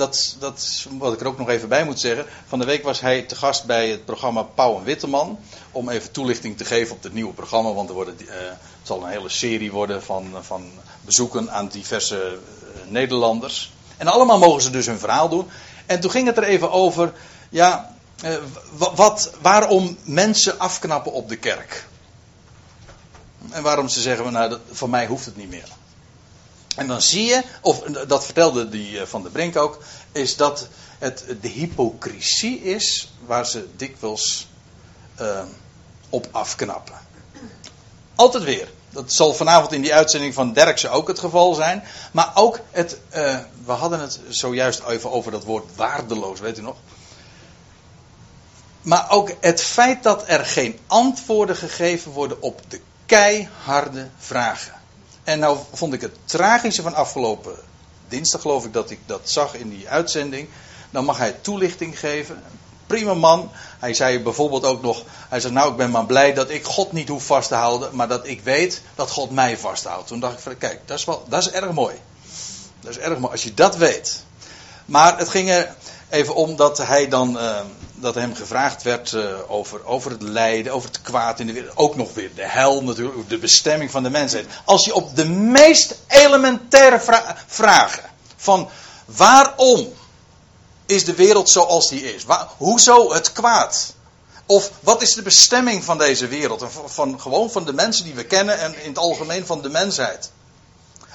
dat, 0.00 0.36
dat 0.38 0.86
wat 0.98 1.12
ik 1.12 1.20
er 1.20 1.26
ook 1.26 1.38
nog 1.38 1.48
even 1.48 1.68
bij 1.68 1.84
moet 1.84 2.00
zeggen. 2.00 2.26
Van 2.46 2.58
de 2.58 2.64
week 2.64 2.84
was 2.84 3.00
hij 3.00 3.22
te 3.22 3.34
gast 3.34 3.64
bij 3.64 3.88
het 3.88 4.04
programma 4.04 4.42
Pauw 4.42 4.76
en 4.76 4.84
Witteman. 4.84 5.38
Om 5.72 5.88
even 5.88 6.10
toelichting 6.10 6.56
te 6.56 6.64
geven 6.64 6.96
op 6.96 7.02
het 7.02 7.12
nieuwe 7.12 7.32
programma. 7.32 7.72
Want 7.72 7.88
er 7.88 7.94
worden, 7.94 8.16
het 8.18 8.58
zal 8.82 9.02
een 9.02 9.10
hele 9.10 9.28
serie 9.28 9.72
worden 9.72 10.02
van, 10.02 10.34
van 10.40 10.70
bezoeken 11.00 11.50
aan 11.50 11.68
diverse 11.68 12.38
uh, 12.74 12.90
Nederlanders. 12.90 13.72
En 13.96 14.06
allemaal 14.06 14.38
mogen 14.38 14.62
ze 14.62 14.70
dus 14.70 14.86
hun 14.86 14.98
verhaal 14.98 15.28
doen. 15.28 15.48
En 15.86 16.00
toen 16.00 16.10
ging 16.10 16.26
het 16.26 16.36
er 16.36 16.42
even 16.42 16.70
over. 16.70 17.12
Ja, 17.48 17.96
uh, 18.24 18.36
wat, 18.94 19.30
waarom 19.40 19.98
mensen 20.02 20.58
afknappen 20.58 21.12
op 21.12 21.28
de 21.28 21.36
kerk. 21.36 21.88
En 23.50 23.62
waarom 23.62 23.88
ze 23.88 24.00
zeggen, 24.00 24.32
nou, 24.32 24.58
voor 24.70 24.90
mij 24.90 25.06
hoeft 25.06 25.26
het 25.26 25.36
niet 25.36 25.50
meer. 25.50 25.68
En 26.76 26.86
dan 26.86 27.02
zie 27.02 27.24
je, 27.24 27.42
of 27.60 27.80
dat 27.82 28.24
vertelde 28.24 28.68
die 28.68 29.06
van 29.06 29.22
de 29.22 29.30
Brink 29.30 29.56
ook, 29.56 29.82
is 30.12 30.36
dat 30.36 30.68
het 30.98 31.24
de 31.40 31.48
hypocrisie 31.48 32.62
is 32.62 33.12
waar 33.26 33.46
ze 33.46 33.68
dikwijls 33.76 34.48
op 36.08 36.28
afknappen. 36.30 36.94
Altijd 38.14 38.44
weer. 38.44 38.68
Dat 38.90 39.12
zal 39.12 39.34
vanavond 39.34 39.72
in 39.72 39.82
die 39.82 39.94
uitzending 39.94 40.34
van 40.34 40.52
Derkse 40.52 40.88
ook 40.88 41.08
het 41.08 41.18
geval 41.18 41.54
zijn. 41.54 41.84
Maar 42.12 42.30
ook 42.34 42.60
het, 42.70 42.98
uh, 43.14 43.38
we 43.64 43.72
hadden 43.72 44.00
het 44.00 44.20
zojuist 44.28 44.82
even 44.88 45.10
over 45.10 45.32
dat 45.32 45.44
woord 45.44 45.76
waardeloos, 45.76 46.40
weet 46.40 46.58
u 46.58 46.62
nog? 46.62 46.76
Maar 48.82 49.10
ook 49.10 49.32
het 49.40 49.62
feit 49.62 50.02
dat 50.02 50.24
er 50.26 50.44
geen 50.46 50.78
antwoorden 50.86 51.56
gegeven 51.56 52.12
worden 52.12 52.42
op 52.42 52.60
de 52.68 52.80
keiharde 53.06 54.08
vragen. 54.18 54.72
En 55.24 55.38
nou 55.38 55.58
vond 55.72 55.92
ik 55.92 56.00
het 56.00 56.16
tragische 56.24 56.82
van 56.82 56.94
afgelopen 56.94 57.54
dinsdag 58.08 58.40
geloof 58.40 58.64
ik 58.64 58.72
dat 58.72 58.90
ik 58.90 58.98
dat 59.06 59.20
zag 59.30 59.54
in 59.54 59.68
die 59.68 59.88
uitzending. 59.88 60.48
Dan 60.90 61.04
mag 61.04 61.18
hij 61.18 61.32
toelichting 61.32 61.98
geven. 61.98 62.42
Prima 62.90 63.14
man. 63.14 63.50
Hij 63.78 63.94
zei 63.94 64.20
bijvoorbeeld 64.20 64.64
ook 64.64 64.82
nog. 64.82 65.02
Hij 65.28 65.40
zei 65.40 65.52
nou 65.52 65.70
ik 65.70 65.76
ben 65.76 65.90
maar 65.90 66.06
blij 66.06 66.34
dat 66.34 66.50
ik 66.50 66.64
God 66.64 66.92
niet 66.92 67.08
hoef 67.08 67.26
vast 67.26 67.48
te 67.48 67.54
houden. 67.54 67.96
Maar 67.96 68.08
dat 68.08 68.26
ik 68.26 68.40
weet 68.42 68.82
dat 68.94 69.10
God 69.10 69.30
mij 69.30 69.58
vasthoudt. 69.58 70.06
Toen 70.06 70.20
dacht 70.20 70.34
ik 70.34 70.40
van 70.40 70.58
kijk 70.58 70.80
dat 70.84 70.98
is, 70.98 71.04
wel, 71.04 71.24
dat 71.28 71.40
is 71.40 71.50
erg 71.50 71.72
mooi. 71.72 71.94
Dat 72.80 72.90
is 72.90 72.98
erg 72.98 73.18
mooi 73.18 73.32
als 73.32 73.42
je 73.42 73.54
dat 73.54 73.76
weet. 73.76 74.24
Maar 74.84 75.18
het 75.18 75.28
ging 75.28 75.50
er 75.50 75.74
even 76.08 76.34
om 76.34 76.56
dat 76.56 76.78
hij 76.78 77.08
dan. 77.08 77.36
Uh, 77.36 77.60
dat 77.94 78.14
hem 78.14 78.34
gevraagd 78.34 78.82
werd 78.82 79.12
uh, 79.12 79.24
over, 79.48 79.86
over 79.86 80.10
het 80.10 80.22
lijden, 80.22 80.72
over 80.72 80.88
het 80.88 81.02
kwaad 81.02 81.40
in 81.40 81.46
de 81.46 81.52
wereld. 81.52 81.76
Ook 81.76 81.96
nog 81.96 82.14
weer 82.14 82.30
de 82.34 82.48
hel 82.48 82.82
natuurlijk, 82.82 83.28
de 83.28 83.38
bestemming 83.38 83.90
van 83.90 84.02
de 84.02 84.10
mensheid. 84.10 84.46
Als 84.64 84.84
je 84.84 84.94
op 84.94 85.16
de 85.16 85.24
meest 85.28 85.98
elementaire 86.06 87.00
vra 87.00 87.36
vragen 87.46 88.10
van 88.36 88.68
waarom 89.04 89.92
is 90.90 91.04
de 91.04 91.14
wereld 91.14 91.50
zoals 91.50 91.88
die 91.88 92.14
is? 92.14 92.24
Waar, 92.24 92.48
hoezo 92.56 93.12
het 93.12 93.32
kwaad? 93.32 93.94
Of 94.46 94.70
wat 94.80 95.02
is 95.02 95.14
de 95.14 95.22
bestemming 95.22 95.84
van 95.84 95.98
deze 95.98 96.26
wereld? 96.26 96.64
Van, 96.68 96.90
van, 96.90 97.20
gewoon 97.20 97.50
van 97.50 97.64
de 97.64 97.72
mensen 97.72 98.04
die 98.04 98.14
we 98.14 98.24
kennen 98.24 98.58
en 98.58 98.82
in 98.82 98.88
het 98.88 98.98
algemeen 98.98 99.46
van 99.46 99.62
de 99.62 99.68
mensheid. 99.68 100.30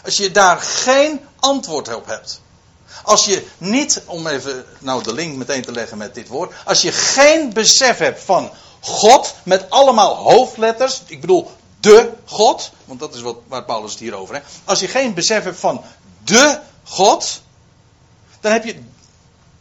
Als 0.03 0.17
je 0.17 0.31
daar 0.31 0.59
geen 0.59 1.19
antwoord 1.39 1.95
op 1.95 2.05
hebt. 2.05 2.41
Als 3.03 3.25
je 3.25 3.47
niet, 3.57 4.01
om 4.05 4.27
even 4.27 4.65
nou 4.79 5.03
de 5.03 5.13
link 5.13 5.35
meteen 5.35 5.61
te 5.61 5.71
leggen 5.71 5.97
met 5.97 6.13
dit 6.13 6.27
woord. 6.27 6.53
Als 6.65 6.81
je 6.81 6.91
geen 6.91 7.53
besef 7.53 7.97
hebt 7.97 8.23
van 8.23 8.51
God 8.79 9.35
met 9.43 9.69
allemaal 9.69 10.15
hoofdletters. 10.15 11.01
Ik 11.05 11.21
bedoel 11.21 11.51
de 11.79 12.11
God. 12.25 12.71
Want 12.85 12.99
dat 12.99 13.15
is 13.15 13.21
wat, 13.21 13.37
waar 13.47 13.63
Paulus 13.63 13.91
het 13.91 13.99
hier 13.99 14.15
over 14.15 14.35
heeft. 14.35 14.47
Als 14.63 14.79
je 14.79 14.87
geen 14.87 15.13
besef 15.13 15.43
hebt 15.43 15.59
van 15.59 15.83
de 16.23 16.59
God. 16.83 17.41
Dan 18.39 18.51
heb 18.51 18.65
je, 18.65 18.83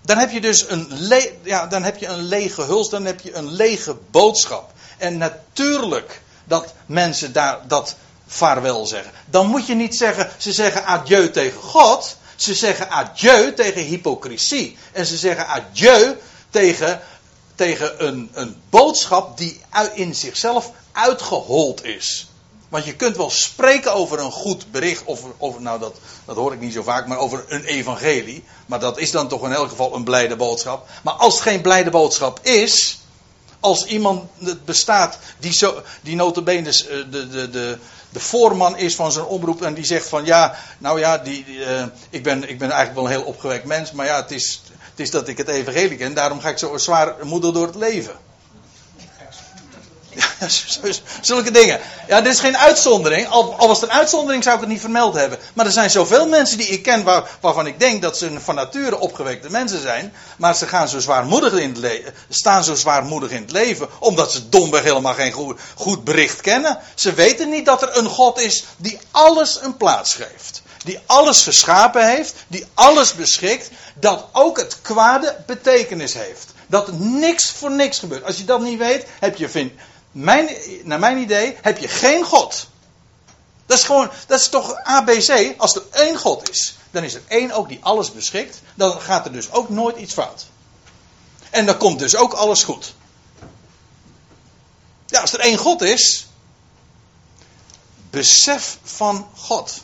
dan 0.04 0.18
heb 0.18 0.30
je 0.30 0.40
dus 0.40 0.70
een, 0.70 0.86
le, 0.90 1.32
ja, 1.42 1.66
dan 1.66 1.82
heb 1.82 1.98
je 1.98 2.06
een 2.06 2.22
lege 2.22 2.62
huls. 2.62 2.88
Dan 2.88 3.04
heb 3.04 3.20
je 3.20 3.34
een 3.34 3.52
lege 3.52 3.96
boodschap. 4.10 4.72
En 4.98 5.18
natuurlijk 5.18 6.22
dat 6.44 6.74
mensen 6.86 7.32
daar 7.32 7.60
dat 7.68 7.94
vaarwel 8.26 8.86
zeggen. 8.86 9.12
Dan 9.26 9.46
moet 9.46 9.66
je 9.66 9.74
niet 9.74 9.96
zeggen, 9.96 10.30
ze 10.38 10.52
zeggen 10.52 10.84
adieu 10.84 11.30
tegen 11.30 11.60
God. 11.60 12.16
Ze 12.36 12.54
zeggen 12.54 12.90
adieu 12.90 13.54
tegen 13.54 13.82
hypocrisie. 13.82 14.78
En 14.92 15.06
ze 15.06 15.16
zeggen 15.16 15.46
adieu 15.46 16.16
tegen, 16.50 17.00
tegen 17.54 18.06
een, 18.06 18.30
een 18.32 18.56
boodschap 18.70 19.38
die 19.38 19.60
in 19.94 20.14
zichzelf 20.14 20.70
uitgehold 20.92 21.84
is. 21.84 22.28
Want 22.74 22.86
je 22.86 22.96
kunt 22.96 23.16
wel 23.16 23.30
spreken 23.30 23.92
over 23.92 24.18
een 24.18 24.30
goed 24.30 24.70
bericht, 24.70 25.04
of 25.04 25.20
over, 25.38 25.62
nou 25.62 25.80
dat, 25.80 25.94
dat 26.24 26.36
hoor 26.36 26.52
ik 26.52 26.60
niet 26.60 26.72
zo 26.72 26.82
vaak, 26.82 27.06
maar 27.06 27.18
over 27.18 27.44
een 27.48 27.64
evangelie. 27.64 28.44
Maar 28.66 28.80
dat 28.80 28.98
is 28.98 29.10
dan 29.10 29.28
toch 29.28 29.44
in 29.44 29.52
elk 29.52 29.68
geval 29.68 29.94
een 29.94 30.04
blijde 30.04 30.36
boodschap. 30.36 30.88
Maar 31.02 31.14
als 31.14 31.34
het 31.34 31.42
geen 31.42 31.60
blijde 31.60 31.90
boodschap 31.90 32.38
is, 32.42 32.98
als 33.60 33.84
iemand 33.84 34.30
het 34.38 34.64
bestaat 34.64 35.18
die, 35.38 35.52
zo, 35.52 35.82
die 36.02 36.16
notabene 36.16 36.68
eh, 36.68 36.96
de, 37.10 37.28
de, 37.28 37.50
de, 37.50 37.78
de 38.08 38.20
voorman 38.20 38.76
is 38.76 38.94
van 38.94 39.12
zijn 39.12 39.24
omroep 39.24 39.62
en 39.62 39.74
die 39.74 39.84
zegt 39.84 40.08
van 40.08 40.24
ja, 40.24 40.54
nou 40.78 40.98
ja, 40.98 41.18
die, 41.18 41.46
uh, 41.46 41.84
ik, 42.10 42.22
ben, 42.22 42.48
ik 42.48 42.58
ben 42.58 42.70
eigenlijk 42.70 42.94
wel 42.94 43.04
een 43.04 43.18
heel 43.20 43.28
opgewekt 43.28 43.64
mens, 43.64 43.92
maar 43.92 44.06
ja, 44.06 44.16
het 44.20 44.30
is, 44.30 44.62
het 44.90 45.00
is 45.00 45.10
dat 45.10 45.28
ik 45.28 45.38
het 45.38 45.48
evangelie 45.48 45.96
ken, 45.96 46.14
daarom 46.14 46.40
ga 46.40 46.48
ik 46.48 46.58
zo 46.58 46.78
zwaar 46.78 47.14
moeder 47.22 47.52
door 47.52 47.66
het 47.66 47.76
leven. 47.76 48.16
Zulke 51.20 51.50
dingen. 51.50 51.80
Ja, 52.08 52.20
dit 52.20 52.32
is 52.32 52.40
geen 52.40 52.58
uitzondering. 52.58 53.28
Al, 53.28 53.54
al 53.54 53.68
was 53.68 53.80
het 53.80 53.90
een 53.90 53.96
uitzondering 53.96 54.42
zou 54.42 54.54
ik 54.54 54.60
het 54.60 54.70
niet 54.70 54.80
vermeld 54.80 55.14
hebben. 55.14 55.38
Maar 55.54 55.66
er 55.66 55.72
zijn 55.72 55.90
zoveel 55.90 56.28
mensen 56.28 56.58
die 56.58 56.66
ik 56.66 56.82
ken 56.82 57.02
waar, 57.04 57.28
waarvan 57.40 57.66
ik 57.66 57.78
denk 57.78 58.02
dat 58.02 58.18
ze 58.18 58.40
van 58.40 58.54
nature 58.54 58.98
opgewekte 58.98 59.50
mensen 59.50 59.80
zijn. 59.80 60.12
Maar 60.36 60.56
ze 60.56 60.66
gaan 60.66 60.88
zo 60.88 60.98
zwaarmoedig 60.98 61.52
in 61.52 61.76
het 61.82 62.12
staan 62.28 62.64
zo 62.64 62.74
zwaarmoedig 62.74 63.30
in 63.30 63.42
het 63.42 63.50
leven. 63.50 63.88
Omdat 63.98 64.32
ze 64.32 64.48
domweg 64.48 64.82
helemaal 64.82 65.14
geen 65.14 65.32
goed, 65.32 65.60
goed 65.74 66.04
bericht 66.04 66.40
kennen. 66.40 66.78
Ze 66.94 67.12
weten 67.12 67.48
niet 67.48 67.66
dat 67.66 67.82
er 67.82 67.96
een 67.96 68.08
God 68.08 68.40
is 68.40 68.64
die 68.76 68.98
alles 69.10 69.58
een 69.62 69.76
plaats 69.76 70.14
geeft. 70.14 70.62
Die 70.84 70.98
alles 71.06 71.42
geschapen 71.42 72.08
heeft. 72.08 72.34
Die 72.46 72.66
alles 72.74 73.14
beschikt. 73.14 73.70
Dat 73.94 74.24
ook 74.32 74.58
het 74.58 74.78
kwade 74.82 75.36
betekenis 75.46 76.14
heeft. 76.14 76.52
Dat 76.66 76.92
niks 76.98 77.50
voor 77.50 77.70
niks 77.70 77.98
gebeurt. 77.98 78.24
Als 78.24 78.36
je 78.36 78.44
dat 78.44 78.60
niet 78.60 78.78
weet, 78.78 79.06
heb 79.20 79.36
je, 79.36 79.48
vind, 79.48 79.72
mijn, 80.14 80.48
naar 80.82 80.98
mijn 80.98 81.18
idee, 81.18 81.56
heb 81.62 81.78
je 81.78 81.88
geen 81.88 82.24
God. 82.24 82.68
Dat 83.66 83.78
is 83.78 83.84
gewoon, 83.84 84.10
dat 84.26 84.40
is 84.40 84.48
toch 84.48 84.74
ABC. 84.74 85.54
Als 85.58 85.74
er 85.74 85.82
één 85.90 86.18
God 86.18 86.50
is, 86.50 86.76
dan 86.90 87.02
is 87.02 87.14
er 87.14 87.22
één 87.28 87.52
ook 87.52 87.68
die 87.68 87.78
alles 87.82 88.12
beschikt. 88.12 88.60
Dan 88.74 89.00
gaat 89.00 89.26
er 89.26 89.32
dus 89.32 89.50
ook 89.50 89.68
nooit 89.68 89.96
iets 89.96 90.12
fout. 90.12 90.46
En 91.50 91.66
dan 91.66 91.76
komt 91.76 91.98
dus 91.98 92.16
ook 92.16 92.32
alles 92.32 92.62
goed. 92.62 92.94
Ja, 95.06 95.20
als 95.20 95.32
er 95.32 95.40
één 95.40 95.58
God 95.58 95.82
is, 95.82 96.26
besef 98.10 98.78
van 98.82 99.28
God. 99.36 99.82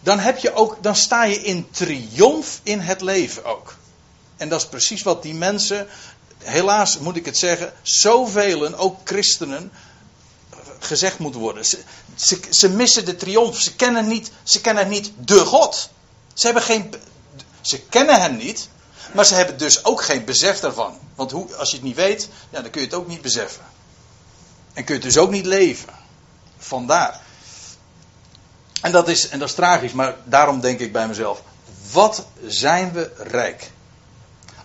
Dan 0.00 0.18
heb 0.18 0.38
je 0.38 0.54
ook, 0.54 0.82
dan 0.82 0.96
sta 0.96 1.24
je 1.24 1.42
in 1.42 1.70
triomf 1.70 2.60
in 2.62 2.80
het 2.80 3.00
leven 3.00 3.44
ook. 3.44 3.76
En 4.36 4.48
dat 4.48 4.60
is 4.60 4.68
precies 4.68 5.02
wat 5.02 5.22
die 5.22 5.34
mensen, 5.34 5.88
helaas 6.42 6.98
moet 6.98 7.16
ik 7.16 7.24
het 7.24 7.38
zeggen, 7.38 7.72
zoveel, 7.82 8.74
ook 8.74 8.98
christenen, 9.04 9.72
gezegd 10.78 11.18
moet 11.18 11.34
worden. 11.34 11.64
Ze, 11.64 12.40
ze, 12.50 12.68
missen 12.68 13.04
de 13.04 13.16
triomf. 13.16 13.60
Ze 13.60 13.74
kennen, 13.74 14.08
niet, 14.08 14.30
ze 14.42 14.60
kennen 14.60 14.88
niet 14.88 15.12
de 15.18 15.38
God. 15.38 15.90
Ze, 16.34 16.44
hebben 16.46 16.62
geen, 16.62 16.94
ze 17.60 17.80
kennen 17.80 18.20
hem 18.20 18.36
niet, 18.36 18.68
maar 19.14 19.24
ze 19.24 19.34
hebben 19.34 19.58
dus 19.58 19.84
ook 19.84 20.02
geen 20.02 20.24
besef 20.24 20.60
daarvan. 20.60 20.98
Want 21.14 21.30
hoe, 21.30 21.56
als 21.56 21.70
je 21.70 21.76
het 21.76 21.84
niet 21.84 21.96
weet, 21.96 22.28
ja, 22.50 22.60
dan 22.60 22.70
kun 22.70 22.80
je 22.80 22.86
het 22.86 22.96
ook 22.96 23.06
niet 23.06 23.22
beseffen. 23.22 23.64
En 24.72 24.84
kun 24.84 24.94
je 24.94 25.00
het 25.00 25.12
dus 25.12 25.22
ook 25.22 25.30
niet 25.30 25.46
leven. 25.46 25.94
Vandaar. 26.58 27.20
En 28.80 28.92
dat 28.92 29.08
is, 29.08 29.28
en 29.28 29.38
dat 29.38 29.48
is 29.48 29.54
tragisch, 29.54 29.92
maar 29.92 30.16
daarom 30.24 30.60
denk 30.60 30.80
ik 30.80 30.92
bij 30.92 31.08
mezelf: 31.08 31.42
wat 31.92 32.26
zijn 32.46 32.92
we 32.92 33.12
rijk? 33.16 33.70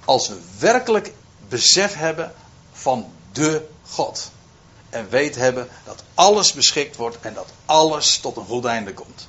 Als 0.05 0.27
we 0.27 0.37
werkelijk 0.59 1.13
besef 1.49 1.93
hebben 1.93 2.33
van 2.71 3.11
de 3.31 3.67
God. 3.89 4.31
En 4.89 5.09
weet 5.09 5.35
hebben 5.35 5.67
dat 5.85 6.03
alles 6.13 6.53
beschikt 6.53 6.95
wordt 6.95 7.17
en 7.21 7.33
dat 7.33 7.47
alles 7.65 8.19
tot 8.19 8.37
een 8.37 8.45
goed 8.45 8.65
einde 8.65 8.93
komt. 8.93 9.27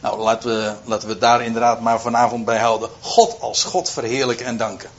Nou, 0.00 0.20
laten 0.20 0.50
we, 0.50 0.74
laten 0.84 1.08
we 1.08 1.18
daar 1.18 1.44
inderdaad 1.44 1.80
maar 1.80 2.00
vanavond 2.00 2.44
bij 2.44 2.58
houden. 2.58 2.90
God 3.00 3.40
als 3.40 3.64
God 3.64 3.90
verheerlijken 3.90 4.46
en 4.46 4.56
danken. 4.56 4.90